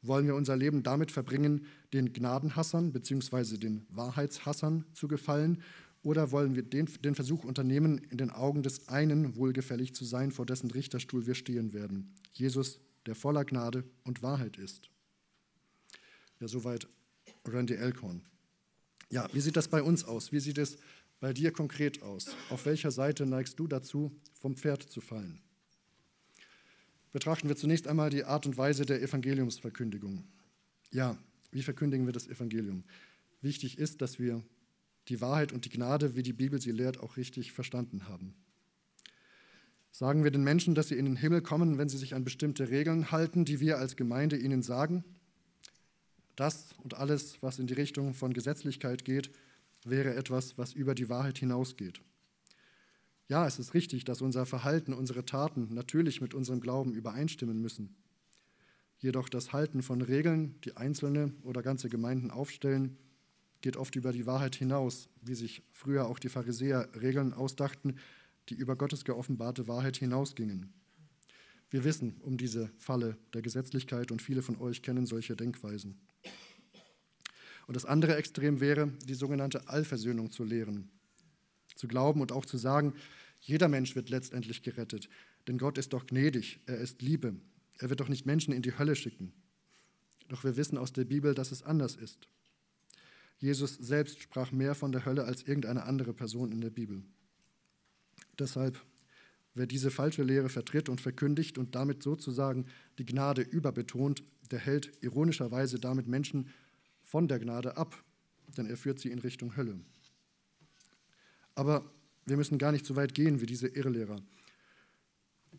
Wollen 0.00 0.26
wir 0.26 0.34
unser 0.34 0.56
Leben 0.56 0.82
damit 0.82 1.12
verbringen, 1.12 1.66
den 1.92 2.14
Gnadenhassern 2.14 2.94
bzw. 2.94 3.58
den 3.58 3.84
Wahrheitshassern 3.90 4.86
zu 4.94 5.08
gefallen, 5.08 5.60
oder 6.02 6.30
wollen 6.30 6.54
wir 6.54 6.62
den, 6.62 6.88
den 7.04 7.14
Versuch 7.14 7.44
unternehmen, 7.44 7.98
in 7.98 8.16
den 8.16 8.30
Augen 8.30 8.62
des 8.62 8.88
einen 8.88 9.36
wohlgefällig 9.36 9.94
zu 9.94 10.06
sein, 10.06 10.30
vor 10.30 10.46
dessen 10.46 10.70
Richterstuhl 10.70 11.26
wir 11.26 11.34
stehen 11.34 11.74
werden, 11.74 12.14
Jesus, 12.32 12.80
der 13.04 13.16
voller 13.16 13.44
Gnade 13.44 13.84
und 14.02 14.22
Wahrheit 14.22 14.56
ist? 14.56 14.91
Ja, 16.42 16.48
soweit 16.48 16.88
Randy 17.46 17.74
Elkhorn. 17.74 18.20
Ja, 19.10 19.28
wie 19.32 19.40
sieht 19.40 19.56
das 19.56 19.68
bei 19.68 19.80
uns 19.80 20.02
aus? 20.02 20.32
Wie 20.32 20.40
sieht 20.40 20.58
es 20.58 20.76
bei 21.20 21.32
dir 21.32 21.52
konkret 21.52 22.02
aus? 22.02 22.34
Auf 22.50 22.66
welcher 22.66 22.90
Seite 22.90 23.26
neigst 23.26 23.60
du 23.60 23.68
dazu, 23.68 24.10
vom 24.40 24.56
Pferd 24.56 24.82
zu 24.82 25.00
fallen? 25.00 25.40
Betrachten 27.12 27.48
wir 27.48 27.54
zunächst 27.54 27.86
einmal 27.86 28.10
die 28.10 28.24
Art 28.24 28.44
und 28.44 28.56
Weise 28.56 28.84
der 28.84 29.00
Evangeliumsverkündigung. 29.00 30.24
Ja, 30.90 31.16
wie 31.52 31.62
verkündigen 31.62 32.06
wir 32.06 32.12
das 32.12 32.26
Evangelium? 32.26 32.82
Wichtig 33.40 33.78
ist, 33.78 34.02
dass 34.02 34.18
wir 34.18 34.42
die 35.06 35.20
Wahrheit 35.20 35.52
und 35.52 35.64
die 35.64 35.70
Gnade, 35.70 36.16
wie 36.16 36.24
die 36.24 36.32
Bibel 36.32 36.60
sie 36.60 36.72
lehrt, 36.72 36.98
auch 36.98 37.16
richtig 37.16 37.52
verstanden 37.52 38.08
haben. 38.08 38.34
Sagen 39.92 40.24
wir 40.24 40.32
den 40.32 40.42
Menschen, 40.42 40.74
dass 40.74 40.88
sie 40.88 40.98
in 40.98 41.04
den 41.04 41.16
Himmel 41.16 41.40
kommen, 41.40 41.78
wenn 41.78 41.88
sie 41.88 41.98
sich 41.98 42.16
an 42.16 42.24
bestimmte 42.24 42.68
Regeln 42.68 43.12
halten, 43.12 43.44
die 43.44 43.60
wir 43.60 43.78
als 43.78 43.94
Gemeinde 43.94 44.36
ihnen 44.36 44.62
sagen? 44.62 45.04
Das 46.36 46.74
und 46.82 46.94
alles, 46.94 47.42
was 47.42 47.58
in 47.58 47.66
die 47.66 47.74
Richtung 47.74 48.14
von 48.14 48.32
Gesetzlichkeit 48.32 49.04
geht, 49.04 49.30
wäre 49.84 50.14
etwas, 50.14 50.56
was 50.58 50.72
über 50.72 50.94
die 50.94 51.08
Wahrheit 51.08 51.38
hinausgeht. 51.38 52.00
Ja, 53.28 53.46
es 53.46 53.58
ist 53.58 53.74
richtig, 53.74 54.04
dass 54.04 54.22
unser 54.22 54.46
Verhalten, 54.46 54.92
unsere 54.92 55.24
Taten 55.24 55.72
natürlich 55.72 56.20
mit 56.20 56.34
unserem 56.34 56.60
Glauben 56.60 56.92
übereinstimmen 56.92 57.60
müssen. 57.60 57.94
Jedoch 58.98 59.28
das 59.28 59.52
Halten 59.52 59.82
von 59.82 60.00
Regeln, 60.00 60.60
die 60.64 60.76
Einzelne 60.76 61.32
oder 61.42 61.62
ganze 61.62 61.88
Gemeinden 61.88 62.30
aufstellen, 62.30 62.96
geht 63.60 63.76
oft 63.76 63.96
über 63.96 64.12
die 64.12 64.26
Wahrheit 64.26 64.56
hinaus, 64.56 65.08
wie 65.22 65.34
sich 65.34 65.62
früher 65.72 66.06
auch 66.06 66.18
die 66.18 66.28
Pharisäer 66.28 66.88
Regeln 67.00 67.32
ausdachten, 67.32 67.96
die 68.48 68.54
über 68.54 68.76
Gottes 68.76 69.04
geoffenbarte 69.04 69.68
Wahrheit 69.68 69.96
hinausgingen. 69.96 70.72
Wir 71.70 71.84
wissen 71.84 72.18
um 72.20 72.36
diese 72.36 72.70
Falle 72.76 73.16
der 73.32 73.40
Gesetzlichkeit 73.40 74.10
und 74.10 74.20
viele 74.20 74.42
von 74.42 74.60
euch 74.60 74.82
kennen 74.82 75.06
solche 75.06 75.36
Denkweisen. 75.36 75.98
Und 77.66 77.74
das 77.74 77.84
andere 77.84 78.16
Extrem 78.16 78.60
wäre, 78.60 78.92
die 79.06 79.14
sogenannte 79.14 79.68
Allversöhnung 79.68 80.30
zu 80.30 80.44
lehren, 80.44 80.90
zu 81.76 81.88
glauben 81.88 82.20
und 82.20 82.32
auch 82.32 82.44
zu 82.44 82.58
sagen, 82.58 82.94
jeder 83.40 83.68
Mensch 83.68 83.96
wird 83.96 84.08
letztendlich 84.08 84.62
gerettet, 84.62 85.08
denn 85.48 85.58
Gott 85.58 85.78
ist 85.78 85.92
doch 85.92 86.06
gnädig, 86.06 86.60
er 86.66 86.78
ist 86.78 87.02
Liebe, 87.02 87.34
er 87.78 87.90
wird 87.90 88.00
doch 88.00 88.08
nicht 88.08 88.26
Menschen 88.26 88.54
in 88.54 88.62
die 88.62 88.78
Hölle 88.78 88.94
schicken. 88.94 89.32
Doch 90.28 90.44
wir 90.44 90.56
wissen 90.56 90.78
aus 90.78 90.92
der 90.92 91.04
Bibel, 91.04 91.34
dass 91.34 91.52
es 91.52 91.62
anders 91.62 91.96
ist. 91.96 92.28
Jesus 93.38 93.74
selbst 93.74 94.22
sprach 94.22 94.52
mehr 94.52 94.74
von 94.74 94.92
der 94.92 95.04
Hölle 95.04 95.24
als 95.24 95.42
irgendeine 95.42 95.82
andere 95.82 96.14
Person 96.14 96.52
in 96.52 96.60
der 96.60 96.70
Bibel. 96.70 97.02
Deshalb, 98.38 98.80
wer 99.54 99.66
diese 99.66 99.90
falsche 99.90 100.22
Lehre 100.22 100.48
vertritt 100.48 100.88
und 100.88 101.00
verkündigt 101.00 101.58
und 101.58 101.74
damit 101.74 102.02
sozusagen 102.02 102.66
die 102.98 103.04
Gnade 103.04 103.42
überbetont, 103.42 104.22
der 104.52 104.60
hält 104.60 104.92
ironischerweise 105.02 105.80
damit 105.80 106.06
Menschen 106.06 106.50
von 107.12 107.28
der 107.28 107.38
Gnade 107.38 107.76
ab, 107.76 108.02
denn 108.56 108.64
er 108.64 108.78
führt 108.78 108.98
sie 108.98 109.10
in 109.10 109.18
Richtung 109.18 109.54
Hölle. 109.54 109.78
Aber 111.54 111.84
wir 112.24 112.38
müssen 112.38 112.56
gar 112.56 112.72
nicht 112.72 112.86
so 112.86 112.96
weit 112.96 113.12
gehen 113.12 113.42
wie 113.42 113.44
diese 113.44 113.68
Irrlehrer. 113.68 114.16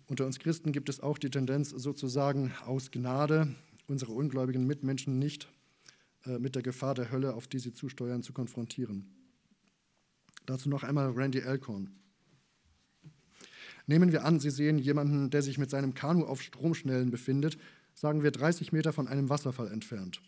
Unter 0.08 0.26
uns 0.26 0.39
Christen 0.39 0.72
gibt 0.72 0.89
es 0.89 1.00
auch 1.00 1.20
die 1.20 1.30
Tendenz, 1.30 1.70
sozusagen 1.70 2.52
aus 2.66 2.89
Gnade 2.89 3.56
unsere 3.86 4.13
ungläubigen 4.13 4.66
Mitmenschen 4.66 5.20
nicht 5.20 5.48
äh, 6.26 6.39
mit 6.39 6.56
der 6.56 6.63
Gefahr 6.63 6.96
der 6.96 7.12
Hölle, 7.12 7.36
auf 7.36 7.46
die 7.46 7.60
sie 7.60 7.72
zusteuern, 7.72 8.24
zu 8.24 8.34
konfrontieren. 8.34 9.13
Dazu 10.48 10.70
noch 10.70 10.82
einmal 10.82 11.12
Randy 11.12 11.42
Elkhorn. 11.42 11.92
Nehmen 13.86 14.12
wir 14.12 14.26
an, 14.26 14.39
Sie 14.39 14.50
sehen 14.50 14.80
jemanden, 14.80 15.30
der 15.30 15.44
sich 15.44 15.60
mit 15.60 15.70
seinem 15.70 15.94
Kanu 15.94 16.26
auf 16.26 16.42
Stromschnellen 16.42 17.12
befindet, 17.12 17.60
sagen 17.94 18.24
wir 18.24 18.32
30 18.32 18.72
Meter 18.72 18.92
von 18.92 19.08
einem 19.08 19.30
Wasserfall 19.30 19.72
entfernt 19.72 20.20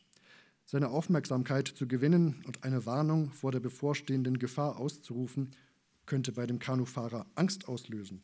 seine 0.65 0.89
Aufmerksamkeit 0.89 1.67
zu 1.67 1.87
gewinnen 1.87 2.43
und 2.45 2.63
eine 2.63 2.85
Warnung 2.85 3.31
vor 3.31 3.51
der 3.51 3.59
bevorstehenden 3.59 4.39
Gefahr 4.39 4.79
auszurufen, 4.79 5.51
könnte 6.05 6.31
bei 6.31 6.47
dem 6.47 6.59
Kanufahrer 6.59 7.25
Angst 7.35 7.67
auslösen. 7.67 8.23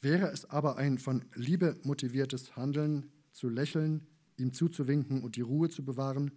Wäre 0.00 0.30
es 0.30 0.44
aber 0.50 0.76
ein 0.76 0.98
von 0.98 1.24
Liebe 1.34 1.76
motiviertes 1.82 2.56
Handeln, 2.56 3.10
zu 3.32 3.48
lächeln, 3.48 4.06
ihm 4.36 4.52
zuzuwinken 4.52 5.22
und 5.22 5.36
die 5.36 5.40
Ruhe 5.40 5.68
zu 5.68 5.84
bewahren? 5.84 6.32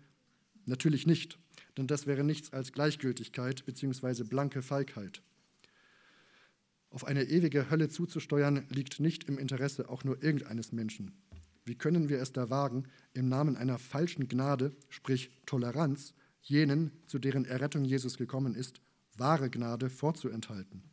Natürlich 0.66 1.08
nicht, 1.08 1.40
denn 1.78 1.88
das 1.88 2.08
wäre 2.08 2.24
nichts 2.24 2.54
als 2.54 2.72
Gleichgültigkeit 2.72 3.66
bzw. 3.66 4.24
blanke 4.24 4.62
Feigheit. 4.62 5.22
Auf 6.90 7.06
eine 7.06 7.24
ewige 7.24 7.70
Hölle 7.70 7.90
zuzusteuern 7.90 8.66
liegt 8.70 9.00
nicht 9.00 9.24
im 9.26 9.38
Interesse 9.38 9.90
auch 9.90 10.04
nur 10.04 10.22
irgendeines 10.22 10.72
Menschen. 10.72 11.14
Wie 11.66 11.76
können 11.76 12.10
wir 12.10 12.20
es 12.20 12.32
da 12.32 12.50
wagen, 12.50 12.86
im 13.14 13.30
Namen 13.30 13.56
einer 13.56 13.78
falschen 13.78 14.28
Gnade, 14.28 14.76
sprich 14.90 15.32
Toleranz, 15.46 16.14
jenen, 16.42 16.92
zu 17.06 17.20
deren 17.20 17.46
Errettung 17.46 17.86
Jesus 17.86 18.18
gekommen 18.18 18.56
ist, 18.56 18.82
wahre 19.18 19.50
Gnade 19.50 19.90
vorzuenthalten? 19.90 20.84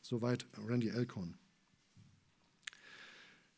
Soweit 0.00 0.46
Randy 0.66 0.88
Elkhorn. 0.88 1.36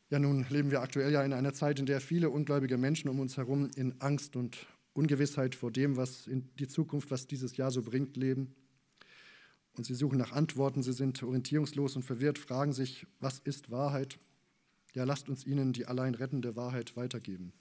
Ja, 0.09 0.19
nun 0.19 0.45
leben 0.49 0.71
wir 0.71 0.81
aktuell 0.81 1.11
ja 1.11 1.23
in 1.23 1.33
einer 1.33 1.53
Zeit, 1.53 1.79
in 1.79 1.85
der 1.85 1.99
viele 1.99 2.29
ungläubige 2.29 2.77
Menschen 2.77 3.09
um 3.09 3.19
uns 3.19 3.35
herum 3.35 3.69
in 3.75 3.99
Angst 3.99 4.37
und 4.37 4.65
Ungewissheit 4.93 5.53
vor 5.53 5.71
dem, 5.71 5.97
was 5.97 6.27
in 6.27 6.49
die 6.55 6.67
Zukunft, 6.67 7.11
was 7.11 7.27
dieses 7.27 7.57
Jahr 7.57 7.71
so 7.71 7.83
bringt, 7.83 8.15
leben. 8.15 8.55
Und 9.73 9.85
sie 9.85 9.93
suchen 9.93 10.17
nach 10.17 10.31
Antworten, 10.31 10.81
sie 10.81 10.93
sind 10.93 11.21
orientierungslos 11.21 11.95
und 11.95 12.03
verwirrt, 12.03 12.39
fragen 12.39 12.73
sich, 12.73 13.05
was 13.19 13.39
ist 13.39 13.69
Wahrheit? 13.69 14.17
Ja, 14.97 15.03
lasst 15.03 15.29
uns 15.29 15.45
ihnen 15.45 15.73
die 15.73 15.85
allein 15.85 16.15
rettende 16.15 16.55
Wahrheit 16.55 16.97
weitergeben. 16.97 17.53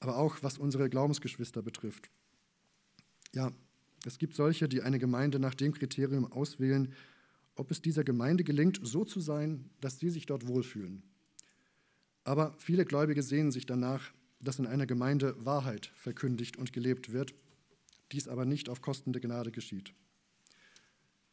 Aber 0.00 0.16
auch 0.16 0.42
was 0.42 0.58
unsere 0.58 0.90
Glaubensgeschwister 0.90 1.62
betrifft. 1.62 2.10
Ja, 3.32 3.52
es 4.04 4.18
gibt 4.18 4.34
solche, 4.34 4.68
die 4.68 4.82
eine 4.82 4.98
Gemeinde 4.98 5.38
nach 5.38 5.54
dem 5.54 5.74
Kriterium 5.74 6.32
auswählen, 6.32 6.92
ob 7.54 7.70
es 7.70 7.80
dieser 7.80 8.02
Gemeinde 8.02 8.42
gelingt, 8.42 8.80
so 8.82 9.04
zu 9.04 9.20
sein, 9.20 9.70
dass 9.80 10.00
sie 10.00 10.10
sich 10.10 10.26
dort 10.26 10.48
wohlfühlen. 10.48 11.04
Aber 12.24 12.52
viele 12.58 12.84
Gläubige 12.84 13.22
sehen 13.22 13.52
sich 13.52 13.64
danach, 13.64 14.12
dass 14.40 14.58
in 14.58 14.66
einer 14.66 14.86
Gemeinde 14.86 15.36
Wahrheit 15.44 15.92
verkündigt 15.94 16.56
und 16.56 16.72
gelebt 16.72 17.12
wird, 17.12 17.32
dies 18.10 18.26
aber 18.26 18.44
nicht 18.44 18.68
auf 18.68 18.82
Kosten 18.82 19.12
der 19.12 19.22
Gnade 19.22 19.52
geschieht. 19.52 19.94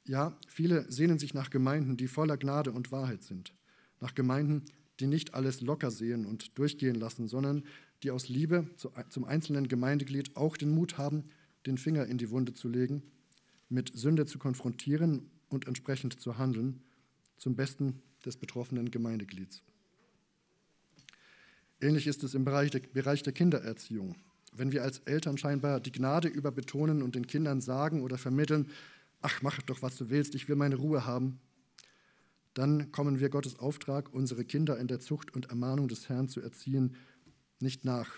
Ja, 0.04 0.38
viele 0.48 0.92
sehnen 0.92 1.18
sich 1.18 1.34
nach 1.34 1.50
Gemeinden, 1.50 1.98
die 1.98 2.08
voller 2.08 2.38
Gnade 2.38 2.72
und 2.72 2.92
Wahrheit 2.92 3.24
sind 3.24 3.52
nach 4.00 4.16
Gemeinden, 4.16 4.66
die 5.00 5.08
nicht 5.08 5.34
alles 5.34 5.62
locker 5.62 5.92
sehen 5.92 6.26
und 6.26 6.58
durchgehen 6.58 6.96
lassen, 6.96 7.28
sondern 7.28 7.64
die 8.04 8.12
aus 8.12 8.30
Liebe 8.30 8.68
zum 9.10 9.26
einzelnen 9.26 9.68
Gemeindeglied 9.68 10.36
auch 10.36 10.58
den 10.58 10.70
Mut 10.70 10.98
haben, 10.98 11.26
den 11.66 11.78
Finger 11.78 12.06
in 12.06 12.18
die 12.18 12.30
Wunde 12.30 12.54
zu 12.54 12.70
legen, 12.70 13.04
mit 13.68 13.92
Sünde 13.94 14.26
zu 14.26 14.40
konfrontieren 14.40 15.30
und 15.50 15.68
entsprechend 15.68 16.20
zu 16.20 16.38
handeln, 16.38 16.82
zum 17.38 17.56
Besten 17.56 18.02
des 18.26 18.38
betroffenen 18.38 18.92
Gemeindeglieds. 18.92 19.64
Ähnlich 21.82 22.08
ist 22.08 22.24
es 22.24 22.34
im 22.34 22.44
Bereich 22.44 22.72
der, 22.72 22.80
Bereich 22.80 23.24
der 23.24 23.34
Kindererziehung. 23.34 24.16
Wenn 24.52 24.72
wir 24.72 24.84
als 24.84 25.00
Eltern 25.00 25.38
scheinbar 25.38 25.80
die 25.80 25.92
Gnade 25.92 26.28
überbetonen 26.28 27.02
und 27.02 27.16
den 27.16 27.28
Kindern 27.28 27.62
sagen 27.62 28.02
oder 28.02 28.18
vermitteln, 28.18 28.70
ach, 29.22 29.42
mach 29.42 29.62
doch, 29.62 29.82
was 29.82 29.96
du 29.96 30.10
willst, 30.10 30.36
ich 30.36 30.50
will 30.50 30.56
meine 30.56 30.76
Ruhe 30.76 31.06
haben, 31.06 31.40
dann 32.54 32.92
kommen 32.92 33.20
wir 33.20 33.30
Gottes 33.30 33.60
Auftrag, 33.60 34.14
unsere 34.14 34.44
Kinder 34.44 34.78
in 34.78 34.88
der 34.88 35.00
Zucht 35.00 35.34
und 35.34 35.50
Ermahnung 35.50 35.88
des 35.88 36.10
Herrn 36.10 36.30
zu 36.30 36.42
erziehen, 36.42 36.96
nicht 37.60 37.86
nach. 37.86 38.12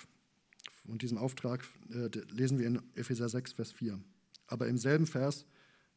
Und 0.85 1.01
diesen 1.01 1.17
Auftrag 1.17 1.65
äh, 1.89 2.09
lesen 2.31 2.59
wir 2.59 2.67
in 2.67 2.81
Epheser 2.95 3.29
6, 3.29 3.53
Vers 3.53 3.71
4. 3.71 3.99
Aber 4.47 4.67
im 4.67 4.77
selben 4.77 5.05
Vers 5.05 5.45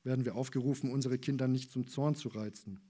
werden 0.02 0.24
wir 0.24 0.34
aufgerufen, 0.34 0.90
unsere 0.90 1.18
Kinder 1.18 1.48
nicht 1.48 1.70
zum 1.70 1.86
Zorn 1.86 2.14
zu 2.14 2.28
reizen, 2.28 2.80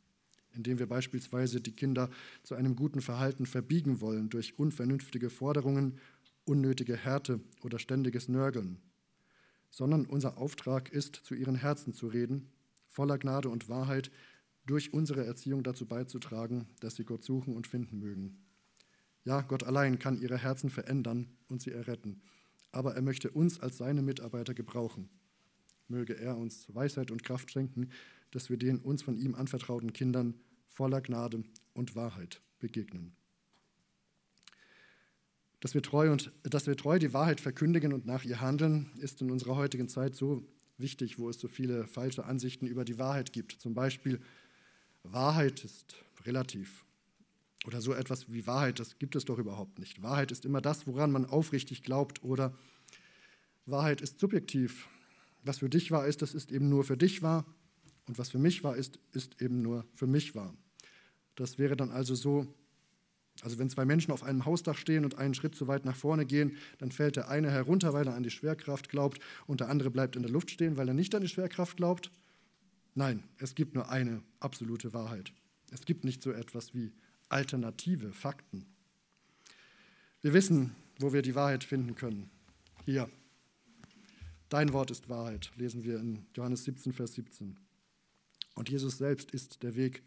indem 0.52 0.78
wir 0.78 0.86
beispielsweise 0.86 1.60
die 1.60 1.72
Kinder 1.72 2.10
zu 2.42 2.54
einem 2.54 2.76
guten 2.76 3.00
Verhalten 3.00 3.46
verbiegen 3.46 4.00
wollen 4.00 4.28
durch 4.28 4.58
unvernünftige 4.58 5.30
Forderungen, 5.30 5.98
unnötige 6.44 6.96
Härte 6.96 7.40
oder 7.62 7.78
ständiges 7.78 8.28
Nörgeln, 8.28 8.80
sondern 9.70 10.06
unser 10.06 10.38
Auftrag 10.38 10.90
ist, 10.90 11.16
zu 11.16 11.34
ihren 11.34 11.56
Herzen 11.56 11.94
zu 11.94 12.08
reden, 12.08 12.50
voller 12.88 13.18
Gnade 13.18 13.48
und 13.48 13.68
Wahrheit, 13.68 14.10
durch 14.66 14.92
unsere 14.92 15.24
Erziehung 15.24 15.62
dazu 15.62 15.86
beizutragen, 15.86 16.68
dass 16.80 16.96
sie 16.96 17.04
Gott 17.04 17.24
suchen 17.24 17.54
und 17.54 17.66
finden 17.66 17.98
mögen. 17.98 18.44
Ja, 19.24 19.40
Gott 19.40 19.62
allein 19.62 19.98
kann 19.98 20.20
ihre 20.20 20.38
Herzen 20.38 20.70
verändern 20.70 21.28
und 21.48 21.62
sie 21.62 21.70
erretten, 21.70 22.22
aber 22.72 22.94
er 22.94 23.02
möchte 23.02 23.30
uns 23.30 23.60
als 23.60 23.78
seine 23.78 24.02
Mitarbeiter 24.02 24.54
gebrauchen. 24.54 25.08
Möge 25.88 26.18
er 26.18 26.36
uns 26.36 26.66
Weisheit 26.74 27.10
und 27.10 27.24
Kraft 27.24 27.50
schenken, 27.50 27.90
dass 28.30 28.50
wir 28.50 28.56
den 28.56 28.78
uns 28.78 29.02
von 29.02 29.16
ihm 29.16 29.34
anvertrauten 29.34 29.92
Kindern 29.92 30.34
voller 30.68 31.00
Gnade 31.00 31.44
und 31.72 31.94
Wahrheit 31.94 32.40
begegnen. 32.58 33.14
Dass 35.60 35.72
wir, 35.72 35.82
treu 35.82 36.12
und, 36.12 36.32
dass 36.42 36.66
wir 36.66 36.76
treu 36.76 36.98
die 36.98 37.14
Wahrheit 37.14 37.40
verkündigen 37.40 37.92
und 37.92 38.04
nach 38.04 38.24
ihr 38.24 38.40
handeln, 38.40 38.90
ist 38.98 39.22
in 39.22 39.30
unserer 39.30 39.56
heutigen 39.56 39.88
Zeit 39.88 40.14
so 40.14 40.46
wichtig, 40.76 41.18
wo 41.18 41.30
es 41.30 41.38
so 41.38 41.48
viele 41.48 41.86
falsche 41.86 42.24
Ansichten 42.24 42.66
über 42.66 42.84
die 42.84 42.98
Wahrheit 42.98 43.32
gibt. 43.32 43.52
Zum 43.52 43.72
Beispiel 43.72 44.20
Wahrheit 45.04 45.64
ist 45.64 45.94
relativ. 46.24 46.84
Oder 47.66 47.80
so 47.80 47.94
etwas 47.94 48.30
wie 48.30 48.46
Wahrheit, 48.46 48.78
das 48.78 48.98
gibt 48.98 49.16
es 49.16 49.24
doch 49.24 49.38
überhaupt 49.38 49.78
nicht. 49.78 50.02
Wahrheit 50.02 50.32
ist 50.32 50.44
immer 50.44 50.60
das, 50.60 50.86
woran 50.86 51.12
man 51.12 51.24
aufrichtig 51.24 51.82
glaubt. 51.82 52.22
Oder 52.22 52.54
Wahrheit 53.66 54.00
ist 54.00 54.18
subjektiv. 54.18 54.88
Was 55.44 55.58
für 55.58 55.68
dich 55.68 55.90
wahr 55.90 56.06
ist, 56.06 56.22
das 56.22 56.34
ist 56.34 56.52
eben 56.52 56.68
nur 56.68 56.84
für 56.84 56.96
dich 56.96 57.22
wahr. 57.22 57.46
Und 58.06 58.18
was 58.18 58.30
für 58.30 58.38
mich 58.38 58.64
wahr 58.64 58.76
ist, 58.76 58.98
ist 59.12 59.40
eben 59.40 59.62
nur 59.62 59.86
für 59.94 60.06
mich 60.06 60.34
wahr. 60.34 60.54
Das 61.36 61.58
wäre 61.58 61.76
dann 61.76 61.90
also 61.90 62.14
so, 62.14 62.46
also 63.42 63.58
wenn 63.58 63.70
zwei 63.70 63.84
Menschen 63.84 64.12
auf 64.12 64.22
einem 64.22 64.44
Hausdach 64.44 64.76
stehen 64.76 65.04
und 65.04 65.16
einen 65.16 65.34
Schritt 65.34 65.54
zu 65.54 65.66
weit 65.66 65.84
nach 65.84 65.96
vorne 65.96 66.26
gehen, 66.26 66.56
dann 66.78 66.92
fällt 66.92 67.16
der 67.16 67.28
eine 67.28 67.50
herunter, 67.50 67.92
weil 67.92 68.06
er 68.06 68.14
an 68.14 68.22
die 68.22 68.30
Schwerkraft 68.30 68.88
glaubt 68.88 69.20
und 69.46 69.60
der 69.60 69.68
andere 69.68 69.90
bleibt 69.90 70.16
in 70.16 70.22
der 70.22 70.30
Luft 70.30 70.50
stehen, 70.50 70.76
weil 70.76 70.88
er 70.88 70.94
nicht 70.94 71.14
an 71.14 71.22
die 71.22 71.28
Schwerkraft 71.28 71.76
glaubt. 71.76 72.10
Nein, 72.94 73.24
es 73.38 73.54
gibt 73.54 73.74
nur 73.74 73.90
eine 73.90 74.22
absolute 74.40 74.92
Wahrheit. 74.92 75.32
Es 75.70 75.84
gibt 75.84 76.04
nicht 76.04 76.22
so 76.22 76.30
etwas 76.30 76.74
wie 76.74 76.92
alternative 77.28 78.12
Fakten. 78.12 78.66
Wir 80.22 80.32
wissen, 80.32 80.74
wo 81.00 81.12
wir 81.12 81.22
die 81.22 81.34
Wahrheit 81.34 81.64
finden 81.64 81.94
können. 81.94 82.30
Hier. 82.84 83.10
Dein 84.48 84.72
Wort 84.72 84.90
ist 84.90 85.08
Wahrheit, 85.08 85.50
lesen 85.56 85.84
wir 85.84 85.98
in 85.98 86.26
Johannes 86.34 86.64
17, 86.64 86.92
Vers 86.92 87.14
17. 87.14 87.56
Und 88.54 88.68
Jesus 88.68 88.98
selbst 88.98 89.32
ist 89.32 89.62
der 89.64 89.74
Weg, 89.74 90.02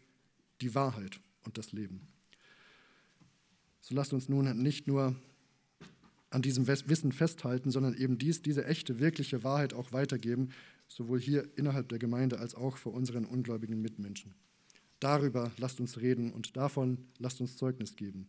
die 0.62 0.74
Wahrheit 0.74 1.20
und 1.44 1.58
das 1.58 1.72
Leben. 1.72 2.06
So 3.80 3.94
lasst 3.94 4.12
uns 4.12 4.28
nun 4.28 4.62
nicht 4.62 4.86
nur 4.86 5.14
an 6.30 6.42
diesem 6.42 6.66
Wissen 6.66 7.12
festhalten, 7.12 7.70
sondern 7.70 7.94
eben 7.94 8.18
dies, 8.18 8.42
diese 8.42 8.64
echte, 8.64 8.98
wirkliche 8.98 9.44
Wahrheit 9.44 9.74
auch 9.74 9.92
weitergeben, 9.92 10.50
sowohl 10.88 11.20
hier 11.20 11.48
innerhalb 11.56 11.88
der 11.88 11.98
Gemeinde 11.98 12.38
als 12.38 12.54
auch 12.54 12.76
vor 12.76 12.92
unseren 12.94 13.24
ungläubigen 13.24 13.80
Mitmenschen. 13.80 14.34
Darüber 15.00 15.52
lasst 15.58 15.80
uns 15.80 16.00
reden 16.00 16.32
und 16.32 16.56
davon 16.56 17.06
lasst 17.18 17.40
uns 17.40 17.56
Zeugnis 17.56 17.94
geben. 17.94 18.28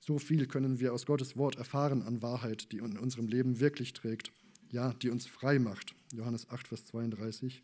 So 0.00 0.18
viel 0.18 0.46
können 0.46 0.80
wir 0.80 0.92
aus 0.92 1.06
Gottes 1.06 1.36
Wort 1.36 1.56
erfahren 1.56 2.02
an 2.02 2.22
Wahrheit, 2.22 2.72
die 2.72 2.78
in 2.78 2.98
unserem 2.98 3.28
Leben 3.28 3.60
wirklich 3.60 3.92
trägt, 3.92 4.32
ja, 4.70 4.92
die 4.94 5.10
uns 5.10 5.26
frei 5.26 5.60
macht. 5.60 5.94
Johannes 6.12 6.48
8, 6.48 6.66
Vers 6.66 6.86
32. 6.86 7.62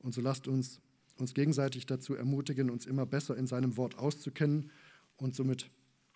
Und 0.00 0.14
so 0.14 0.20
lasst 0.20 0.48
uns 0.48 0.80
uns 1.20 1.34
gegenseitig 1.34 1.86
dazu 1.86 2.14
ermutigen, 2.14 2.70
uns 2.70 2.86
immer 2.86 3.06
besser 3.06 3.36
in 3.36 3.46
seinem 3.46 3.76
Wort 3.76 3.98
auszukennen 3.98 4.70
und 5.16 5.34
somit 5.34 5.70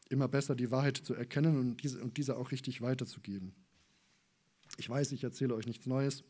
immer 0.09 0.29
besser 0.29 0.55
die 0.55 0.71
Wahrheit 0.71 0.97
zu 0.97 1.15
erkennen 1.15 1.59
und 1.59 1.83
diese, 1.83 2.03
und 2.03 2.17
diese 2.17 2.37
auch 2.37 2.51
richtig 2.51 2.83
weiterzugeben. 2.83 3.55
Ich 4.79 4.89
weiß, 4.89 5.13
ich 5.13 5.25
erzähle 5.25 5.55
euch 5.55 5.67
nichts 5.67 5.87
Neues. 5.87 6.25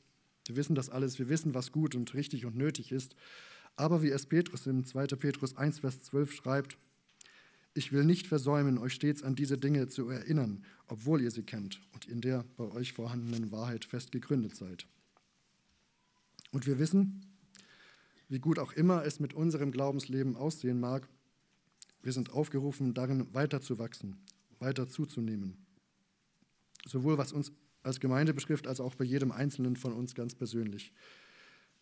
Wir 0.47 0.57
wissen 0.57 0.75
das 0.75 0.91
alles. 0.91 1.19
Wir 1.19 1.29
wissen, 1.29 1.55
was 1.55 1.73
gut 1.73 1.95
und 1.95 2.15
richtig 2.15 2.45
und 2.47 2.57
nötig 2.57 2.93
ist. 2.93 3.15
Aber 3.77 4.03
wie 4.03 4.11
es 4.11 4.27
Petrus 4.27 4.67
im 4.67 4.85
2. 4.85 5.07
Petrus 5.07 5.57
1, 5.57 5.79
Vers 5.79 6.03
12 6.03 6.33
schreibt, 6.33 6.79
ich 7.75 7.93
will 7.93 8.05
nicht 8.05 8.27
versäumen, 8.27 8.77
euch 8.77 8.93
stets 8.93 9.23
an 9.23 9.35
diese 9.35 9.57
Dinge 9.57 9.89
zu 9.89 10.09
erinnern, 10.09 10.63
obwohl 10.89 11.23
ihr 11.23 11.31
sie 11.31 11.43
kennt 11.43 11.81
und 11.95 12.07
in 12.07 12.21
der 12.21 12.45
bei 12.57 12.65
euch 12.65 12.93
vorhandenen 12.93 13.51
Wahrheit 13.51 13.87
fest 13.87 14.13
gegründet 14.13 14.55
seid. 14.55 14.87
Und 16.51 16.67
wir 16.67 16.79
wissen, 16.79 17.25
wie 18.29 18.41
gut 18.41 18.59
auch 18.59 18.75
immer 18.75 19.05
es 19.05 19.21
mit 19.21 19.33
unserem 19.33 19.73
Glaubensleben 19.73 20.37
aussehen 20.37 20.81
mag, 20.81 21.09
wir 22.03 22.13
sind 22.13 22.31
aufgerufen, 22.31 22.95
darin 22.95 23.33
weiterzuwachsen, 23.33 24.17
weiter 24.59 24.89
zuzunehmen. 24.89 25.57
Sowohl 26.85 27.17
was 27.17 27.33
uns 27.33 27.53
als 27.83 28.01
Gemeinde 28.01 28.35
betrifft, 28.35 28.67
als 28.67 28.81
auch 28.81 28.95
bei 28.95 29.05
jedem 29.05 29.33
Einzelnen 29.33 29.77
von 29.77 29.93
uns 29.93 30.15
ganz 30.15 30.35
persönlich. 30.35 30.93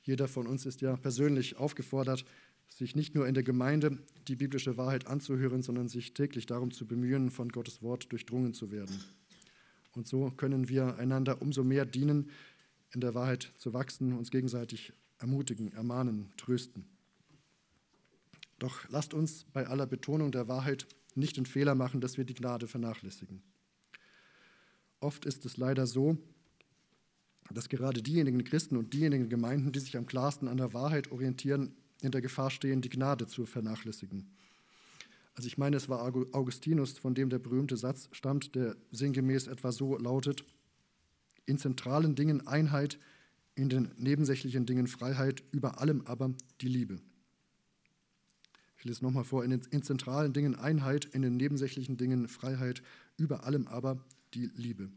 Jeder 0.03 0.29
von 0.29 0.47
uns 0.47 0.67
ist 0.67 0.81
ja 0.81 0.97
persönlich 0.97 1.57
aufgefordert, 1.57 2.25
sich 2.69 2.95
nicht 2.97 3.15
nur 3.15 3.27
in 3.27 3.35
der 3.35 3.43
Gemeinde 3.43 3.99
die 4.29 4.37
biblische 4.37 4.77
Wahrheit 4.77 5.07
anzuhören, 5.07 5.63
sondern 5.63 5.89
sich 5.89 6.15
täglich 6.15 6.47
darum 6.47 6.71
zu 6.71 6.87
bemühen, 6.87 7.31
von 7.31 7.51
Gottes 7.51 7.83
Wort 7.83 8.11
durchdrungen 8.13 8.55
zu 8.55 8.71
werden. 8.71 8.99
Und 9.93 10.07
so 10.07 10.31
können 10.31 10.69
wir 10.69 10.97
einander 10.97 11.43
umso 11.43 11.65
mehr 11.65 11.85
dienen, 11.85 12.31
in 12.93 13.01
der 13.01 13.15
Wahrheit 13.15 13.53
zu 13.57 13.73
wachsen, 13.73 14.13
uns 14.13 14.31
gegenseitig 14.31 14.93
ermutigen, 15.19 15.73
ermahnen, 15.73 16.33
trösten. 16.37 16.87
Doch 18.59 18.89
lasst 18.89 19.15
uns 19.15 19.45
bei 19.53 19.67
aller 19.67 19.87
Betonung 19.87 20.33
der 20.33 20.49
Wahrheit 20.49 20.87
nicht 21.15 21.37
den 21.37 21.47
Fehler 21.47 21.75
machen, 21.75 22.01
dass 22.01 22.17
wir 22.17 22.25
die 22.25 22.35
Gnade 22.35 22.67
vernachlässigen. 22.67 23.43
Oft 25.01 25.25
ist 25.25 25.45
es 25.47 25.57
leider 25.57 25.87
so, 25.87 26.19
dass 27.53 27.69
gerade 27.69 28.03
diejenigen 28.03 28.45
Christen 28.45 28.77
und 28.77 28.93
diejenigen 28.93 29.29
Gemeinden, 29.29 29.73
die 29.73 29.81
sich 29.81 29.97
am 29.97 30.07
klarsten 30.07 30.47
an 30.47 30.59
der 30.59 30.73
Wahrheit 30.73 31.11
orientieren, 31.11 31.75
in 32.01 32.13
der 32.13 32.21
Gefahr 32.21 32.51
stehen, 32.51 32.81
die 32.81 32.89
Gnade 32.89 33.27
zu 33.27 33.47
vernachlässigen. 33.47 34.31
Also 35.35 35.47
ich 35.47 35.59
meine, 35.59 35.77
es 35.77 35.89
war 35.89 36.03
Augustinus, 36.03 36.99
von 36.99 37.15
dem 37.15 37.31
der 37.31 37.39
berühmte 37.39 37.77
Satz 37.77 38.09
stammt, 38.13 38.55
der 38.55 38.77
sinngemäß 38.91 39.47
etwa 39.47 39.73
so 39.73 39.97
lautet, 39.97 40.45
in 41.47 41.59
zentralen 41.59 42.15
Dingen 42.15 42.47
Einheit, 42.47 42.99
in 43.55 43.69
den 43.69 43.91
nebensächlichen 43.97 44.67
Dingen 44.67 44.87
Freiheit, 44.87 45.43
über 45.53 45.81
allem 45.81 46.03
aber 46.07 46.33
die 46.61 46.69
Liebe. 46.69 47.01
Ich 48.79 48.85
lese 48.85 49.05
nochmal 49.05 49.25
vor, 49.25 49.45
in, 49.45 49.51
den, 49.51 49.61
in 49.71 49.83
zentralen 49.83 50.33
Dingen 50.33 50.55
Einheit, 50.55 51.05
in 51.07 51.23
den 51.23 51.37
nebensächlichen 51.37 51.97
Dingen 51.97 52.29
Freiheit, 52.29 52.83
über 53.17 53.45
allem 53.45 53.67
aber 53.67 54.03
die 54.35 54.51
Liebe. 54.55 54.91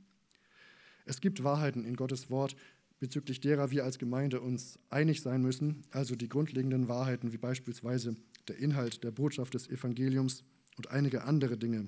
Es 1.06 1.22
gibt 1.22 1.44
Wahrheiten 1.44 1.86
in 1.86 1.96
Gottes 1.96 2.30
Wort, 2.30 2.56
bezüglich 3.00 3.42
derer 3.42 3.72
wir 3.72 3.84
als 3.84 4.00
Gemeinde 4.00 4.40
uns 4.40 4.80
einig 4.90 5.22
sein 5.22 5.42
müssen, 5.42 5.84
also 5.92 6.16
die 6.16 6.30
grundlegenden 6.30 6.88
Wahrheiten 6.88 7.34
wie 7.34 7.38
beispielsweise 7.38 8.16
der 8.48 8.58
Inhalt 8.58 9.04
der 9.04 9.12
Botschaft 9.12 9.54
des 9.54 9.70
Evangeliums 9.70 10.44
und 10.78 10.90
einige 10.90 11.24
andere 11.24 11.58
Dinge. 11.58 11.88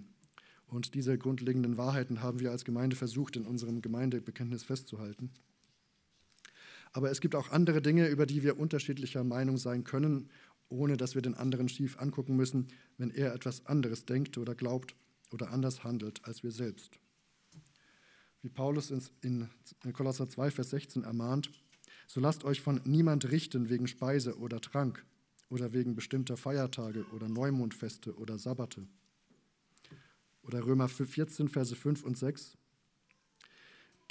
Und 0.67 0.93
diese 0.93 1.17
grundlegenden 1.17 1.77
Wahrheiten 1.77 2.21
haben 2.21 2.39
wir 2.39 2.51
als 2.51 2.65
Gemeinde 2.65 2.95
versucht, 2.95 3.35
in 3.35 3.45
unserem 3.45 3.81
Gemeindebekenntnis 3.81 4.63
festzuhalten. 4.63 5.31
Aber 6.91 7.11
es 7.11 7.21
gibt 7.21 7.35
auch 7.35 7.51
andere 7.51 7.81
Dinge, 7.81 8.07
über 8.07 8.25
die 8.25 8.43
wir 8.43 8.57
unterschiedlicher 8.57 9.23
Meinung 9.23 9.57
sein 9.57 9.83
können 9.83 10.29
ohne 10.69 10.97
dass 10.97 11.15
wir 11.15 11.21
den 11.21 11.35
anderen 11.35 11.69
schief 11.69 11.99
angucken 11.99 12.35
müssen, 12.35 12.67
wenn 12.97 13.11
er 13.11 13.33
etwas 13.33 13.65
anderes 13.65 14.05
denkt 14.05 14.37
oder 14.37 14.55
glaubt 14.55 14.95
oder 15.31 15.51
anders 15.51 15.83
handelt 15.83 16.23
als 16.25 16.43
wir 16.43 16.51
selbst. 16.51 16.99
Wie 18.45 18.49
Paulus 18.49 18.93
in 19.21 19.49
Kolosser 19.91 20.29
2, 20.29 20.51
Vers 20.51 20.69
16 20.69 21.03
ermahnt, 21.03 21.49
so 22.05 22.19
lasst 22.19 22.43
euch 22.43 22.61
von 22.61 22.79
niemand 22.85 23.31
richten 23.31 23.69
wegen 23.69 23.87
Speise 23.87 24.37
oder 24.37 24.61
Trank 24.61 25.03
oder 25.49 25.73
wegen 25.73 25.95
bestimmter 25.95 26.37
Feiertage 26.37 27.07
oder 27.11 27.27
Neumondfeste 27.27 28.15
oder 28.17 28.37
Sabbate. 28.37 28.85
Oder 30.43 30.63
Römer 30.63 30.89
14, 30.89 31.49
Verse 31.49 31.75
5 31.75 32.03
und 32.03 32.19
6. 32.19 32.55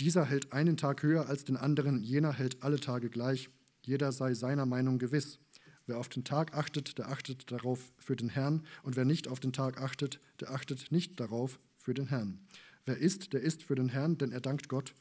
Dieser 0.00 0.24
hält 0.24 0.52
einen 0.52 0.76
Tag 0.76 1.04
höher 1.04 1.28
als 1.28 1.44
den 1.44 1.56
anderen, 1.56 2.02
jener 2.02 2.32
hält 2.32 2.60
alle 2.64 2.80
Tage 2.80 3.10
gleich, 3.10 3.50
jeder 3.82 4.10
sei 4.10 4.34
seiner 4.34 4.66
Meinung 4.66 4.98
gewiss. 4.98 5.38
Wer 5.86 5.98
auf 5.98 6.08
den 6.08 6.24
Tag 6.24 6.54
achtet, 6.54 6.98
der 6.98 7.08
achtet 7.08 7.52
darauf 7.52 7.92
für 7.98 8.16
den 8.16 8.30
Herrn, 8.30 8.66
und 8.82 8.96
wer 8.96 9.04
nicht 9.04 9.28
auf 9.28 9.38
den 9.38 9.52
Tag 9.52 9.80
achtet, 9.80 10.18
der 10.40 10.50
achtet 10.50 10.90
nicht 10.90 11.20
darauf 11.20 11.60
für 11.78 11.94
den 11.94 12.08
Herrn. 12.08 12.40
Wer 12.86 12.98
isst, 12.98 13.32
der 13.32 13.40
isst 13.40 13.62
für 13.62 13.74
den 13.74 13.88
Herrn, 13.88 14.18
denn 14.18 14.32
er 14.32 14.40
dankt 14.40 14.68
Gott, 14.68 14.94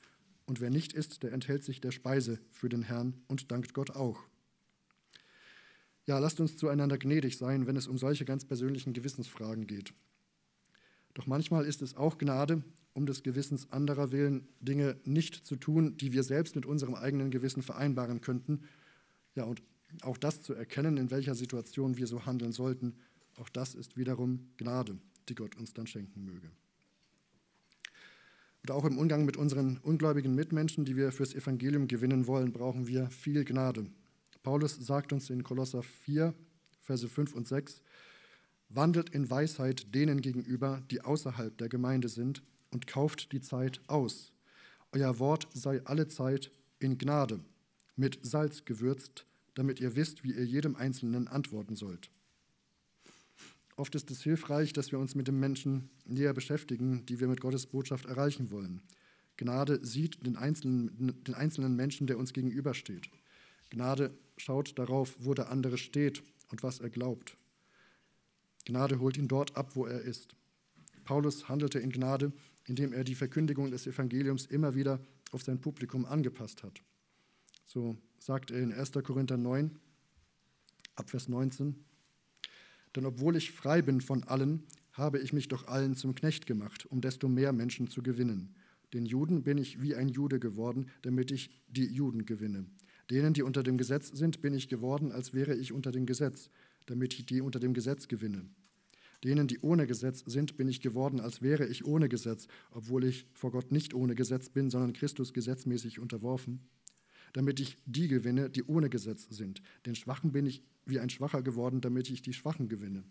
und 0.45 0.59
wer 0.61 0.69
nicht 0.69 0.93
isst, 0.93 1.23
der 1.23 1.31
enthält 1.31 1.63
sich 1.63 1.79
der 1.79 1.91
Speise 1.91 2.39
für 2.51 2.69
den 2.69 2.83
Herrn 2.83 3.21
und 3.27 3.51
dankt 3.51 3.73
Gott 3.73 3.91
auch. 3.91 4.25
Ja, 6.05 6.19
lasst 6.19 6.41
uns 6.41 6.57
zueinander 6.57 6.97
gnädig 6.97 7.37
sein, 7.37 7.65
wenn 7.65 7.77
es 7.77 7.87
um 7.87 7.97
solche 7.97 8.25
ganz 8.25 8.43
persönlichen 8.43 8.91
Gewissensfragen 8.91 9.67
geht. 9.67 9.93
Doch 11.13 11.27
manchmal 11.27 11.65
ist 11.65 11.81
es 11.81 11.95
auch 11.95 12.17
Gnade, 12.17 12.63
um 12.93 13.05
des 13.05 13.23
Gewissens 13.23 13.71
anderer 13.71 14.11
willen 14.11 14.47
Dinge 14.59 14.99
nicht 15.05 15.45
zu 15.45 15.55
tun, 15.55 15.95
die 15.97 16.11
wir 16.11 16.23
selbst 16.23 16.55
mit 16.55 16.65
unserem 16.65 16.95
eigenen 16.95 17.31
Gewissen 17.31 17.63
vereinbaren 17.63 18.19
könnten. 18.19 18.63
Ja, 19.35 19.45
und 19.45 19.63
auch 20.01 20.17
das 20.17 20.41
zu 20.41 20.53
erkennen, 20.53 20.97
in 20.97 21.11
welcher 21.11 21.35
Situation 21.35 21.97
wir 21.97 22.07
so 22.07 22.25
handeln 22.25 22.51
sollten, 22.51 22.95
auch 23.37 23.49
das 23.49 23.73
ist 23.73 23.95
wiederum 23.97 24.51
Gnade, 24.57 24.97
die 25.29 25.35
Gott 25.35 25.55
uns 25.55 25.73
dann 25.73 25.87
schenken 25.87 26.25
möge. 26.25 26.51
Und 28.63 28.71
auch 28.71 28.85
im 28.85 28.97
Umgang 28.97 29.25
mit 29.25 29.35
unseren 29.35 29.77
ungläubigen 29.79 30.33
Mitmenschen, 30.35 30.85
die 30.85 30.95
wir 30.95 31.11
fürs 31.11 31.35
Evangelium 31.35 31.89
gewinnen 31.89 32.27
wollen, 32.27 32.53
brauchen 32.53 32.87
wir 32.87 33.09
viel 33.09 33.43
Gnade. 33.43 33.87
Paulus 34.41 34.77
sagt 34.77 35.11
uns 35.11 35.29
in 35.29 35.43
Kolosser 35.43 35.83
4, 35.83 36.33
Verse 36.79 37.07
5 37.07 37.35
und 37.35 37.45
6, 37.45 37.81
wandelt 38.69 39.09
in 39.09 39.29
Weisheit 39.29 39.93
denen 39.93 40.21
gegenüber, 40.21 40.81
die 40.89 41.01
außerhalb 41.01 41.57
der 41.57 41.67
Gemeinde 41.67 42.07
sind, 42.07 42.41
und 42.71 42.87
kauft 42.87 43.33
die 43.33 43.41
Zeit 43.41 43.81
aus. 43.87 44.31
Euer 44.93 45.19
Wort 45.19 45.47
sei 45.53 45.81
alle 45.85 46.07
Zeit 46.07 46.49
in 46.79 46.97
Gnade, 46.97 47.41
mit 47.95 48.19
Salz 48.23 48.63
gewürzt, 48.63 49.25
damit 49.55 49.81
ihr 49.81 49.95
wisst, 49.95 50.23
wie 50.23 50.33
ihr 50.33 50.45
jedem 50.45 50.75
Einzelnen 50.75 51.27
antworten 51.27 51.75
sollt. 51.75 52.09
Oft 53.75 53.95
ist 53.95 54.11
es 54.11 54.21
hilfreich, 54.21 54.73
dass 54.73 54.91
wir 54.91 54.99
uns 54.99 55.15
mit 55.15 55.27
den 55.27 55.39
Menschen 55.39 55.89
näher 56.05 56.33
beschäftigen, 56.33 57.05
die 57.05 57.19
wir 57.19 57.27
mit 57.27 57.41
Gottes 57.41 57.65
Botschaft 57.65 58.05
erreichen 58.05 58.51
wollen. 58.51 58.81
Gnade 59.37 59.83
sieht 59.83 60.25
den 60.25 60.35
einzelnen, 60.35 61.23
den 61.23 61.33
einzelnen 61.33 61.75
Menschen, 61.75 62.05
der 62.05 62.19
uns 62.19 62.33
gegenübersteht. 62.33 63.09
Gnade 63.71 64.15
schaut 64.37 64.77
darauf, 64.77 65.15
wo 65.19 65.33
der 65.33 65.49
andere 65.49 65.77
steht 65.77 66.21
und 66.51 66.61
was 66.61 66.79
er 66.79 66.89
glaubt. 66.89 67.37
Gnade 68.65 68.99
holt 68.99 69.17
ihn 69.17 69.27
dort 69.27 69.57
ab, 69.57 69.75
wo 69.75 69.85
er 69.85 70.01
ist. 70.01 70.35
Paulus 71.03 71.49
handelte 71.49 71.79
in 71.79 71.91
Gnade, 71.91 72.31
indem 72.65 72.93
er 72.93 73.03
die 73.03 73.15
Verkündigung 73.15 73.71
des 73.71 73.87
Evangeliums 73.87 74.45
immer 74.45 74.75
wieder 74.75 74.99
auf 75.31 75.41
sein 75.41 75.59
Publikum 75.59 76.05
angepasst 76.05 76.63
hat. 76.63 76.81
So 77.65 77.97
sagt 78.19 78.51
er 78.51 78.61
in 78.61 78.71
1. 78.71 78.91
Korinther 79.03 79.37
9, 79.37 79.79
Abvers 80.95 81.27
19. 81.27 81.83
Denn 82.95 83.05
obwohl 83.05 83.35
ich 83.35 83.51
frei 83.51 83.81
bin 83.81 84.01
von 84.01 84.23
allen, 84.23 84.63
habe 84.93 85.19
ich 85.19 85.33
mich 85.33 85.47
doch 85.47 85.67
allen 85.67 85.95
zum 85.95 86.15
Knecht 86.15 86.45
gemacht, 86.45 86.85
um 86.85 87.01
desto 87.01 87.27
mehr 87.27 87.51
Menschen 87.51 87.87
zu 87.87 88.03
gewinnen. 88.03 88.55
Den 88.93 89.05
Juden 89.05 89.43
bin 89.43 89.57
ich 89.57 89.81
wie 89.81 89.95
ein 89.95 90.09
Jude 90.09 90.39
geworden, 90.39 90.87
damit 91.01 91.31
ich 91.31 91.49
die 91.67 91.85
Juden 91.85 92.25
gewinne. 92.25 92.67
Denen, 93.09 93.33
die 93.33 93.41
unter 93.41 93.63
dem 93.63 93.77
Gesetz 93.77 94.09
sind, 94.09 94.41
bin 94.41 94.53
ich 94.53 94.69
geworden, 94.69 95.11
als 95.11 95.33
wäre 95.33 95.55
ich 95.55 95.73
unter 95.73 95.91
dem 95.91 96.05
Gesetz, 96.05 96.49
damit 96.85 97.13
ich 97.13 97.25
die 97.25 97.41
unter 97.41 97.59
dem 97.59 97.73
Gesetz 97.73 98.07
gewinne. 98.07 98.45
Denen, 99.23 99.47
die 99.47 99.59
ohne 99.61 99.87
Gesetz 99.87 100.23
sind, 100.25 100.57
bin 100.57 100.67
ich 100.67 100.81
geworden, 100.81 101.19
als 101.19 101.41
wäre 101.41 101.65
ich 101.65 101.85
ohne 101.85 102.09
Gesetz, 102.09 102.47
obwohl 102.71 103.05
ich 103.05 103.25
vor 103.33 103.51
Gott 103.51 103.71
nicht 103.71 103.93
ohne 103.93 104.15
Gesetz 104.15 104.49
bin, 104.49 104.69
sondern 104.69 104.93
Christus 104.93 105.33
gesetzmäßig 105.33 105.99
unterworfen, 105.99 106.67
damit 107.33 107.59
ich 107.59 107.77
die 107.85 108.07
gewinne, 108.07 108.49
die 108.49 108.63
ohne 108.63 108.89
Gesetz 108.89 109.27
sind. 109.29 109.61
Den 109.85 109.95
Schwachen 109.95 110.31
bin 110.31 110.45
ich 110.45 110.63
wie 110.85 110.99
ein 110.99 111.09
Schwacher 111.09 111.41
geworden, 111.41 111.81
damit 111.81 112.09
ich 112.09 112.21
die 112.21 112.33
Schwachen 112.33 112.69
gewinne. 112.69 113.03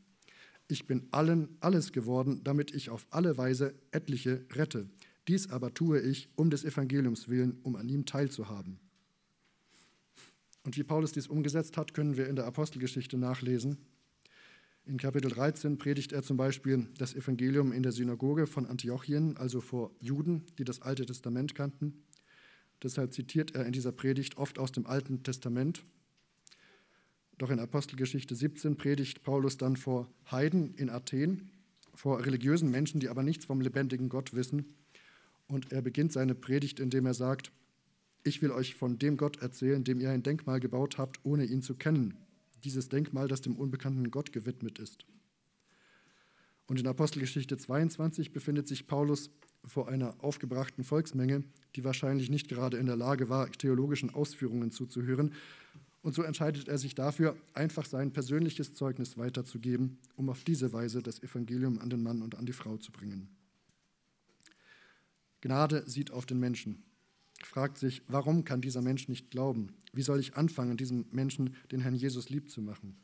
Ich 0.68 0.86
bin 0.86 1.08
allen 1.10 1.48
alles 1.60 1.92
geworden, 1.92 2.40
damit 2.44 2.72
ich 2.72 2.90
auf 2.90 3.06
alle 3.10 3.36
Weise 3.36 3.74
etliche 3.90 4.44
rette. 4.52 4.88
Dies 5.28 5.50
aber 5.50 5.74
tue 5.74 6.00
ich 6.00 6.28
um 6.36 6.50
des 6.50 6.64
Evangeliums 6.64 7.28
willen, 7.28 7.58
um 7.62 7.76
an 7.76 7.88
ihm 7.88 8.06
teilzuhaben. 8.06 8.78
Und 10.64 10.76
wie 10.76 10.84
Paulus 10.84 11.12
dies 11.12 11.26
umgesetzt 11.26 11.76
hat, 11.76 11.94
können 11.94 12.16
wir 12.16 12.28
in 12.28 12.36
der 12.36 12.46
Apostelgeschichte 12.46 13.18
nachlesen. 13.18 13.78
In 14.84 14.96
Kapitel 14.96 15.30
13 15.30 15.78
predigt 15.78 16.12
er 16.12 16.22
zum 16.22 16.36
Beispiel 16.36 16.88
das 16.98 17.14
Evangelium 17.14 17.72
in 17.72 17.82
der 17.82 17.92
Synagoge 17.92 18.46
von 18.46 18.66
Antiochien, 18.66 19.36
also 19.36 19.60
vor 19.60 19.92
Juden, 20.00 20.44
die 20.58 20.64
das 20.64 20.82
Alte 20.82 21.06
Testament 21.06 21.54
kannten. 21.54 22.04
Deshalb 22.82 23.12
zitiert 23.12 23.54
er 23.54 23.64
in 23.64 23.72
dieser 23.72 23.92
Predigt 23.92 24.36
oft 24.36 24.58
aus 24.58 24.72
dem 24.72 24.86
Alten 24.86 25.22
Testament. 25.22 25.84
Doch 27.38 27.50
in 27.50 27.58
Apostelgeschichte 27.58 28.34
17 28.34 28.76
predigt 28.76 29.22
Paulus 29.22 29.56
dann 29.56 29.76
vor 29.76 30.08
Heiden 30.30 30.74
in 30.74 30.90
Athen, 30.90 31.50
vor 31.94 32.24
religiösen 32.24 32.70
Menschen, 32.70 33.00
die 33.00 33.08
aber 33.08 33.22
nichts 33.22 33.44
vom 33.44 33.60
lebendigen 33.60 34.08
Gott 34.08 34.34
wissen. 34.34 34.74
Und 35.46 35.72
er 35.72 35.82
beginnt 35.82 36.12
seine 36.12 36.34
Predigt, 36.34 36.80
indem 36.80 37.06
er 37.06 37.14
sagt, 37.14 37.52
ich 38.24 38.42
will 38.42 38.50
euch 38.50 38.74
von 38.74 38.98
dem 38.98 39.16
Gott 39.16 39.42
erzählen, 39.42 39.82
dem 39.84 40.00
ihr 40.00 40.10
ein 40.10 40.22
Denkmal 40.22 40.60
gebaut 40.60 40.98
habt, 40.98 41.20
ohne 41.24 41.44
ihn 41.44 41.62
zu 41.62 41.74
kennen. 41.74 42.14
Dieses 42.64 42.88
Denkmal, 42.88 43.28
das 43.28 43.40
dem 43.40 43.56
unbekannten 43.56 44.10
Gott 44.10 44.32
gewidmet 44.32 44.78
ist. 44.78 45.04
Und 46.66 46.78
in 46.78 46.86
Apostelgeschichte 46.86 47.56
22 47.56 48.32
befindet 48.32 48.68
sich 48.68 48.86
Paulus 48.86 49.30
vor 49.64 49.88
einer 49.88 50.14
aufgebrachten 50.22 50.84
Volksmenge, 50.84 51.44
die 51.76 51.84
wahrscheinlich 51.84 52.30
nicht 52.30 52.48
gerade 52.48 52.76
in 52.76 52.86
der 52.86 52.96
Lage 52.96 53.28
war, 53.28 53.50
theologischen 53.50 54.10
Ausführungen 54.10 54.70
zuzuhören. 54.70 55.34
Und 56.02 56.14
so 56.14 56.22
entscheidet 56.22 56.68
er 56.68 56.78
sich 56.78 56.94
dafür, 56.94 57.36
einfach 57.54 57.86
sein 57.86 58.12
persönliches 58.12 58.74
Zeugnis 58.74 59.16
weiterzugeben, 59.16 59.98
um 60.16 60.28
auf 60.28 60.42
diese 60.42 60.72
Weise 60.72 61.00
das 61.00 61.22
Evangelium 61.22 61.78
an 61.78 61.90
den 61.90 62.02
Mann 62.02 62.22
und 62.22 62.34
an 62.34 62.46
die 62.46 62.52
Frau 62.52 62.76
zu 62.76 62.90
bringen. 62.90 63.28
Gnade 65.40 65.84
sieht 65.88 66.10
auf 66.10 66.26
den 66.26 66.40
Menschen, 66.40 66.82
fragt 67.44 67.78
sich, 67.78 68.02
warum 68.08 68.44
kann 68.44 68.60
dieser 68.60 68.82
Mensch 68.82 69.08
nicht 69.08 69.30
glauben? 69.30 69.74
Wie 69.92 70.02
soll 70.02 70.20
ich 70.20 70.36
anfangen, 70.36 70.76
diesem 70.76 71.06
Menschen 71.10 71.56
den 71.70 71.80
Herrn 71.80 71.94
Jesus 71.94 72.30
lieb 72.30 72.50
zu 72.50 72.62
machen? 72.62 72.96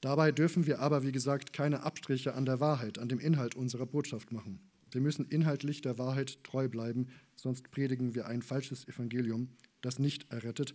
Dabei 0.00 0.32
dürfen 0.32 0.66
wir 0.66 0.80
aber, 0.80 1.02
wie 1.02 1.12
gesagt, 1.12 1.52
keine 1.52 1.82
Abstriche 1.82 2.34
an 2.34 2.46
der 2.46 2.60
Wahrheit, 2.60 2.98
an 2.98 3.08
dem 3.08 3.20
Inhalt 3.20 3.54
unserer 3.54 3.86
Botschaft 3.86 4.32
machen. 4.32 4.60
Wir 4.92 5.00
müssen 5.00 5.28
inhaltlich 5.28 5.82
der 5.82 5.98
Wahrheit 5.98 6.42
treu 6.44 6.68
bleiben, 6.68 7.08
sonst 7.34 7.70
predigen 7.70 8.14
wir 8.14 8.26
ein 8.26 8.42
falsches 8.42 8.86
Evangelium, 8.88 9.48
das 9.80 9.98
nicht 9.98 10.30
errettet, 10.32 10.74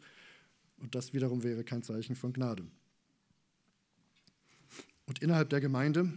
und 0.78 0.94
das 0.94 1.14
wiederum 1.14 1.44
wäre 1.44 1.64
kein 1.64 1.84
Zeichen 1.84 2.16
von 2.16 2.34
Gnade. 2.34 2.66
Und 5.06 5.20
innerhalb 5.20 5.50
der 5.50 5.62
Gemeinde, 5.62 6.12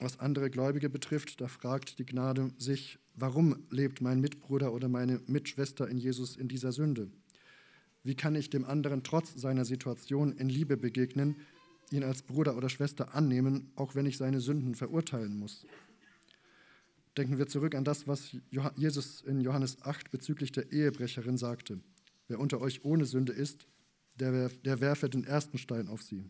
was 0.00 0.20
andere 0.20 0.50
Gläubige 0.50 0.90
betrifft, 0.90 1.40
da 1.40 1.48
fragt 1.48 1.98
die 1.98 2.04
Gnade 2.04 2.50
sich, 2.58 2.98
Warum 3.16 3.64
lebt 3.70 4.00
mein 4.00 4.20
Mitbruder 4.20 4.72
oder 4.72 4.88
meine 4.88 5.20
Mitschwester 5.28 5.88
in 5.88 5.98
Jesus 5.98 6.36
in 6.36 6.48
dieser 6.48 6.72
Sünde? 6.72 7.10
Wie 8.02 8.16
kann 8.16 8.34
ich 8.34 8.50
dem 8.50 8.64
anderen 8.64 9.04
trotz 9.04 9.34
seiner 9.34 9.64
Situation 9.64 10.32
in 10.32 10.48
Liebe 10.48 10.76
begegnen, 10.76 11.36
ihn 11.92 12.02
als 12.02 12.22
Bruder 12.22 12.56
oder 12.56 12.68
Schwester 12.68 13.14
annehmen, 13.14 13.70
auch 13.76 13.94
wenn 13.94 14.06
ich 14.06 14.16
seine 14.16 14.40
Sünden 14.40 14.74
verurteilen 14.74 15.38
muss? 15.38 15.64
Denken 17.16 17.38
wir 17.38 17.46
zurück 17.46 17.74
an 17.74 17.84
das, 17.84 18.08
was 18.08 18.36
Jesus 18.76 19.20
in 19.20 19.40
Johannes 19.40 19.82
8 19.82 20.10
bezüglich 20.10 20.50
der 20.50 20.72
Ehebrecherin 20.72 21.36
sagte. 21.36 21.80
Wer 22.26 22.40
unter 22.40 22.60
euch 22.60 22.84
ohne 22.84 23.04
Sünde 23.04 23.32
ist, 23.32 23.66
der, 24.16 24.48
der 24.48 24.80
werfe 24.80 25.08
den 25.08 25.24
ersten 25.24 25.58
Stein 25.58 25.88
auf 25.88 26.02
sie. 26.02 26.24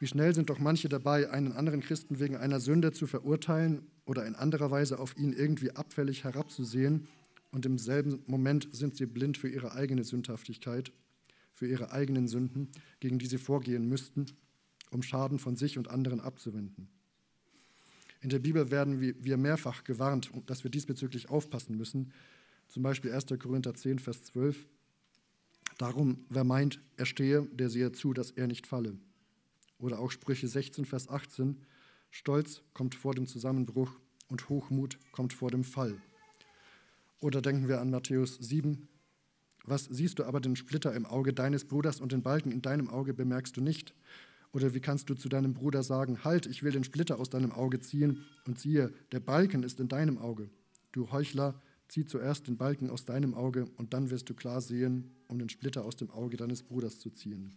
Wie 0.00 0.08
schnell 0.08 0.34
sind 0.34 0.50
doch 0.50 0.58
manche 0.58 0.88
dabei, 0.88 1.30
einen 1.30 1.52
anderen 1.52 1.80
Christen 1.80 2.18
wegen 2.18 2.36
einer 2.36 2.58
Sünde 2.58 2.90
zu 2.90 3.06
verurteilen 3.06 3.86
oder 4.04 4.26
in 4.26 4.34
anderer 4.34 4.70
Weise 4.72 4.98
auf 4.98 5.16
ihn 5.16 5.32
irgendwie 5.32 5.70
abfällig 5.70 6.24
herabzusehen 6.24 7.06
und 7.52 7.66
im 7.66 7.78
selben 7.78 8.24
Moment 8.26 8.68
sind 8.72 8.96
sie 8.96 9.06
blind 9.06 9.38
für 9.38 9.48
ihre 9.48 9.74
eigene 9.74 10.02
Sündhaftigkeit, 10.02 10.92
für 11.52 11.68
ihre 11.68 11.92
eigenen 11.92 12.26
Sünden, 12.26 12.70
gegen 12.98 13.20
die 13.20 13.26
sie 13.26 13.38
vorgehen 13.38 13.88
müssten, 13.88 14.26
um 14.90 15.02
Schaden 15.04 15.38
von 15.38 15.54
sich 15.54 15.78
und 15.78 15.88
anderen 15.88 16.20
abzuwenden. 16.20 16.88
In 18.22 18.30
der 18.30 18.38
Bibel 18.38 18.70
werden 18.70 19.00
wir 19.00 19.36
mehrfach 19.36 19.82
gewarnt, 19.82 20.30
dass 20.46 20.62
wir 20.62 20.70
diesbezüglich 20.70 21.28
aufpassen 21.28 21.76
müssen. 21.76 22.12
Zum 22.68 22.84
Beispiel 22.84 23.12
1. 23.12 23.26
Korinther 23.38 23.74
10, 23.74 23.98
Vers 23.98 24.22
12. 24.24 24.68
Darum, 25.76 26.24
wer 26.28 26.44
meint, 26.44 26.80
er 26.96 27.06
stehe, 27.06 27.42
der 27.52 27.68
sehe 27.68 27.90
zu, 27.90 28.12
dass 28.12 28.30
er 28.30 28.46
nicht 28.46 28.68
falle. 28.68 28.96
Oder 29.78 29.98
auch 29.98 30.12
Sprüche 30.12 30.46
16, 30.46 30.84
Vers 30.84 31.08
18. 31.08 31.60
Stolz 32.12 32.62
kommt 32.74 32.94
vor 32.94 33.14
dem 33.14 33.26
Zusammenbruch 33.26 33.90
und 34.28 34.48
Hochmut 34.48 34.98
kommt 35.10 35.32
vor 35.32 35.50
dem 35.50 35.64
Fall. 35.64 36.00
Oder 37.18 37.42
denken 37.42 37.66
wir 37.66 37.80
an 37.80 37.90
Matthäus 37.90 38.36
7. 38.36 38.86
Was 39.64 39.86
siehst 39.86 40.20
du 40.20 40.24
aber 40.24 40.40
den 40.40 40.54
Splitter 40.54 40.94
im 40.94 41.06
Auge 41.06 41.32
deines 41.32 41.64
Bruders 41.64 42.00
und 42.00 42.12
den 42.12 42.22
Balken 42.22 42.52
in 42.52 42.62
deinem 42.62 42.88
Auge 42.88 43.14
bemerkst 43.14 43.56
du 43.56 43.60
nicht? 43.60 43.94
Oder 44.52 44.74
wie 44.74 44.80
kannst 44.80 45.08
du 45.08 45.14
zu 45.14 45.28
deinem 45.28 45.54
Bruder 45.54 45.82
sagen, 45.82 46.24
halt, 46.24 46.46
ich 46.46 46.62
will 46.62 46.72
den 46.72 46.84
Splitter 46.84 47.18
aus 47.18 47.30
deinem 47.30 47.52
Auge 47.52 47.80
ziehen 47.80 48.24
und 48.46 48.58
siehe, 48.58 48.92
der 49.10 49.20
Balken 49.20 49.62
ist 49.62 49.80
in 49.80 49.88
deinem 49.88 50.18
Auge. 50.18 50.50
Du 50.92 51.10
Heuchler, 51.10 51.60
zieh 51.88 52.04
zuerst 52.04 52.48
den 52.48 52.56
Balken 52.56 52.90
aus 52.90 53.04
deinem 53.04 53.34
Auge 53.34 53.66
und 53.76 53.94
dann 53.94 54.10
wirst 54.10 54.28
du 54.28 54.34
klar 54.34 54.60
sehen, 54.60 55.10
um 55.28 55.38
den 55.38 55.48
Splitter 55.48 55.84
aus 55.84 55.96
dem 55.96 56.10
Auge 56.10 56.36
deines 56.36 56.62
Bruders 56.62 56.98
zu 56.98 57.10
ziehen. 57.10 57.56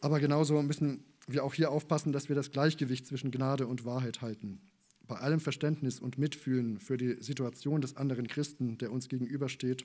Aber 0.00 0.18
genauso 0.18 0.60
müssen 0.62 1.04
wir 1.26 1.44
auch 1.44 1.54
hier 1.54 1.70
aufpassen, 1.70 2.12
dass 2.12 2.28
wir 2.28 2.36
das 2.36 2.50
Gleichgewicht 2.50 3.06
zwischen 3.06 3.30
Gnade 3.30 3.66
und 3.66 3.84
Wahrheit 3.84 4.22
halten. 4.22 4.60
Bei 5.06 5.16
allem 5.16 5.40
Verständnis 5.40 6.00
und 6.00 6.18
Mitfühlen 6.18 6.78
für 6.78 6.96
die 6.96 7.16
Situation 7.20 7.80
des 7.80 7.96
anderen 7.96 8.28
Christen, 8.28 8.78
der 8.78 8.92
uns 8.92 9.08
gegenübersteht, 9.08 9.84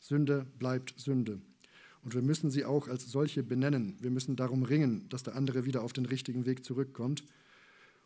Sünde 0.00 0.46
bleibt 0.58 0.94
Sünde. 0.96 1.42
Und 2.02 2.14
wir 2.14 2.22
müssen 2.22 2.50
sie 2.50 2.64
auch 2.64 2.88
als 2.88 3.10
solche 3.10 3.42
benennen. 3.42 3.96
Wir 4.00 4.10
müssen 4.10 4.36
darum 4.36 4.62
ringen, 4.62 5.08
dass 5.08 5.22
der 5.22 5.36
andere 5.36 5.64
wieder 5.66 5.82
auf 5.82 5.92
den 5.92 6.06
richtigen 6.06 6.46
Weg 6.46 6.64
zurückkommt. 6.64 7.24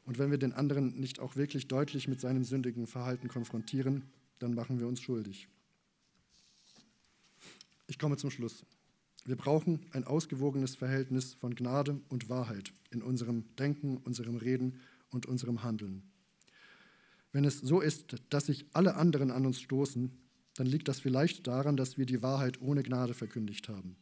Und 0.05 0.19
wenn 0.19 0.31
wir 0.31 0.39
den 0.39 0.53
anderen 0.53 0.99
nicht 0.99 1.21
auch 1.21 1.37
wirklich 1.37 1.69
deutlich 1.69 2.09
mit 2.09 2.21
seinem 2.21 2.45
sündigen 2.45 2.87
Verhalten 2.87 3.29
konfrontieren, 3.29 4.03
dann 4.39 4.55
machen 4.55 4.81
wir 4.81 4.89
uns 4.89 5.01
schuldig. 5.01 5.49
Ich 7.87 7.99
komme 7.99 8.17
zum 8.17 8.31
Schluss. 8.31 8.65
Wir 9.25 9.37
brauchen 9.37 9.87
ein 9.93 10.05
ausgewogenes 10.05 10.75
Verhältnis 10.75 11.35
von 11.35 11.55
Gnade 11.55 12.01
und 12.09 12.29
Wahrheit 12.29 12.73
in 12.91 13.03
unserem 13.03 13.45
Denken, 13.57 13.97
unserem 13.99 14.37
Reden 14.37 14.81
und 15.11 15.27
unserem 15.27 15.63
Handeln. 15.63 16.03
Wenn 17.33 17.45
es 17.45 17.61
so 17.61 17.81
ist, 17.81 18.17
dass 18.31 18.47
sich 18.47 18.67
alle 18.75 18.97
anderen 18.97 19.31
an 19.31 19.47
uns 19.47 19.61
stoßen, 19.61 20.11
dann 20.55 20.67
liegt 20.67 20.89
das 20.89 21.01
vielleicht 21.01 21.47
daran, 21.47 21.77
dass 21.77 21.99
wir 21.99 22.07
die 22.07 22.23
Wahrheit 22.23 22.61
ohne 22.61 22.83
Gnade 22.83 23.15
verkündigt 23.15 23.69
haben. 23.69 23.97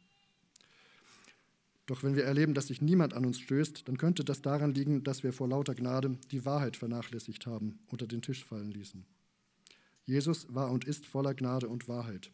Doch 1.86 2.02
wenn 2.02 2.14
wir 2.14 2.24
erleben, 2.24 2.54
dass 2.54 2.68
sich 2.68 2.80
niemand 2.80 3.14
an 3.14 3.26
uns 3.26 3.40
stößt, 3.40 3.88
dann 3.88 3.98
könnte 3.98 4.24
das 4.24 4.40
daran 4.40 4.72
liegen, 4.72 5.02
dass 5.02 5.24
wir 5.24 5.32
vor 5.32 5.48
lauter 5.48 5.74
Gnade 5.74 6.16
die 6.30 6.44
Wahrheit 6.44 6.76
vernachlässigt 6.76 7.46
haben, 7.46 7.80
unter 7.88 8.06
den 8.06 8.22
Tisch 8.22 8.44
fallen 8.44 8.70
ließen. 8.70 9.04
Jesus 10.04 10.46
war 10.54 10.70
und 10.70 10.84
ist 10.84 11.06
voller 11.06 11.34
Gnade 11.34 11.68
und 11.68 11.88
Wahrheit. 11.88 12.30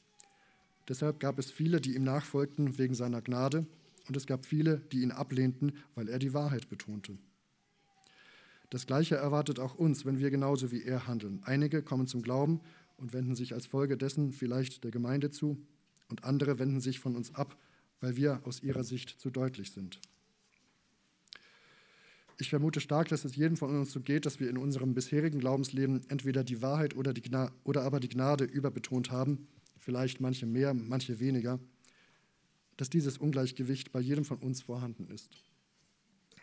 Deshalb 0.89 1.21
gab 1.21 1.39
es 1.39 1.51
viele, 1.51 1.81
die 1.81 1.95
ihm 1.95 2.05
nachfolgten 2.05 2.79
wegen 2.79 2.95
seiner 2.95 3.23
Gnade, 3.23 3.67
und 4.07 4.17
es 4.17 4.27
gab 4.27 4.47
viele, 4.47 4.79
die 4.93 5.03
ihn 5.03 5.11
ablehnten, 5.11 5.73
weil 5.95 6.09
er 6.09 6.19
die 6.19 6.33
Wahrheit 6.33 6.71
betonte. 6.71 7.19
Das 8.71 8.87
Gleiche 8.87 9.17
erwartet 9.17 9.59
auch 9.59 9.75
uns, 9.75 10.05
wenn 10.05 10.19
wir 10.19 10.31
genauso 10.31 10.71
wie 10.71 10.83
er 10.83 11.07
handeln. 11.07 11.41
Einige 11.45 11.83
kommen 11.83 12.07
zum 12.07 12.23
Glauben 12.23 12.61
und 12.99 13.13
wenden 13.13 13.35
sich 13.35 13.55
als 13.55 13.67
Folge 13.67 13.97
dessen 13.97 14.33
vielleicht 14.33 14.85
der 14.85 14.91
Gemeinde 14.91 15.31
zu, 15.31 15.59
und 16.09 16.25
andere 16.25 16.59
wenden 16.59 16.81
sich 16.81 17.01
von 17.01 17.17
uns 17.17 17.35
ab, 17.35 17.59
weil 18.01 18.17
wir 18.17 18.41
aus 18.45 18.63
ihrer 18.63 18.85
Sicht 18.85 19.21
zu 19.21 19.31
deutlich 19.31 19.73
sind. 19.73 20.01
Ich 22.39 22.51
vermute 22.51 22.81
stark, 22.81 23.09
dass 23.09 23.25
es 23.25 23.35
jedem 23.35 23.57
von 23.57 23.75
uns 23.77 23.93
so 23.93 24.01
geht, 24.01 24.25
dass 24.25 24.41
wir 24.41 24.49
in 24.49 24.59
unserem 24.59 24.95
bisherigen 24.95 25.41
Glaubensleben 25.41 26.09
entweder 26.09 26.45
die 26.45 26.63
Wahrheit 26.63 26.95
oder, 26.97 27.13
die 27.13 27.23
oder 27.65 27.83
aber 27.83 27.99
die 28.01 28.09
Gnade 28.09 28.45
überbetont 28.45 29.11
haben 29.11 29.49
vielleicht 29.89 30.21
manche 30.21 30.45
mehr, 30.45 30.75
manche 30.75 31.19
weniger, 31.19 31.59
dass 32.77 32.91
dieses 32.91 33.17
Ungleichgewicht 33.17 33.91
bei 33.91 34.01
jedem 34.01 34.25
von 34.25 34.37
uns 34.37 34.61
vorhanden 34.61 35.09
ist. 35.09 35.31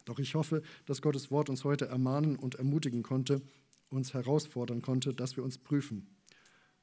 Doch 0.06 0.18
ich 0.18 0.34
hoffe, 0.34 0.64
dass 0.88 1.02
Gottes 1.02 1.30
Wort 1.30 1.50
uns 1.50 1.64
heute 1.64 1.86
ermahnen 1.86 2.38
und 2.38 2.56
ermutigen 2.56 3.04
konnte, 3.04 3.44
uns 3.90 4.16
herausfordern 4.16 4.82
konnte, 4.82 5.14
dass 5.14 5.38
wir 5.38 5.44
uns 5.44 5.60
prüfen. 5.60 6.08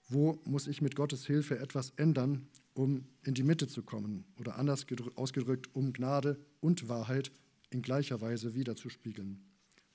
Wo 0.08 0.40
muss 0.44 0.66
ich 0.66 0.82
mit 0.82 0.96
Gottes 0.96 1.26
Hilfe 1.26 1.58
etwas 1.58 1.90
ändern, 1.96 2.48
um 2.74 3.06
in 3.24 3.34
die 3.34 3.42
Mitte 3.42 3.68
zu 3.68 3.82
kommen? 3.82 4.24
Oder 4.38 4.58
anders 4.58 4.86
ausgedrückt, 5.14 5.74
um 5.74 5.92
Gnade 5.92 6.38
und 6.60 6.88
Wahrheit 6.88 7.32
in 7.70 7.82
gleicher 7.82 8.20
Weise 8.20 8.54
wiederzuspiegeln, 8.54 9.42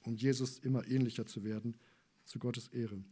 um 0.01 0.15
Jesus 0.15 0.59
immer 0.59 0.87
ähnlicher 0.87 1.25
zu 1.25 1.43
werden, 1.43 1.75
zu 2.25 2.39
Gottes 2.39 2.67
Ehre. 2.69 3.03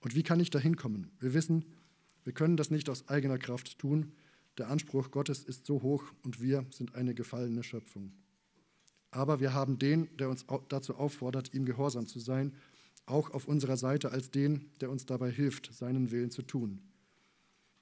Und 0.00 0.14
wie 0.14 0.22
kann 0.22 0.40
ich 0.40 0.50
dahin 0.50 0.76
kommen? 0.76 1.10
Wir 1.18 1.34
wissen, 1.34 1.64
wir 2.24 2.32
können 2.32 2.56
das 2.56 2.70
nicht 2.70 2.88
aus 2.88 3.08
eigener 3.08 3.38
Kraft 3.38 3.78
tun. 3.78 4.12
Der 4.58 4.70
Anspruch 4.70 5.10
Gottes 5.10 5.44
ist 5.44 5.66
so 5.66 5.82
hoch 5.82 6.04
und 6.22 6.40
wir 6.40 6.64
sind 6.70 6.94
eine 6.94 7.14
gefallene 7.14 7.62
Schöpfung. 7.62 8.12
Aber 9.10 9.40
wir 9.40 9.52
haben 9.52 9.78
den, 9.78 10.14
der 10.16 10.28
uns 10.28 10.44
dazu 10.68 10.96
auffordert, 10.96 11.54
ihm 11.54 11.64
gehorsam 11.64 12.06
zu 12.06 12.18
sein, 12.18 12.52
auch 13.06 13.30
auf 13.30 13.46
unserer 13.46 13.76
Seite 13.76 14.10
als 14.12 14.30
den, 14.30 14.70
der 14.80 14.90
uns 14.90 15.06
dabei 15.06 15.30
hilft, 15.30 15.72
seinen 15.72 16.10
Willen 16.10 16.30
zu 16.30 16.42
tun. 16.42 16.80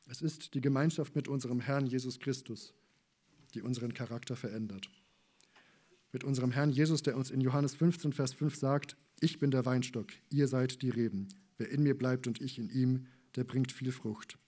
Es 0.09 0.21
ist 0.21 0.55
die 0.55 0.61
Gemeinschaft 0.61 1.15
mit 1.15 1.29
unserem 1.29 1.61
Herrn 1.61 1.87
Jesus 1.87 2.19
Christus, 2.19 2.75
die 3.55 3.63
unseren 3.63 3.95
Charakter 3.95 4.37
verändert. 4.37 4.91
Mit 6.13 6.25
unserem 6.25 6.51
Herrn 6.51 6.71
Jesus, 6.71 7.03
der 7.03 7.17
uns 7.17 7.31
in 7.31 7.41
Johannes 7.41 7.75
15, 7.75 8.13
Vers 8.13 8.35
5 8.35 8.55
sagt, 8.57 8.97
ich 9.21 9.39
bin 9.39 9.51
der 9.51 9.65
Weinstock, 9.65 10.09
ihr 10.31 10.49
seid 10.49 10.83
die 10.83 10.91
Reben. 10.91 11.29
Wer 11.57 11.71
in 11.71 11.83
mir 11.83 11.97
bleibt 11.97 12.27
und 12.27 12.41
ich 12.41 12.59
in 12.59 12.69
ihm, 12.69 13.07
der 13.37 13.45
bringt 13.45 13.73
viel 13.73 13.93
Frucht. 13.93 14.39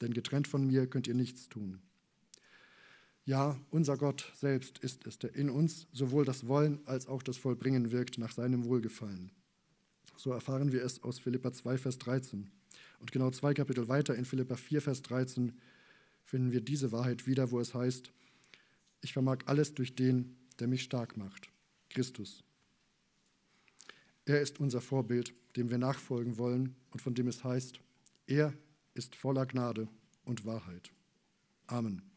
Denn 0.00 0.14
getrennt 0.14 0.48
von 0.48 0.66
mir 0.66 0.86
könnt 0.86 1.06
ihr 1.06 1.14
nichts 1.14 1.48
tun. 1.48 1.80
Ja, 3.24 3.60
unser 3.70 3.96
Gott 3.96 4.32
selbst 4.34 4.78
ist 4.78 5.06
es, 5.06 5.18
der 5.18 5.34
in 5.36 5.48
uns 5.48 5.86
sowohl 5.92 6.24
das 6.24 6.48
Wollen 6.48 6.80
als 6.86 7.06
auch 7.06 7.22
das 7.22 7.36
Vollbringen 7.36 7.92
wirkt 7.92 8.18
nach 8.18 8.32
seinem 8.32 8.64
Wohlgefallen. 8.64 9.30
So 10.16 10.32
erfahren 10.32 10.72
wir 10.72 10.84
es 10.84 11.02
aus 11.02 11.18
Philippa 11.18 11.52
2, 11.52 11.78
Vers 11.78 11.98
13. 11.98 12.50
Und 13.00 13.12
genau 13.12 13.30
zwei 13.30 13.54
Kapitel 13.54 13.88
weiter 13.88 14.14
in 14.14 14.24
Philippa 14.24 14.56
4, 14.56 14.80
Vers 14.80 15.02
13 15.02 15.52
finden 16.24 16.52
wir 16.52 16.60
diese 16.60 16.92
Wahrheit 16.92 17.26
wieder, 17.26 17.50
wo 17.50 17.60
es 17.60 17.74
heißt, 17.74 18.12
ich 19.00 19.12
vermag 19.12 19.38
alles 19.46 19.74
durch 19.74 19.94
den, 19.94 20.36
der 20.60 20.68
mich 20.68 20.82
stark 20.82 21.16
macht, 21.16 21.48
Christus. 21.90 22.44
Er 24.24 24.40
ist 24.40 24.60
unser 24.60 24.80
Vorbild, 24.80 25.34
dem 25.56 25.70
wir 25.70 25.78
nachfolgen 25.78 26.38
wollen 26.38 26.76
und 26.90 27.02
von 27.02 27.14
dem 27.14 27.26
es 27.26 27.42
heißt, 27.42 27.80
er 28.26 28.54
ist 28.94 29.16
voller 29.16 29.46
Gnade 29.46 29.88
und 30.24 30.46
Wahrheit. 30.46 30.92
Amen. 31.66 32.11